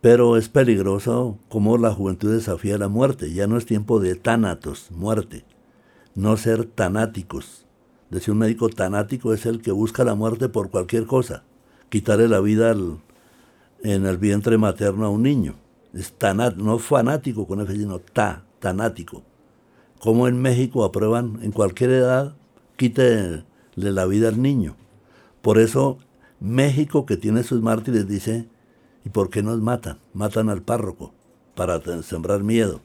pero 0.01 0.37
es 0.37 0.49
peligroso 0.49 1.37
como 1.49 1.77
la 1.77 1.93
juventud 1.93 2.33
desafía 2.33 2.77
la 2.77 2.87
muerte. 2.87 3.33
Ya 3.33 3.47
no 3.47 3.57
es 3.57 3.65
tiempo 3.65 3.99
de 3.99 4.15
tánatos, 4.15 4.91
muerte. 4.91 5.45
No 6.15 6.35
ser 6.37 6.65
tanáticos. 6.65 7.65
Decía 8.09 8.33
un 8.33 8.39
médico 8.39 8.69
tanático 8.69 9.33
es 9.33 9.45
el 9.45 9.61
que 9.61 9.71
busca 9.71 10.03
la 10.03 10.15
muerte 10.15 10.49
por 10.49 10.69
cualquier 10.69 11.05
cosa. 11.05 11.43
Quitarle 11.89 12.27
la 12.27 12.41
vida 12.41 12.75
en 13.81 14.05
el 14.05 14.17
vientre 14.17 14.57
materno 14.57 15.05
a 15.05 15.09
un 15.09 15.23
niño. 15.23 15.55
Es 15.93 16.13
tanat, 16.13 16.55
no 16.55 16.79
fanático 16.79 17.47
con 17.47 17.61
F, 17.61 17.73
sino 17.73 17.99
ta, 17.99 18.43
tanático. 18.59 19.23
Como 19.99 20.27
en 20.27 20.41
México 20.41 20.83
aprueban 20.83 21.39
en 21.43 21.51
cualquier 21.51 21.91
edad, 21.91 22.35
quítele 22.75 23.45
la 23.75 24.05
vida 24.05 24.29
al 24.29 24.41
niño. 24.41 24.75
Por 25.41 25.59
eso 25.59 25.99
México, 26.39 27.05
que 27.05 27.15
tiene 27.15 27.43
sus 27.43 27.61
mártires, 27.61 28.07
dice, 28.07 28.47
¿Y 29.05 29.09
por 29.09 29.29
qué 29.29 29.43
nos 29.43 29.61
matan? 29.61 29.99
Matan 30.13 30.49
al 30.49 30.61
párroco 30.61 31.13
para 31.55 31.81
sembrar 32.03 32.43
miedo. 32.43 32.81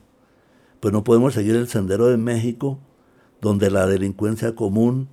Pues 0.79 0.93
no 0.93 1.03
podemos 1.03 1.33
seguir 1.33 1.55
el 1.55 1.67
sendero 1.67 2.07
de 2.07 2.17
México, 2.17 2.79
donde 3.41 3.71
la 3.71 3.85
delincuencia 3.85 4.55
común, 4.55 5.09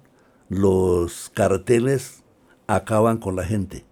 los 0.49 1.31
carteles 1.31 2.23
acaban 2.67 3.19
con 3.19 3.37
la 3.37 3.45
gente. 3.45 3.85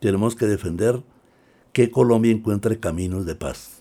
Tenemos 0.00 0.34
que 0.34 0.46
defender 0.46 1.02
que 1.72 1.90
Colombia 1.90 2.32
encuentre 2.32 2.80
caminos 2.80 3.26
de 3.26 3.34
paz. 3.34 3.80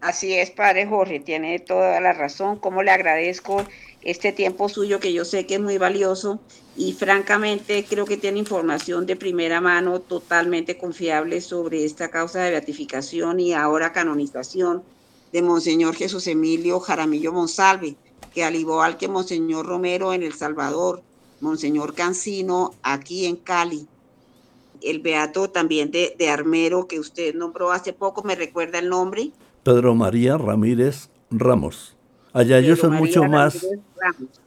Así 0.00 0.34
es, 0.34 0.50
padre 0.50 0.86
Jorge, 0.86 1.18
tiene 1.18 1.58
toda 1.58 2.00
la 2.00 2.12
razón. 2.12 2.58
Como 2.58 2.82
le 2.82 2.92
agradezco 2.92 3.64
este 4.02 4.32
tiempo 4.32 4.68
suyo 4.68 5.00
que 5.00 5.12
yo 5.12 5.24
sé 5.24 5.44
que 5.46 5.54
es 5.54 5.60
muy 5.60 5.76
valioso 5.76 6.38
y 6.76 6.92
francamente 6.92 7.84
creo 7.84 8.04
que 8.04 8.16
tiene 8.16 8.38
información 8.38 9.06
de 9.06 9.16
primera 9.16 9.60
mano 9.60 10.00
totalmente 10.00 10.78
confiable 10.78 11.40
sobre 11.40 11.84
esta 11.84 12.10
causa 12.10 12.42
de 12.42 12.52
beatificación 12.52 13.40
y 13.40 13.54
ahora 13.54 13.92
canonización 13.92 14.84
de 15.32 15.42
Monseñor 15.42 15.96
Jesús 15.96 16.28
Emilio 16.28 16.78
Jaramillo 16.78 17.32
Monsalve, 17.32 17.96
que 18.32 18.44
al 18.44 18.54
igual 18.54 18.96
que 18.96 19.08
Monseñor 19.08 19.66
Romero 19.66 20.12
en 20.12 20.22
El 20.22 20.34
Salvador, 20.34 21.02
Monseñor 21.40 21.94
Cancino 21.94 22.74
aquí 22.82 23.26
en 23.26 23.36
Cali, 23.36 23.88
el 24.82 25.00
beato 25.00 25.50
también 25.50 25.90
de, 25.90 26.14
de 26.18 26.28
Armero 26.28 26.86
que 26.86 27.00
usted 27.00 27.34
nombró 27.34 27.72
hace 27.72 27.92
poco, 27.92 28.22
me 28.22 28.34
recuerda 28.34 28.78
el 28.78 28.88
nombre. 28.88 29.32
Pedro 29.62 29.94
María 29.94 30.38
Ramírez 30.38 31.10
Ramos. 31.30 31.96
Allá 32.32 32.58
ellos 32.58 32.78
son 32.78 32.94
mucho 32.94 33.24
más. 33.24 33.66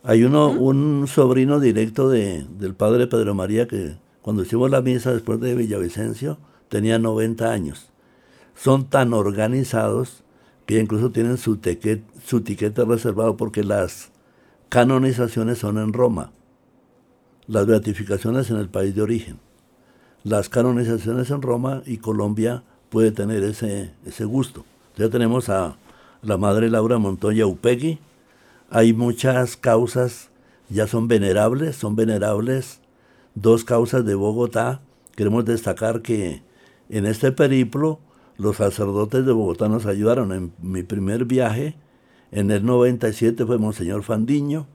Hay 0.03 0.23
uno, 0.23 0.49
un 0.49 1.07
sobrino 1.07 1.59
directo 1.59 2.09
de, 2.09 2.45
del 2.57 2.75
padre 2.75 3.07
Pedro 3.07 3.33
María 3.33 3.67
que 3.67 3.95
cuando 4.21 4.43
hicimos 4.43 4.69
la 4.69 4.81
misa 4.81 5.13
después 5.13 5.39
de 5.39 5.55
Villavicencio 5.55 6.37
tenía 6.69 6.99
90 6.99 7.51
años. 7.51 7.89
Son 8.55 8.89
tan 8.89 9.13
organizados 9.13 10.23
que 10.65 10.79
incluso 10.79 11.11
tienen 11.11 11.37
su, 11.37 11.57
tiquete, 11.57 12.03
su 12.23 12.41
tiquete 12.41 12.85
reservado 12.85 13.35
porque 13.35 13.63
las 13.63 14.11
canonizaciones 14.69 15.57
son 15.57 15.77
en 15.77 15.91
Roma, 15.91 16.31
las 17.47 17.65
beatificaciones 17.65 18.49
en 18.51 18.57
el 18.57 18.69
país 18.69 18.95
de 18.95 19.01
origen. 19.01 19.39
Las 20.23 20.49
canonizaciones 20.49 21.31
en 21.31 21.41
Roma 21.41 21.81
y 21.85 21.97
Colombia 21.97 22.63
puede 22.89 23.11
tener 23.11 23.43
ese, 23.43 23.91
ese 24.05 24.25
gusto. 24.25 24.65
Ya 24.95 25.09
tenemos 25.09 25.49
a 25.49 25.77
la 26.21 26.37
madre 26.37 26.69
Laura 26.69 26.99
Montoya 26.99 27.47
Upegui. 27.47 27.97
Hay 28.69 28.93
muchas 28.93 29.57
causas, 29.57 30.29
ya 30.69 30.85
son 30.85 31.07
venerables, 31.07 31.75
son 31.75 31.95
venerables 31.95 32.81
dos 33.33 33.63
causas 33.63 34.05
de 34.05 34.13
Bogotá. 34.13 34.81
Queremos 35.15 35.45
destacar 35.45 36.03
que 36.03 36.43
en 36.89 37.05
este 37.07 37.31
periplo 37.31 37.99
los 38.37 38.57
sacerdotes 38.57 39.25
de 39.25 39.31
Bogotá 39.31 39.69
nos 39.69 39.87
ayudaron. 39.87 40.31
En 40.33 40.53
mi 40.61 40.83
primer 40.83 41.25
viaje, 41.25 41.75
en 42.31 42.51
el 42.51 42.65
97, 42.65 43.45
fue 43.45 43.57
Monseñor 43.57 44.03
Fandiño. 44.03 44.67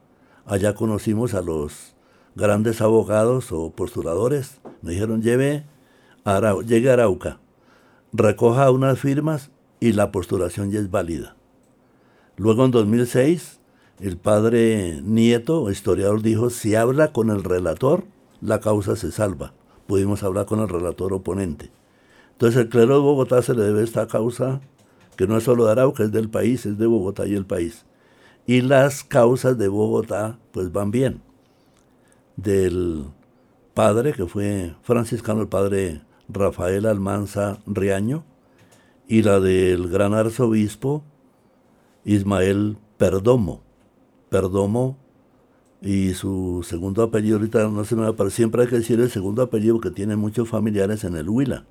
Allá 0.45 0.75
conocimos 0.75 1.33
a 1.33 1.41
los 1.41 1.95
grandes 2.37 2.81
abogados 2.81 3.51
o 3.51 3.71
postuladores. 3.71 4.61
Me 4.81 4.91
dijeron, 4.91 5.21
lleve 5.21 5.65
a 6.23 6.39
llegue 6.61 6.89
a 6.89 6.93
Arauca, 6.93 7.39
recoja 8.13 8.69
unas 8.69 8.99
firmas 8.99 9.49
y 9.79 9.93
la 9.93 10.11
postulación 10.11 10.71
ya 10.71 10.79
es 10.79 10.91
válida. 10.91 11.35
Luego 12.37 12.63
en 12.65 12.71
2006, 12.71 13.59
el 13.99 14.17
padre 14.17 15.01
Nieto, 15.03 15.71
historiador, 15.71 16.21
dijo, 16.21 16.51
si 16.51 16.75
habla 16.75 17.11
con 17.11 17.31
el 17.31 17.43
relator, 17.43 18.03
la 18.39 18.59
causa 18.59 18.95
se 18.95 19.11
salva. 19.11 19.53
Pudimos 19.87 20.21
hablar 20.21 20.45
con 20.45 20.59
el 20.59 20.69
relator 20.69 21.13
oponente. 21.13 21.71
Entonces 22.33 22.61
el 22.61 22.69
clero 22.69 22.95
de 22.95 23.01
Bogotá 23.01 23.41
se 23.41 23.55
le 23.55 23.63
debe 23.63 23.83
esta 23.83 24.07
causa, 24.07 24.61
que 25.15 25.25
no 25.25 25.37
es 25.37 25.43
solo 25.43 25.65
de 25.65 25.71
Arauca, 25.71 26.03
es 26.03 26.11
del 26.11 26.29
país, 26.29 26.67
es 26.67 26.77
de 26.77 26.85
Bogotá 26.85 27.25
y 27.25 27.33
el 27.33 27.47
país. 27.47 27.85
Y 28.45 28.61
las 28.61 29.03
causas 29.03 29.57
de 29.57 29.67
Bogotá, 29.69 30.37
pues 30.51 30.71
van 30.71 30.91
bien. 30.91 31.26
Del 32.37 33.05
padre, 33.73 34.13
que 34.13 34.25
fue 34.25 34.73
franciscano, 34.81 35.41
el 35.41 35.49
padre 35.49 36.01
Rafael 36.29 36.85
Almanza 36.85 37.59
Riaño, 37.65 38.23
y 39.07 39.21
la 39.23 39.39
del 39.39 39.89
gran 39.89 40.13
arzobispo, 40.13 41.03
Ismael 42.05 42.77
Perdomo. 42.97 43.61
Perdomo 44.29 44.97
y 45.81 46.13
su 46.13 46.65
segundo 46.67 47.03
apellido, 47.03 47.37
ahorita 47.37 47.67
no 47.67 47.83
se 47.85 47.95
me 47.95 48.03
va, 48.03 48.15
pero 48.15 48.29
siempre 48.29 48.63
hay 48.63 48.67
que 48.67 48.77
decir 48.77 48.99
el 48.99 49.11
segundo 49.11 49.41
apellido 49.41 49.75
porque 49.75 49.91
tiene 49.91 50.15
muchos 50.15 50.49
familiares 50.49 51.03
en 51.03 51.15
el 51.15 51.29
Huila. 51.29 51.65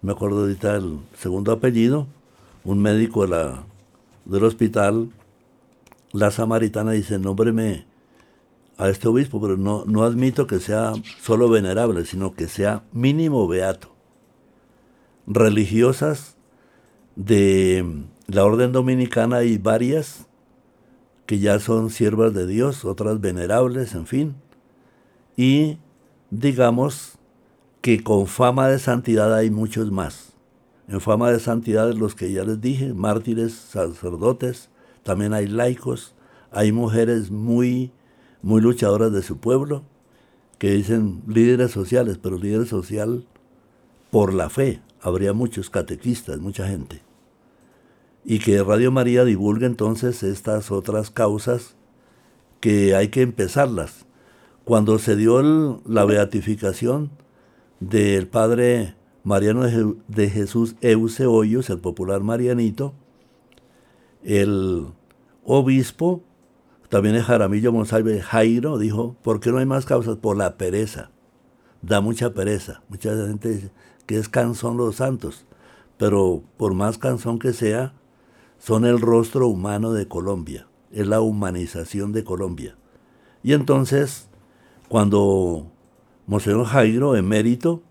Me 0.00 0.12
acuerdo 0.12 0.42
ahorita 0.42 0.76
el 0.76 1.00
segundo 1.14 1.52
apellido, 1.52 2.06
un 2.64 2.80
médico 2.80 3.22
de 3.22 3.28
la, 3.28 3.64
del 4.24 4.44
hospital, 4.44 5.10
la 6.12 6.30
samaritana 6.30 6.92
dice, 6.92 7.18
nómbreme 7.18 7.87
a 8.78 8.88
este 8.88 9.08
obispo, 9.08 9.40
pero 9.40 9.56
no, 9.56 9.84
no 9.86 10.04
admito 10.04 10.46
que 10.46 10.60
sea 10.60 10.92
solo 11.20 11.50
venerable, 11.50 12.04
sino 12.04 12.34
que 12.34 12.48
sea 12.48 12.84
mínimo 12.92 13.46
beato. 13.48 13.94
Religiosas 15.26 16.36
de 17.16 18.04
la 18.28 18.44
orden 18.44 18.72
dominicana 18.72 19.38
hay 19.38 19.58
varias 19.58 20.26
que 21.26 21.40
ya 21.40 21.58
son 21.58 21.90
siervas 21.90 22.32
de 22.32 22.46
Dios, 22.46 22.84
otras 22.86 23.20
venerables, 23.20 23.94
en 23.94 24.06
fin. 24.06 24.36
Y 25.36 25.78
digamos 26.30 27.18
que 27.82 28.02
con 28.02 28.26
fama 28.26 28.68
de 28.68 28.78
santidad 28.78 29.34
hay 29.34 29.50
muchos 29.50 29.90
más. 29.90 30.32
En 30.88 31.00
fama 31.00 31.30
de 31.30 31.40
santidad 31.40 31.92
los 31.92 32.14
que 32.14 32.32
ya 32.32 32.44
les 32.44 32.60
dije, 32.60 32.94
mártires, 32.94 33.52
sacerdotes, 33.52 34.70
también 35.02 35.34
hay 35.34 35.46
laicos, 35.46 36.14
hay 36.50 36.72
mujeres 36.72 37.30
muy, 37.30 37.92
muy 38.42 38.60
luchadoras 38.60 39.12
de 39.12 39.22
su 39.22 39.38
pueblo, 39.38 39.82
que 40.58 40.72
dicen 40.72 41.22
líderes 41.26 41.70
sociales, 41.70 42.18
pero 42.20 42.38
líder 42.38 42.66
social 42.66 43.26
por 44.10 44.34
la 44.34 44.50
fe. 44.50 44.82
Habría 45.00 45.32
muchos 45.32 45.70
catequistas, 45.70 46.38
mucha 46.38 46.66
gente 46.66 47.02
y 48.30 48.40
que 48.40 48.62
Radio 48.62 48.92
María 48.92 49.24
divulgue 49.24 49.64
entonces 49.64 50.22
estas 50.22 50.70
otras 50.70 51.10
causas 51.10 51.76
que 52.60 52.94
hay 52.94 53.08
que 53.08 53.22
empezarlas. 53.22 54.04
Cuando 54.64 54.98
se 54.98 55.16
dio 55.16 55.80
la 55.86 56.04
beatificación 56.04 57.10
del 57.80 58.28
padre 58.28 58.96
Mariano 59.24 59.64
de 60.08 60.28
Jesús 60.28 60.76
Euse 60.82 61.24
Hoyos, 61.24 61.70
el 61.70 61.78
popular 61.78 62.20
Marianito, 62.20 62.92
el 64.22 64.88
obispo, 65.42 66.22
también 66.88 67.14
el 67.14 67.22
Jaramillo 67.22 67.72
Monsalve 67.72 68.20
Jairo, 68.20 68.78
dijo, 68.78 69.16
¿por 69.22 69.40
qué 69.40 69.50
no 69.50 69.58
hay 69.58 69.66
más 69.66 69.84
causas? 69.84 70.16
Por 70.16 70.36
la 70.36 70.56
pereza. 70.56 71.10
Da 71.82 72.00
mucha 72.00 72.32
pereza. 72.32 72.82
Mucha 72.88 73.14
gente 73.26 73.50
dice 73.50 73.70
que 74.06 74.16
es 74.16 74.28
cansón 74.28 74.78
los 74.78 74.96
santos, 74.96 75.44
pero 75.98 76.42
por 76.56 76.72
más 76.72 76.96
cansón 76.96 77.38
que 77.38 77.52
sea, 77.52 77.92
son 78.58 78.86
el 78.86 79.00
rostro 79.00 79.48
humano 79.48 79.92
de 79.92 80.08
Colombia, 80.08 80.66
es 80.90 81.06
la 81.06 81.20
humanización 81.20 82.12
de 82.12 82.24
Colombia. 82.24 82.76
Y 83.42 83.52
entonces, 83.52 84.28
cuando 84.88 85.70
Monseñor 86.26 86.64
Jairo, 86.64 87.16
emérito, 87.16 87.82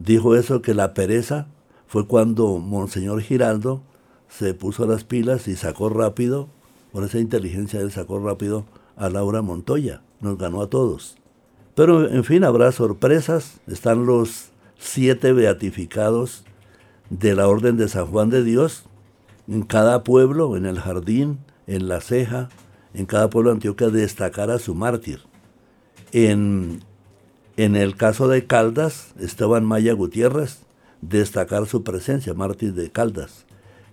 dijo 0.00 0.34
eso, 0.34 0.62
que 0.62 0.74
la 0.74 0.94
pereza 0.94 1.46
fue 1.86 2.06
cuando 2.06 2.58
Monseñor 2.58 3.22
Giraldo 3.22 3.82
se 4.28 4.52
puso 4.52 4.84
las 4.86 5.04
pilas 5.04 5.46
y 5.46 5.54
sacó 5.54 5.88
rápido, 5.88 6.48
por 6.96 7.04
esa 7.04 7.18
inteligencia 7.18 7.82
él 7.82 7.92
sacó 7.92 8.18
rápido 8.20 8.64
a 8.96 9.10
Laura 9.10 9.42
Montoya, 9.42 10.00
nos 10.22 10.38
ganó 10.38 10.62
a 10.62 10.70
todos. 10.70 11.18
Pero 11.74 12.08
en 12.08 12.24
fin, 12.24 12.42
habrá 12.42 12.72
sorpresas, 12.72 13.60
están 13.66 14.06
los 14.06 14.46
siete 14.78 15.34
beatificados 15.34 16.44
de 17.10 17.34
la 17.34 17.48
Orden 17.48 17.76
de 17.76 17.88
San 17.88 18.06
Juan 18.06 18.30
de 18.30 18.42
Dios, 18.42 18.84
en 19.46 19.64
cada 19.64 20.04
pueblo, 20.04 20.56
en 20.56 20.64
el 20.64 20.80
jardín, 20.80 21.40
en 21.66 21.86
la 21.86 22.00
ceja, 22.00 22.48
en 22.94 23.04
cada 23.04 23.28
pueblo 23.28 23.50
de 23.50 23.56
Antioquia, 23.56 23.90
destacar 23.90 24.50
a 24.50 24.58
su 24.58 24.74
mártir. 24.74 25.20
En, 26.12 26.80
en 27.58 27.76
el 27.76 27.94
caso 27.96 28.26
de 28.26 28.46
Caldas, 28.46 29.12
Esteban 29.20 29.66
Maya 29.66 29.92
Gutiérrez, 29.92 30.60
destacar 31.02 31.66
su 31.66 31.84
presencia, 31.84 32.32
mártir 32.32 32.72
de 32.72 32.90
Caldas. 32.90 33.44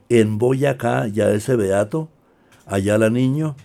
En 0.07 0.37
Boyacá, 0.37 1.07
ya 1.07 1.29
ese 1.31 1.57
beato, 1.57 2.07
Ayala 2.65 3.09
Niño, 3.09 3.55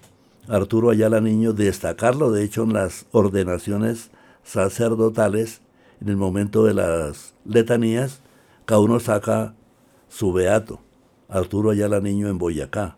Arturo 0.48 0.90
Ayala 0.90 1.20
Niño, 1.20 1.52
destacarlo, 1.52 2.32
de 2.32 2.44
hecho, 2.44 2.64
en 2.64 2.72
las 2.72 3.06
ordenaciones 3.12 4.10
sacerdotales, 4.42 5.60
en 6.00 6.08
el 6.08 6.16
momento 6.16 6.64
de 6.64 6.74
las 6.74 7.34
letanías, 7.44 8.20
cada 8.64 8.80
uno 8.80 9.00
saca 9.00 9.54
su 10.08 10.32
beato. 10.32 10.80
Arturo 11.28 11.70
Ayala 11.70 12.00
Niño 12.00 12.28
en 12.28 12.38
Boyacá. 12.38 12.96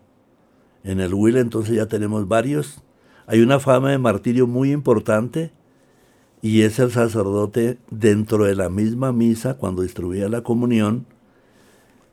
En 0.83 0.99
el 0.99 1.13
Huila 1.13 1.39
entonces 1.39 1.75
ya 1.75 1.85
tenemos 1.85 2.27
varios. 2.27 2.81
Hay 3.27 3.41
una 3.41 3.59
fama 3.59 3.91
de 3.91 3.97
martirio 3.97 4.47
muy 4.47 4.71
importante 4.71 5.51
y 6.41 6.61
es 6.61 6.79
el 6.79 6.91
sacerdote 6.91 7.77
dentro 7.91 8.45
de 8.45 8.55
la 8.55 8.69
misma 8.69 9.11
misa 9.11 9.57
cuando 9.57 9.83
distribuía 9.83 10.27
la 10.27 10.41
comunión, 10.41 11.05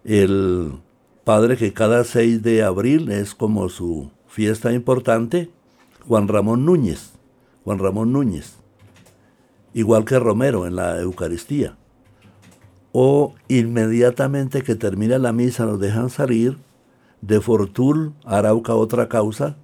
el 0.05 0.72
padre 1.29 1.59
que 1.59 1.74
cada 1.74 2.05
6 2.05 2.43
de 2.43 2.62
abril 2.62 3.11
es 3.11 3.35
como 3.35 3.68
su 3.68 4.11
fiesta 4.29 4.72
importante, 4.72 5.51
Juan 6.07 6.26
Ramón 6.26 6.64
Núñez, 6.64 7.12
Juan 7.64 7.79
Ramón 7.79 8.14
Núñez, 8.14 8.55
igual 9.74 10.07
que 10.07 10.18
Romero 10.18 10.66
en 10.66 10.74
la 10.74 10.99
Eucaristía. 10.99 11.76
O 12.93 13.35
inmediatamente 13.47 14.62
que 14.62 14.74
termina 14.74 15.18
la 15.18 15.35
misa 15.35 15.66
nos 15.66 15.79
dejan 15.79 16.09
salir 16.09 16.57
de 17.20 17.43
Fortul, 17.43 18.14
Arauca 18.24 18.74
otra 18.74 19.11
causa, 19.11 19.59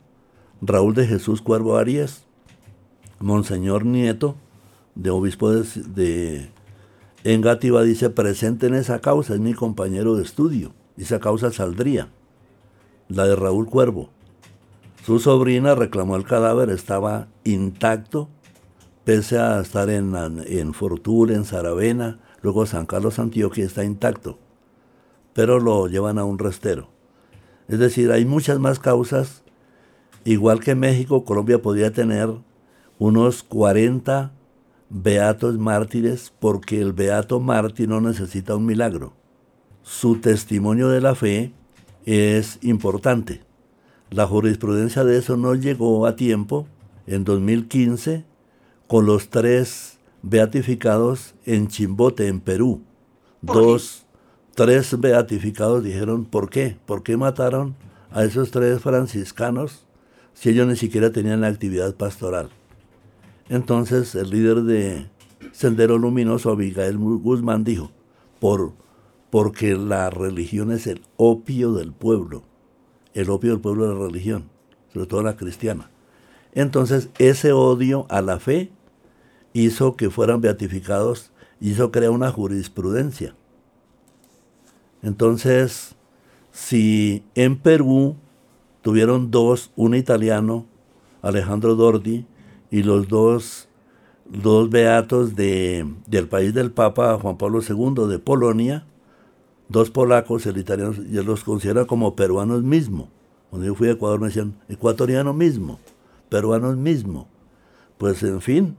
Raúl 0.61 0.93
de 0.93 1.07
Jesús 1.07 1.41
Cuervo 1.41 1.79
Arias, 1.79 2.27
Monseñor 3.21 3.87
Nieto, 3.87 4.37
de 4.95 5.09
obispo 5.09 5.51
de, 5.51 5.63
de 5.95 6.51
Engativa, 7.25 7.83
dice, 7.85 8.11
presente 8.11 8.67
en 8.67 8.75
esa 8.75 9.01
causa, 9.01 9.33
es 9.33 9.41
mi 9.41 9.55
compañero 9.55 10.15
de 10.15 10.25
estudio. 10.25 10.75
Esa 10.97 11.19
causa 11.19 11.51
saldría, 11.51 12.09
la 13.09 13.27
de 13.27 13.37
Raúl 13.37 13.67
Cuervo. 13.69 14.11
Su 15.05 15.19
sobrina 15.19 15.75
reclamó 15.75 16.17
el 16.17 16.25
cadáver, 16.25 16.71
estaba 16.71 17.29
intacto, 17.43 18.29
pese 19.05 19.39
a 19.39 19.61
estar 19.61 19.91
en, 19.91 20.15
en 20.15 20.73
en 20.75 21.45
Saravena, 21.45 22.21
luego 22.43 22.65
San 22.65 22.87
Carlos 22.87 23.19
Antioquia 23.19 23.65
está 23.65 23.85
intacto, 23.85 24.39
pero 25.35 25.59
lo 25.59 25.89
llevan 25.89 26.19
a 26.19 26.25
un 26.25 26.39
restero. 26.39 26.89
Es 27.69 27.79
decir, 27.79 28.13
hay 28.13 28.25
muchas 28.25 28.59
más 28.59 28.79
causas. 28.79 29.43
Igual 30.25 30.61
que 30.61 30.75
México, 30.75 31.25
Colombia 31.25 31.61
podría 31.61 31.93
tener 31.93 32.31
unos 32.99 33.43
40 33.43 34.33
beatos 34.91 35.59
mártires 35.59 36.33
porque 36.39 36.81
el 36.81 36.93
beato 36.93 37.41
mártir 37.41 37.89
no 37.89 38.01
necesita 38.01 38.55
un 38.55 38.65
milagro. 38.65 39.15
Su 39.85 40.17
testimonio 40.17 40.89
de 40.89 41.03
la 41.03 41.15
fe 41.15 41.53
es 42.07 42.59
importante. 42.63 43.43
La 44.11 44.27
jurisprudencia 44.27 45.05
de 45.05 45.19
eso 45.19 45.37
no 45.37 45.55
llegó 45.55 46.07
a 46.07 46.17
tiempo 46.17 46.67
en 47.07 47.25
2015 47.25 48.25
con 48.87 49.05
los 49.05 49.29
tres 49.29 49.99
beatificados 50.23 51.35
en 51.45 51.69
Chimbote, 51.69 52.29
en 52.29 52.41
Perú. 52.41 52.81
Dos 53.43 54.07
tres 54.55 54.99
beatificados 54.99 55.85
dijeron, 55.85 56.25
¿por 56.25 56.49
qué? 56.49 56.79
¿Por 56.87 57.03
qué 57.03 57.19
mataron 57.19 57.77
a 58.11 58.25
esos 58.25 58.51
tres 58.51 58.81
franciscanos 58.81 59.85
si 60.33 60.49
ellos 60.49 60.67
ni 60.67 60.77
siquiera 60.77 61.13
tenían 61.13 61.43
la 61.43 61.49
actividad 61.49 61.95
pastoral? 61.95 62.49
Entonces 63.51 64.15
el 64.15 64.31
líder 64.31 64.63
de 64.63 65.11
Sendero 65.53 65.99
Luminoso, 65.99 66.51
Abigail 66.51 66.97
Guzmán, 66.97 67.65
dijo, 67.65 67.91
por, 68.41 68.73
porque 69.35 69.75
la 69.75 70.11
religión 70.11 70.71
es 70.71 70.87
el 70.87 71.03
opio 71.17 71.73
del 71.73 71.93
pueblo, 71.93 72.45
el 73.15 73.31
opio 73.31 73.51
del 73.51 73.61
pueblo 73.61 73.89
de 73.89 73.95
la 73.95 74.07
religión, 74.07 74.45
sobre 74.93 75.07
todo 75.07 75.25
la 75.25 75.37
cristiana. 75.37 75.91
Entonces 76.53 77.09
ese 77.19 77.53
odio 77.53 78.07
a 78.11 78.23
la 78.23 78.39
fe 78.39 78.71
hizo 79.53 79.97
que 79.97 80.09
fueran 80.11 80.41
beatificados, 80.41 81.33
hizo 81.59 81.91
crear 81.91 82.13
una 82.13 82.31
jurisprudencia 82.31 83.35
entonces, 85.05 85.97
si 86.51 87.25
en 87.35 87.59
Perú 87.59 88.17
tuvieron 88.81 89.31
dos, 89.31 89.71
un 89.77 89.95
italiano, 89.95 90.65
Alejandro 91.21 91.75
Dordi, 91.75 92.25
y 92.71 92.83
los 92.83 93.09
dos, 93.09 93.69
dos 94.25 94.71
beatos 94.71 95.37
de, 95.37 95.87
del 96.07 96.27
país 96.27 96.55
del 96.55 96.73
Papa 96.73 97.19
Juan 97.21 97.37
Pablo 97.37 97.61
II 97.61 98.09
de 98.09 98.19
Polonia, 98.19 98.87
dos 99.69 99.91
polacos, 99.91 100.47
el 100.47 100.59
italiano, 100.59 100.95
y 100.95 101.23
los 101.23 101.45
considera 101.45 101.85
como 101.85 102.17
peruanos 102.17 102.63
mismo. 102.63 103.09
Cuando 103.51 103.67
yo 103.67 103.75
fui 103.75 103.89
a 103.89 103.93
Ecuador 103.93 104.21
me 104.21 104.27
decían, 104.27 104.57
ecuatoriano 104.69 105.33
mismo, 105.33 105.79
peruanos 106.29 106.77
mismo. 106.77 107.29
Pues 107.99 108.23
en 108.23 108.41
fin, 108.41 108.77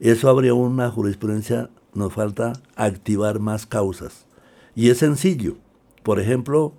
eso 0.00 0.28
habría 0.28 0.54
una 0.54 0.90
jurisprudencia, 0.90 1.70
nos 1.94 2.12
falta 2.12 2.52
activar 2.76 3.40
más 3.40 3.66
causas. 3.66 4.26
Y 4.74 4.90
es 4.90 4.98
sencillo. 4.98 5.56
Por 6.02 6.18
ejemplo, 6.18 6.74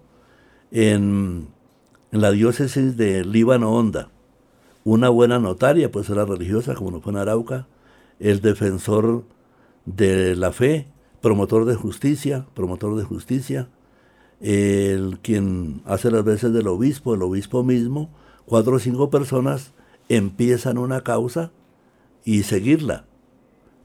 en, 0.71 1.47
la 2.11 2.31
diócesis 2.31 2.97
de 2.97 3.23
Líbano 3.23 3.71
Honda, 3.71 4.09
una 4.83 5.09
buena 5.09 5.39
notaria, 5.39 5.91
pues 5.91 6.09
era 6.09 6.25
religiosa, 6.25 6.75
como 6.75 6.91
no 6.91 7.01
fue 7.01 7.13
en 7.13 7.19
Arauca, 7.19 7.67
el 8.19 8.41
defensor 8.41 9.23
de 9.85 10.35
la 10.35 10.51
fe, 10.51 10.87
promotor 11.23 11.63
de 11.63 11.75
justicia, 11.75 12.45
promotor 12.53 12.97
de 12.97 13.05
justicia, 13.05 13.69
el 14.41 15.19
quien 15.21 15.81
hace 15.85 16.11
las 16.11 16.25
veces 16.25 16.51
del 16.51 16.67
obispo, 16.67 17.15
el 17.15 17.21
obispo 17.21 17.63
mismo, 17.63 18.09
cuatro 18.45 18.75
o 18.75 18.79
cinco 18.79 19.09
personas 19.09 19.71
empiezan 20.09 20.77
una 20.77 21.01
causa 21.01 21.53
y 22.25 22.43
seguirla 22.43 23.05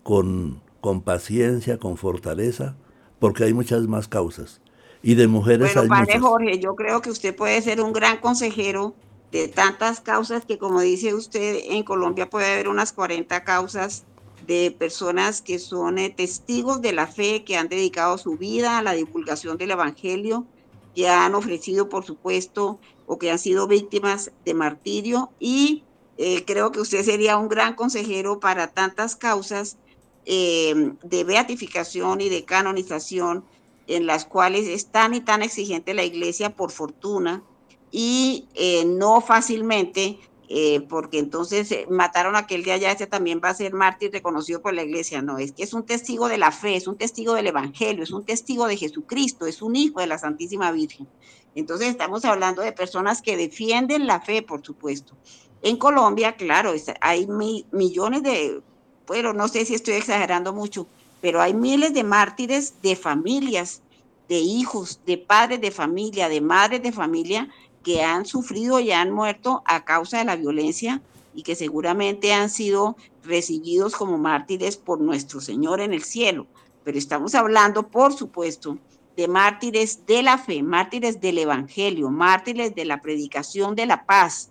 con, 0.02 0.60
con 0.80 1.02
paciencia, 1.02 1.78
con 1.78 1.96
fortaleza, 1.96 2.74
porque 3.20 3.44
hay 3.44 3.54
muchas 3.54 3.86
más 3.86 4.08
causas. 4.08 4.60
Y 5.00 5.14
de 5.14 5.28
mujeres 5.28 5.72
bueno, 5.74 5.88
padre 5.88 6.18
Jorge, 6.18 6.58
yo 6.58 6.74
creo 6.74 7.00
que 7.02 7.10
usted 7.10 7.36
puede 7.36 7.62
ser 7.62 7.80
un 7.80 7.92
gran 7.92 8.18
consejero 8.18 8.96
de 9.30 9.46
tantas 9.46 10.00
causas 10.00 10.44
que, 10.44 10.58
como 10.58 10.80
dice 10.80 11.14
usted, 11.14 11.60
en 11.68 11.84
Colombia 11.84 12.28
puede 12.28 12.52
haber 12.52 12.66
unas 12.66 12.92
40 12.92 13.44
causas 13.44 14.04
de 14.48 14.70
personas 14.70 15.42
que 15.42 15.58
son 15.58 15.98
eh, 15.98 16.08
testigos 16.08 16.80
de 16.80 16.94
la 16.94 17.06
fe, 17.06 17.44
que 17.44 17.58
han 17.58 17.68
dedicado 17.68 18.16
su 18.16 18.38
vida 18.38 18.78
a 18.78 18.82
la 18.82 18.94
divulgación 18.94 19.58
del 19.58 19.72
Evangelio, 19.72 20.46
que 20.94 21.06
han 21.06 21.34
ofrecido, 21.34 21.90
por 21.90 22.06
supuesto, 22.06 22.80
o 23.06 23.18
que 23.18 23.30
han 23.30 23.38
sido 23.38 23.66
víctimas 23.66 24.32
de 24.46 24.54
martirio. 24.54 25.30
Y 25.38 25.84
eh, 26.16 26.46
creo 26.46 26.72
que 26.72 26.80
usted 26.80 27.04
sería 27.04 27.36
un 27.36 27.48
gran 27.48 27.74
consejero 27.74 28.40
para 28.40 28.68
tantas 28.68 29.16
causas 29.16 29.76
eh, 30.24 30.94
de 31.02 31.24
beatificación 31.24 32.22
y 32.22 32.30
de 32.30 32.46
canonización 32.46 33.44
en 33.86 34.06
las 34.06 34.24
cuales 34.24 34.66
es 34.66 34.86
tan 34.86 35.12
y 35.12 35.20
tan 35.20 35.42
exigente 35.42 35.92
la 35.92 36.04
iglesia 36.04 36.56
por 36.56 36.70
fortuna 36.70 37.42
y 37.90 38.46
no 38.84 39.22
fácilmente, 39.22 40.18
eh, 40.48 40.80
porque 40.88 41.18
entonces 41.18 41.72
mataron 41.90 42.34
a 42.34 42.40
aquel 42.40 42.64
de 42.64 42.72
allá, 42.72 42.92
ese 42.92 43.06
también 43.06 43.40
va 43.44 43.50
a 43.50 43.54
ser 43.54 43.74
mártir 43.74 44.12
reconocido 44.12 44.62
por 44.62 44.74
la 44.74 44.82
iglesia. 44.82 45.22
No, 45.22 45.38
es 45.38 45.52
que 45.52 45.62
es 45.62 45.74
un 45.74 45.84
testigo 45.84 46.28
de 46.28 46.38
la 46.38 46.52
fe, 46.52 46.76
es 46.76 46.86
un 46.86 46.96
testigo 46.96 47.34
del 47.34 47.48
evangelio, 47.48 48.02
es 48.02 48.10
un 48.10 48.24
testigo 48.24 48.66
de 48.66 48.76
Jesucristo, 48.76 49.46
es 49.46 49.62
un 49.62 49.76
hijo 49.76 50.00
de 50.00 50.06
la 50.06 50.18
Santísima 50.18 50.72
Virgen. 50.72 51.06
Entonces 51.54 51.88
estamos 51.88 52.24
hablando 52.24 52.62
de 52.62 52.72
personas 52.72 53.20
que 53.22 53.36
defienden 53.36 54.06
la 54.06 54.20
fe, 54.20 54.42
por 54.42 54.64
supuesto. 54.64 55.14
En 55.62 55.76
Colombia, 55.76 56.36
claro, 56.36 56.72
hay 57.00 57.26
millones 57.72 58.22
de 58.22 58.62
bueno, 59.08 59.32
no 59.32 59.48
sé 59.48 59.64
si 59.64 59.74
estoy 59.74 59.94
exagerando 59.94 60.52
mucho, 60.52 60.86
pero 61.22 61.40
hay 61.40 61.54
miles 61.54 61.94
de 61.94 62.04
mártires 62.04 62.74
de 62.82 62.94
familias, 62.94 63.82
de 64.28 64.38
hijos, 64.38 65.00
de 65.06 65.16
padres 65.16 65.62
de 65.62 65.70
familia, 65.70 66.28
de 66.28 66.42
madres 66.42 66.82
de 66.82 66.92
familia 66.92 67.48
que 67.82 68.02
han 68.02 68.26
sufrido 68.26 68.80
y 68.80 68.92
han 68.92 69.10
muerto 69.10 69.62
a 69.64 69.84
causa 69.84 70.18
de 70.18 70.24
la 70.24 70.36
violencia 70.36 71.02
y 71.34 71.42
que 71.42 71.54
seguramente 71.54 72.32
han 72.32 72.50
sido 72.50 72.96
recibidos 73.22 73.94
como 73.94 74.18
mártires 74.18 74.76
por 74.76 75.00
nuestro 75.00 75.40
Señor 75.40 75.80
en 75.80 75.92
el 75.92 76.02
cielo. 76.02 76.46
Pero 76.84 76.98
estamos 76.98 77.34
hablando, 77.34 77.88
por 77.88 78.12
supuesto, 78.12 78.78
de 79.16 79.28
mártires 79.28 80.06
de 80.06 80.22
la 80.22 80.38
fe, 80.38 80.62
mártires 80.62 81.20
del 81.20 81.38
Evangelio, 81.38 82.10
mártires 82.10 82.74
de 82.74 82.84
la 82.84 83.00
predicación 83.00 83.74
de 83.74 83.86
la 83.86 84.06
paz. 84.06 84.50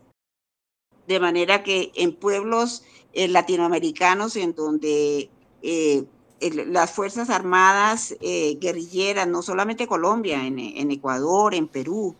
De 1.08 1.20
manera 1.20 1.64
que 1.64 1.92
en 1.96 2.14
pueblos 2.14 2.84
eh, 3.14 3.28
latinoamericanos 3.28 4.36
en 4.36 4.54
donde 4.54 5.30
eh, 5.62 6.04
las 6.40 6.92
Fuerzas 6.92 7.30
Armadas 7.30 8.16
eh, 8.22 8.58
guerrilleras, 8.60 9.28
no 9.28 9.42
solamente 9.42 9.88
Colombia, 9.88 10.46
en, 10.46 10.60
en 10.60 10.92
Ecuador, 10.92 11.56
en 11.56 11.68
Perú, 11.68 12.16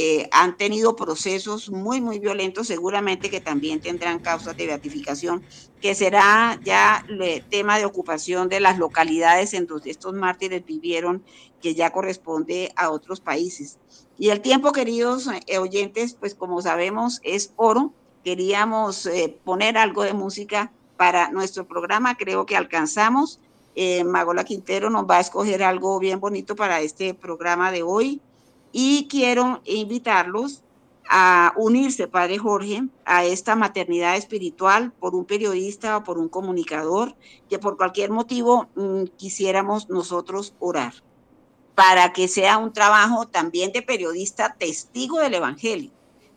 eh, 0.00 0.28
han 0.30 0.56
tenido 0.56 0.94
procesos 0.94 1.70
muy, 1.70 2.00
muy 2.00 2.20
violentos, 2.20 2.68
seguramente 2.68 3.30
que 3.30 3.40
también 3.40 3.80
tendrán 3.80 4.20
causas 4.20 4.56
de 4.56 4.68
beatificación, 4.68 5.42
que 5.80 5.96
será 5.96 6.56
ya 6.62 7.04
el 7.08 7.42
tema 7.48 7.78
de 7.78 7.84
ocupación 7.84 8.48
de 8.48 8.60
las 8.60 8.78
localidades 8.78 9.54
en 9.54 9.66
donde 9.66 9.90
estos 9.90 10.14
mártires 10.14 10.64
vivieron, 10.64 11.24
que 11.60 11.74
ya 11.74 11.90
corresponde 11.90 12.72
a 12.76 12.90
otros 12.90 13.18
países. 13.18 13.78
Y 14.16 14.28
el 14.28 14.40
tiempo, 14.40 14.70
queridos 14.70 15.28
eh, 15.48 15.58
oyentes, 15.58 16.14
pues 16.14 16.36
como 16.36 16.62
sabemos, 16.62 17.18
es 17.24 17.52
oro. 17.56 17.92
Queríamos 18.22 19.04
eh, 19.06 19.36
poner 19.42 19.76
algo 19.76 20.04
de 20.04 20.12
música 20.12 20.70
para 20.96 21.32
nuestro 21.32 21.66
programa, 21.66 22.16
creo 22.16 22.46
que 22.46 22.56
alcanzamos. 22.56 23.40
Magola 24.04 24.42
Quintero 24.42 24.90
nos 24.90 25.06
va 25.08 25.18
a 25.18 25.20
escoger 25.20 25.62
algo 25.62 26.00
bien 26.00 26.18
bonito 26.18 26.56
para 26.56 26.80
este 26.80 27.14
programa 27.14 27.70
de 27.70 27.84
hoy 27.84 28.20
y 28.72 29.08
quiero 29.08 29.60
invitarlos 29.64 30.62
a 31.08 31.52
unirse, 31.56 32.06
Padre 32.06 32.38
Jorge, 32.38 32.82
a 33.04 33.24
esta 33.24 33.56
maternidad 33.56 34.16
espiritual 34.16 34.92
por 34.92 35.14
un 35.14 35.24
periodista 35.24 35.96
o 35.96 36.04
por 36.04 36.18
un 36.18 36.28
comunicador 36.28 37.16
que 37.48 37.58
por 37.58 37.76
cualquier 37.76 38.10
motivo 38.10 38.68
mm, 38.74 39.04
quisiéramos 39.16 39.88
nosotros 39.88 40.54
orar, 40.58 40.92
para 41.74 42.12
que 42.12 42.28
sea 42.28 42.58
un 42.58 42.72
trabajo 42.72 43.26
también 43.26 43.72
de 43.72 43.82
periodista 43.82 44.54
testigo 44.58 45.18
del 45.20 45.34
Evangelio, 45.34 45.90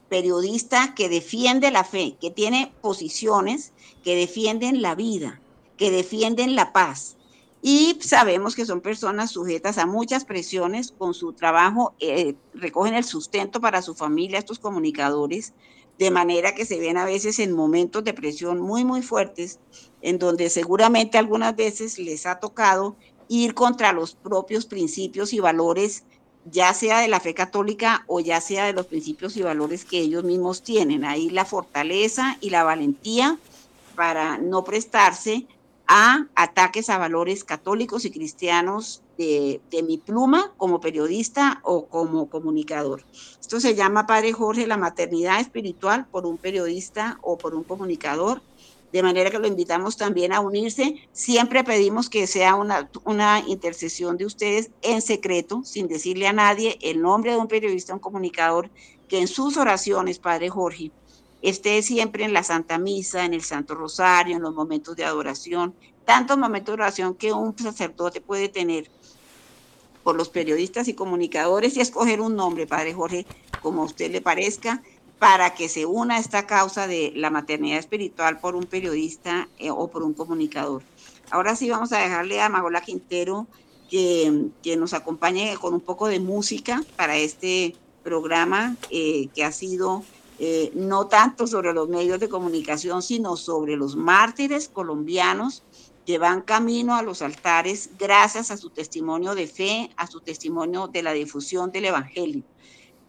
periodista 0.08 0.94
que 0.96 1.10
defiende 1.10 1.70
la 1.72 1.84
fe, 1.84 2.18
que 2.20 2.32
tiene 2.32 2.74
posiciones 2.82 3.74
que 4.04 4.16
defienden 4.16 4.82
la 4.82 4.96
vida, 4.96 5.42
que 5.76 5.92
defienden 5.92 6.56
la 6.56 6.72
paz, 6.72 7.18
y 7.62 7.98
sabemos 8.02 8.56
que 8.56 8.66
son 8.66 8.82
personas 8.82 9.32
sujetas 9.32 9.78
a 9.78 9.86
muchas 9.86 10.26
presiones 10.26 10.92
con 10.98 11.14
su 11.14 11.34
trabajo, 11.34 11.94
eh, 12.00 12.36
recogen 12.56 12.96
el 12.96 13.04
sustento 13.04 13.62
para 13.62 13.84
su 13.84 13.94
familia, 13.94 14.40
estos 14.40 14.58
comunicadores, 14.58 15.54
de 16.00 16.10
manera 16.10 16.56
que 16.56 16.66
se 16.66 16.80
ven 16.80 16.98
a 16.98 17.06
veces 17.06 17.38
en 17.38 17.52
momentos 17.52 18.04
de 18.04 18.16
presión 18.16 18.60
muy, 18.60 18.84
muy 18.84 19.04
fuertes, 19.04 19.60
en 20.02 20.18
donde 20.18 20.50
seguramente 20.50 21.20
algunas 21.20 21.56
veces 21.56 22.00
les 22.00 22.26
ha 22.26 22.40
tocado 22.40 22.96
ir 23.28 23.54
contra 23.54 23.94
los 23.94 24.16
propios 24.16 24.66
principios 24.66 25.32
y 25.32 25.40
valores, 25.40 26.04
ya 26.46 26.74
sea 26.74 27.02
de 27.02 27.08
la 27.08 27.20
fe 27.20 27.36
católica 27.36 28.04
o 28.08 28.20
ya 28.20 28.42
sea 28.42 28.66
de 28.66 28.74
los 28.74 28.88
principios 28.88 29.38
y 29.38 29.44
valores 29.44 29.86
que 29.86 30.00
ellos 30.00 30.24
mismos 30.24 30.64
tienen. 30.64 31.06
Ahí 31.06 31.30
la 31.30 31.46
fortaleza 31.46 32.38
y 32.42 32.50
la 32.50 32.64
valentía 32.64 33.38
para 33.96 34.40
no 34.40 34.64
prestarse 34.64 35.46
a 35.94 36.26
ataques 36.36 36.90
a 36.90 36.98
valores 36.98 37.44
católicos 37.44 38.06
y 38.06 38.12
cristianos 38.12 39.04
de, 39.18 39.60
mi 39.84 39.98
pluma 39.98 40.54
como 40.56 40.80
periodista 40.80 41.60
o 41.64 41.88
como 41.88 42.30
comunicador. 42.30 43.04
Esto 43.42 43.60
se 43.60 43.76
llama, 43.76 44.08
Padre 44.08 44.32
Jorge, 44.32 44.68
la 44.68 44.78
maternidad 44.78 45.42
espiritual 45.42 46.08
por 46.10 46.26
un 46.26 46.38
periodista 46.38 47.20
o 47.22 47.38
por 47.38 47.54
un 47.54 47.66
comunicador, 47.66 48.42
de 48.94 49.04
manera 49.04 49.32
que 49.32 49.40
lo 49.40 49.48
invitamos 49.48 49.98
también 49.98 50.32
a 50.32 50.40
unirse. 50.40 50.96
Siempre 51.12 51.66
pedimos 51.66 52.10
que 52.10 52.26
sea 52.26 52.56
una, 52.56 52.90
una 53.04 53.44
intercesión 53.46 54.16
de 54.16 54.28
ustedes 54.28 54.72
en 54.84 55.02
secreto, 55.02 55.62
sin 55.66 55.90
decirle 55.90 56.26
a 56.26 56.34
nadie 56.34 56.80
el 56.82 57.02
nombre 57.02 57.32
de 57.34 57.38
un 57.38 57.50
periodista 57.50 57.92
o 57.92 57.98
un 57.98 58.02
comunicador, 58.02 58.70
que 59.10 59.20
en 59.20 59.28
sus 59.28 59.58
oraciones, 59.58 60.20
Padre 60.20 60.48
Jorge, 60.48 60.90
esté 61.42 61.82
siempre 61.82 62.24
en 62.24 62.34
la 62.34 62.44
Santa 62.44 62.78
Misa, 62.78 63.26
en 63.26 63.34
el 63.34 63.44
Santo 63.44 63.76
Rosario, 63.76 64.36
en 64.36 64.42
los 64.42 64.54
momentos 64.54 64.96
de 64.96 65.06
adoración, 65.06 65.74
tantos 66.06 66.38
momentos 66.38 66.76
de 66.76 66.84
oración 66.84 67.16
que 67.16 67.34
un 67.34 67.58
sacerdote 67.58 68.22
puede 68.22 68.50
tener 68.50 68.90
por 70.04 70.16
los 70.16 70.30
periodistas 70.30 70.88
y 70.88 70.94
comunicadores 70.94 71.78
y 71.78 71.82
escoger 71.82 72.22
un 72.22 72.36
nombre, 72.36 72.68
Padre 72.68 72.94
Jorge, 72.94 73.26
como 73.62 73.84
a 73.84 73.86
usted 73.86 74.12
le 74.12 74.22
parezca, 74.22 74.82
para 75.20 75.54
que 75.54 75.70
se 75.70 75.86
una 75.86 76.18
esta 76.18 76.48
causa 76.48 76.88
de 76.88 77.14
la 77.16 77.30
maternidad 77.30 77.78
espiritual 77.78 78.40
por 78.40 78.56
un 78.56 78.64
periodista 78.64 79.48
eh, 79.60 79.70
o 79.70 79.88
por 79.88 80.02
un 80.02 80.14
comunicador. 80.14 80.82
Ahora 81.30 81.56
sí 81.56 81.70
vamos 81.70 81.92
a 81.92 82.00
dejarle 82.00 82.42
a 82.42 82.50
Magola 82.50 82.82
Quintero 82.82 83.48
que, 83.90 84.48
que 84.64 84.78
nos 84.78 84.94
acompañe 84.94 85.56
con 85.62 85.76
un 85.76 85.82
poco 85.82 86.08
de 86.08 86.20
música 86.20 86.84
para 86.96 87.18
este 87.18 87.76
programa 88.04 88.76
eh, 88.90 89.28
que 89.36 89.44
ha 89.44 89.52
sido 89.52 90.04
eh, 90.44 90.72
no 90.74 91.06
tanto 91.06 91.46
sobre 91.46 91.72
los 91.72 91.88
medios 91.88 92.20
de 92.20 92.28
comunicación, 92.28 93.04
sino 93.04 93.38
sobre 93.38 93.76
los 93.76 93.96
mártires 93.96 94.70
colombianos 94.70 95.62
que 96.04 96.18
van 96.18 96.42
camino 96.42 96.96
a 96.96 97.04
los 97.04 97.22
altares 97.22 97.92
gracias 98.00 98.50
a 98.50 98.58
su 98.58 98.72
testimonio 98.72 99.36
de 99.36 99.46
fe, 99.46 99.92
a 99.98 100.08
su 100.08 100.20
testimonio 100.20 100.88
de 100.88 101.04
la 101.04 101.12
difusión 101.12 101.72
del 101.72 101.86
Evangelio. 101.86 102.42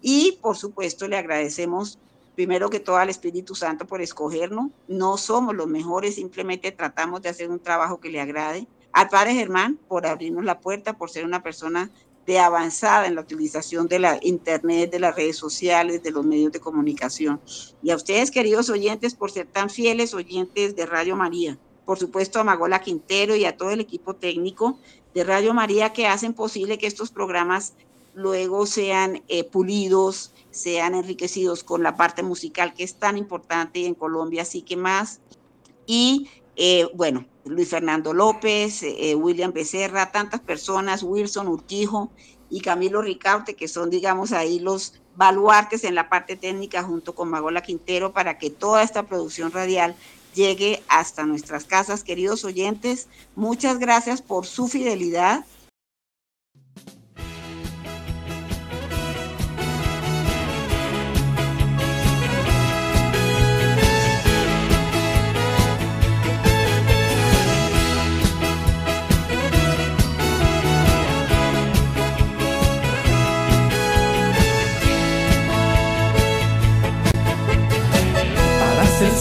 Y 0.03 0.41
por 0.43 0.59
supuesto 0.59 1.09
le 1.09 1.17
agradecemos 1.17 1.99
primero 2.35 2.69
que 2.69 2.81
todo 2.81 2.97
al 2.97 3.09
Espíritu 3.09 3.55
Santo 3.55 3.87
por 3.87 4.03
escogernos. 4.03 4.71
No 4.87 5.17
somos 5.17 5.55
los 5.55 5.69
mejores, 5.69 6.17
simplemente 6.17 6.71
tratamos 6.71 7.23
de 7.23 7.31
hacer 7.31 7.51
un 7.51 7.61
trabajo 7.61 7.99
que 7.99 8.11
le 8.11 8.21
agrade. 8.21 8.67
Al 8.93 9.09
Padre 9.09 9.33
Germán 9.33 9.79
por 9.89 10.07
abrirnos 10.07 10.45
la 10.45 10.61
puerta, 10.61 10.99
por 10.99 11.09
ser 11.09 11.25
una 11.25 11.43
persona 11.43 11.91
de 12.27 12.39
avanzada 12.39 13.07
en 13.07 13.15
la 13.15 13.21
utilización 13.21 13.89
de 13.89 13.99
la 13.99 14.19
Internet, 14.23 14.91
de 14.91 15.01
las 15.01 15.17
redes 15.17 15.37
sociales, 15.37 16.03
de 16.03 16.11
los 16.11 16.25
medios 16.25 16.53
de 16.53 16.61
comunicación. 16.61 17.41
Y 17.83 17.91
a 17.91 17.97
ustedes, 17.97 18.31
queridos 18.31 18.71
oyentes, 18.71 19.15
por 19.15 19.31
ser 19.31 19.47
tan 19.47 19.71
fieles 19.71 20.15
oyentes 20.15 20.77
de 20.77 20.87
Radio 20.87 21.17
María. 21.17 21.59
Por 21.85 21.99
supuesto, 21.99 22.39
a 22.39 22.45
Magola 22.45 22.81
Quintero 22.81 23.35
y 23.35 23.45
a 23.45 23.57
todo 23.57 23.71
el 23.71 23.81
equipo 23.81 24.15
técnico 24.15 24.79
de 25.15 25.25
Radio 25.25 25.53
María 25.53 25.93
que 25.93 26.07
hacen 26.07 26.33
posible 26.33 26.79
que 26.79 26.87
estos 26.87 27.11
programas 27.11 27.75
luego 28.15 28.67
sean 28.67 29.23
eh, 29.29 29.45
pulidos, 29.45 30.33
sean 30.51 30.95
enriquecidos 30.95 31.65
con 31.65 31.83
la 31.83 31.97
parte 31.97 32.23
musical 32.23 32.75
que 32.75 32.85
es 32.85 32.95
tan 32.95 33.19
importante 33.19 33.87
en 33.87 33.95
Colombia, 33.95 34.43
así 34.43 34.63
que 34.63 34.77
más. 34.77 35.21
Y 35.87 36.29
eh, 36.57 36.87
bueno, 36.95 37.27
Luis 37.45 37.71
Fernando 37.71 38.13
López, 38.13 38.83
eh, 38.83 39.11
eh, 39.11 39.15
William 39.15 39.53
Becerra, 39.53 40.13
tantas 40.13 40.41
personas, 40.41 41.03
Wilson 41.03 41.49
Urquijo 41.49 42.11
y 42.51 42.61
Camilo 42.61 43.03
Ricaute, 43.03 43.55
que 43.55 43.69
son, 43.69 43.91
digamos, 43.91 44.33
ahí 44.33 44.59
los 44.59 44.95
baluartes 45.17 45.85
en 45.85 45.95
la 45.95 46.09
parte 46.09 46.37
técnica 46.37 46.83
junto 46.83 47.15
con 47.15 47.29
Magola 47.29 47.63
Quintero 47.63 48.13
para 48.13 48.39
que 48.39 48.51
toda 48.51 48.83
esta 48.83 49.05
producción 49.05 49.53
radial 49.53 49.95
llegue 50.35 50.83
hasta 50.89 51.25
nuestras 51.25 51.65
casas. 51.65 52.05
Queridos 52.05 52.45
oyentes, 52.45 53.09
muchas 53.35 53.79
gracias 53.79 54.23
por 54.23 54.47
su 54.47 54.69
fidelidad 54.69 55.45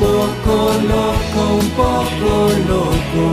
poco 0.00 0.72
loco, 0.92 1.40
un 1.60 1.68
poco 1.80 2.32
loco. 2.68 3.24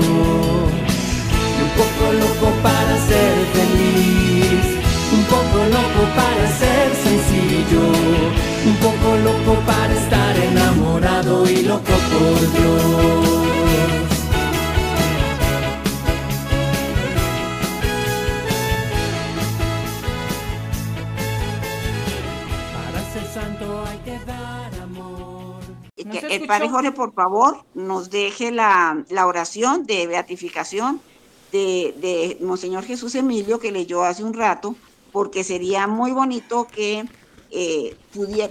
Un 1.63 1.70
poco 1.80 2.05
loco 2.22 2.47
para 2.61 2.95
ser 3.09 3.36
feliz, 3.55 4.65
un 5.13 5.24
poco 5.34 5.57
loco 5.76 6.01
para 6.15 6.45
ser 6.61 6.88
sencillo, 7.05 7.86
un 8.65 8.76
poco 8.86 9.15
loco 9.28 9.59
para 9.65 9.93
estar 9.93 10.38
enamorado 10.38 11.49
y 11.49 11.63
loco 11.63 11.93
por 12.11 12.39
Dios. 12.53 13.37
El 26.12 26.47
Padre 26.47 26.70
Jorge, 26.70 26.91
por 26.91 27.14
favor, 27.14 27.64
nos 27.74 28.10
deje 28.10 28.51
la, 28.51 29.03
oración 29.26 29.86
de 29.86 30.08
beatificación 30.08 31.01
de, 31.51 31.95
de 31.97 32.38
Monseñor 32.45 32.84
Jesús 32.84 33.16
Emilio 33.16 33.60
que 33.60 33.72
leyó 33.72 34.03
hace 34.03 34.24
un 34.24 34.34
rato, 34.34 34.76
porque 35.12 35.43
sería 35.43 35.88
muy 35.88 36.12
bonito 36.12 36.68
que 36.68 37.05
eh, 37.49 37.95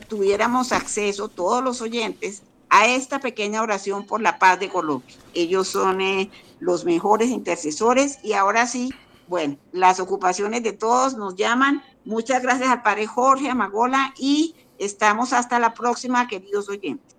tuviéramos 0.09 0.73
acceso, 0.73 1.29
todos 1.29 1.63
los 1.63 1.81
oyentes, 1.83 2.43
a 2.69 2.87
esta 2.87 3.21
pequeña 3.21 3.63
oración 3.63 4.07
por 4.07 4.21
la 4.21 4.39
paz 4.39 4.59
de 4.59 4.69
Colombia. 4.69 5.15
Ellos 5.35 5.69
son 5.69 6.01
eh, 6.01 6.31
los 6.61 6.85
mejores 6.85 7.31
intercesores 7.31 8.19
y 8.23 8.33
ahora 8.33 8.67
sí, 8.67 8.93
bueno, 9.29 9.57
las 9.73 10.01
ocupaciones 10.01 10.63
de 10.63 10.73
todos 10.73 11.17
nos 11.17 11.37
llaman. 11.37 11.83
Muchas 12.05 12.43
gracias 12.43 12.71
al 12.71 12.83
padre 12.83 13.07
Jorge 13.07 13.51
Amagola 13.51 14.15
y 14.19 14.55
estamos 14.79 15.33
hasta 15.33 15.59
la 15.59 15.75
próxima, 15.75 16.27
queridos 16.27 16.69
oyentes. 16.69 17.16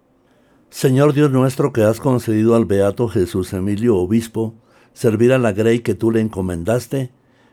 Señor 0.69 1.13
Dios 1.13 1.31
nuestro, 1.31 1.71
que 1.71 1.83
has 1.83 2.01
concedido 2.01 2.53
al 2.53 2.65
Beato 2.65 3.07
Jesús 3.07 3.53
Emilio 3.53 3.95
Obispo 3.95 4.53
servir 4.93 5.31
a 5.31 5.37
la 5.37 5.53
grey 5.53 5.79
que 5.79 5.95
tú 5.95 6.11
le 6.11 6.19
encomendaste, 6.19 7.11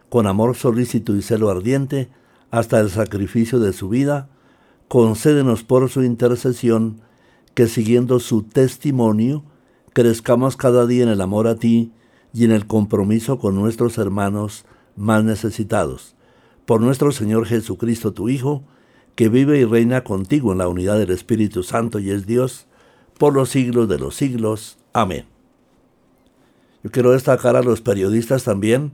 con 0.09 0.27
amor 0.27 0.57
solícito 0.57 1.15
y 1.15 1.23
celo 1.23 1.49
ardiente, 1.49 2.09
hasta 2.51 2.81
el 2.81 2.91
sacrificio 2.91 3.61
de 3.61 3.73
su 3.73 3.89
vida, 3.89 4.29
concédenos 4.89 5.63
por 5.63 5.89
su 5.91 6.03
intercesión 6.03 7.03
que 7.55 7.69
siguiendo 7.69 8.19
su 8.19 8.43
testimonio, 8.43 9.45
crezcamos 9.93 10.57
cada 10.57 10.85
día 10.85 11.05
en 11.05 11.09
el 11.09 11.21
amor 11.21 11.47
a 11.47 11.55
ti 11.55 11.93
y 12.33 12.45
en 12.45 12.51
el 12.51 12.67
compromiso 12.67 13.39
con 13.39 13.55
nuestros 13.55 13.97
hermanos 13.97 14.65
más 14.97 15.23
necesitados. 15.23 16.17
Por 16.67 16.81
nuestro 16.81 17.13
Señor 17.13 17.47
Jesucristo, 17.47 18.13
tu 18.13 18.29
Hijo, 18.29 18.65
que 19.15 19.29
vive 19.29 19.61
y 19.61 19.65
reina 19.65 20.03
contigo 20.03 20.51
en 20.51 20.59
la 20.59 20.69
unidad 20.69 20.99
del 20.99 21.11
Espíritu 21.11 21.63
Santo 21.63 22.01
y 22.01 22.11
es 22.11 22.27
Dios, 22.27 22.67
por 23.19 23.35
los 23.35 23.51
siglos 23.51 23.89
de 23.89 23.99
los 23.99 24.17
siglos. 24.17 24.79
Amén. 24.93 25.27
Yo 26.83 26.91
quiero 26.91 27.13
destacar 27.13 27.57
a 27.57 27.63
los 27.63 27.81
periodistas 27.81 28.45
también, 28.45 28.93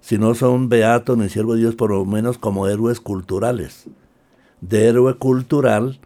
si 0.00 0.18
no 0.18 0.34
son 0.34 0.68
beatos 0.68 1.18
ni 1.18 1.28
siervos 1.28 1.56
de 1.56 1.62
Dios, 1.62 1.74
por 1.74 1.90
lo 1.90 2.04
menos 2.04 2.38
como 2.38 2.68
héroes 2.68 3.00
culturales. 3.00 3.86
De 4.60 4.86
héroe 4.86 5.14
cultural 5.16 5.98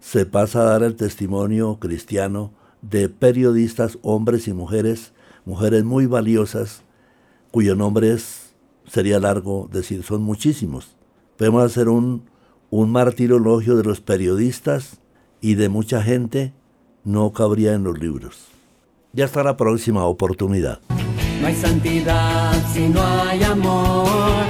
se 0.00 0.26
pasa 0.26 0.62
a 0.62 0.64
dar 0.64 0.82
el 0.82 0.96
testimonio 0.96 1.78
cristiano 1.78 2.52
de 2.82 3.08
periodistas, 3.08 3.98
hombres 4.02 4.48
y 4.48 4.52
mujeres, 4.52 5.12
mujeres 5.44 5.84
muy 5.84 6.06
valiosas, 6.06 6.82
cuyo 7.52 7.76
nombre 7.76 8.16
sería 8.86 9.20
largo 9.20 9.68
decir, 9.72 10.02
son 10.02 10.22
muchísimos. 10.22 10.96
Podemos 11.36 11.62
hacer 11.62 11.88
un, 11.88 12.24
un 12.70 12.90
martirologio 12.90 13.76
de 13.76 13.84
los 13.84 14.00
periodistas 14.00 14.98
y 15.40 15.54
de 15.54 15.68
mucha 15.68 16.02
gente, 16.02 16.52
no 17.04 17.32
cabría 17.32 17.74
en 17.74 17.84
los 17.84 17.98
libros. 17.98 18.46
Ya 19.12 19.26
hasta 19.26 19.42
la 19.42 19.56
próxima 19.56 20.04
oportunidad. 20.04 20.80
No 21.40 21.46
hay 21.46 21.54
santidad 21.54 22.52
si 22.72 22.88
no 22.88 23.02
hay 23.02 23.42
amor. 23.42 24.44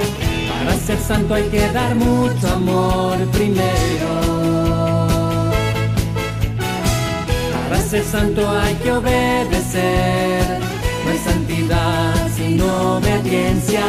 Para 0.49 0.77
ser 0.77 0.97
santo 0.99 1.33
hay 1.33 1.49
que 1.49 1.67
dar 1.71 1.95
mucho 1.95 2.47
amor 2.47 3.17
primero. 3.31 4.23
ser 7.93 8.03
santo 8.05 8.49
hay 8.49 8.73
que 8.75 8.91
obedecer. 8.91 10.59
No 11.05 11.11
hay 11.11 11.17
santidad 11.19 12.27
sino 12.35 12.97
obediencia. 12.97 13.85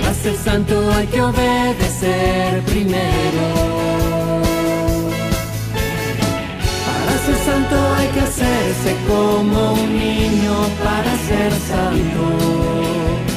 Para 0.00 0.14
ser 0.14 0.36
santo 0.36 0.74
hay 0.92 1.06
que 1.08 1.20
obedecer 1.20 2.62
primero. 2.62 4.17
Hay 7.66 8.08
que 8.08 8.20
hacerse 8.20 8.96
como 9.06 9.72
un 9.74 9.98
niño 9.98 10.54
para 10.82 11.16
ser 11.26 11.52
santo. 11.52 13.27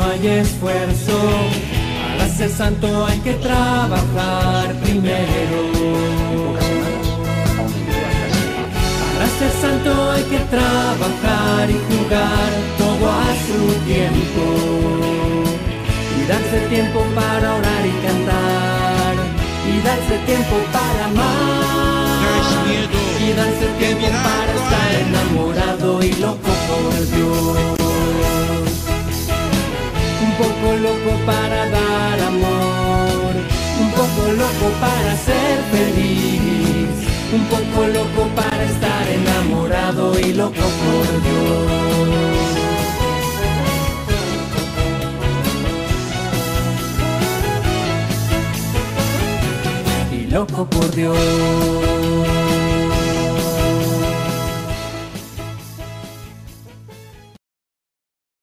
No 0.00 0.10
hay 0.10 0.26
esfuerzo. 0.26 1.18
Para 2.16 2.28
ser 2.28 2.50
santo 2.50 3.06
hay 3.06 3.18
que 3.20 3.34
trabajar 3.34 4.74
primero. 4.82 5.60
Para 9.12 9.28
ser 9.38 9.52
santo 9.64 9.90
hay 10.12 10.24
que 10.32 10.40
trabajar 10.56 11.70
y 11.70 11.78
jugar 11.88 12.50
todo 12.78 13.04
a 13.10 13.30
su 13.46 13.60
tiempo. 13.90 14.44
Y 16.18 16.20
darse 16.32 16.58
tiempo 16.74 17.00
para 17.14 17.56
orar 17.58 17.84
y 17.92 17.94
cantar. 18.06 19.14
Y 19.72 19.74
darse 19.88 20.16
tiempo 20.26 20.56
para 20.72 21.04
amar. 21.06 21.40
Y 23.24 23.32
darse 23.40 23.66
tiempo 23.78 24.06
para 24.26 24.52
estar 24.60 24.90
enamorado 25.06 26.02
y 26.02 26.12
loco 26.14 26.52
por 26.68 27.16
Dios 27.16 27.79
poco 30.40 30.68
loco 30.86 31.12
para 31.26 31.68
dar 31.68 32.20
amor 32.32 33.32
un 33.82 33.90
poco 33.98 34.22
loco 34.42 34.66
para 34.80 35.12
ser 35.26 35.56
feliz 35.74 36.90
un 37.32 37.44
poco 37.54 37.86
loco 37.86 38.22
para 38.34 38.62
estar 38.64 39.04
enamorado 39.08 40.18
y 40.18 40.32
loco 40.32 40.66
por 40.82 41.06
Dios 41.24 42.00
loco 50.30 50.64
por 50.64 50.90
Dios. 50.94 52.39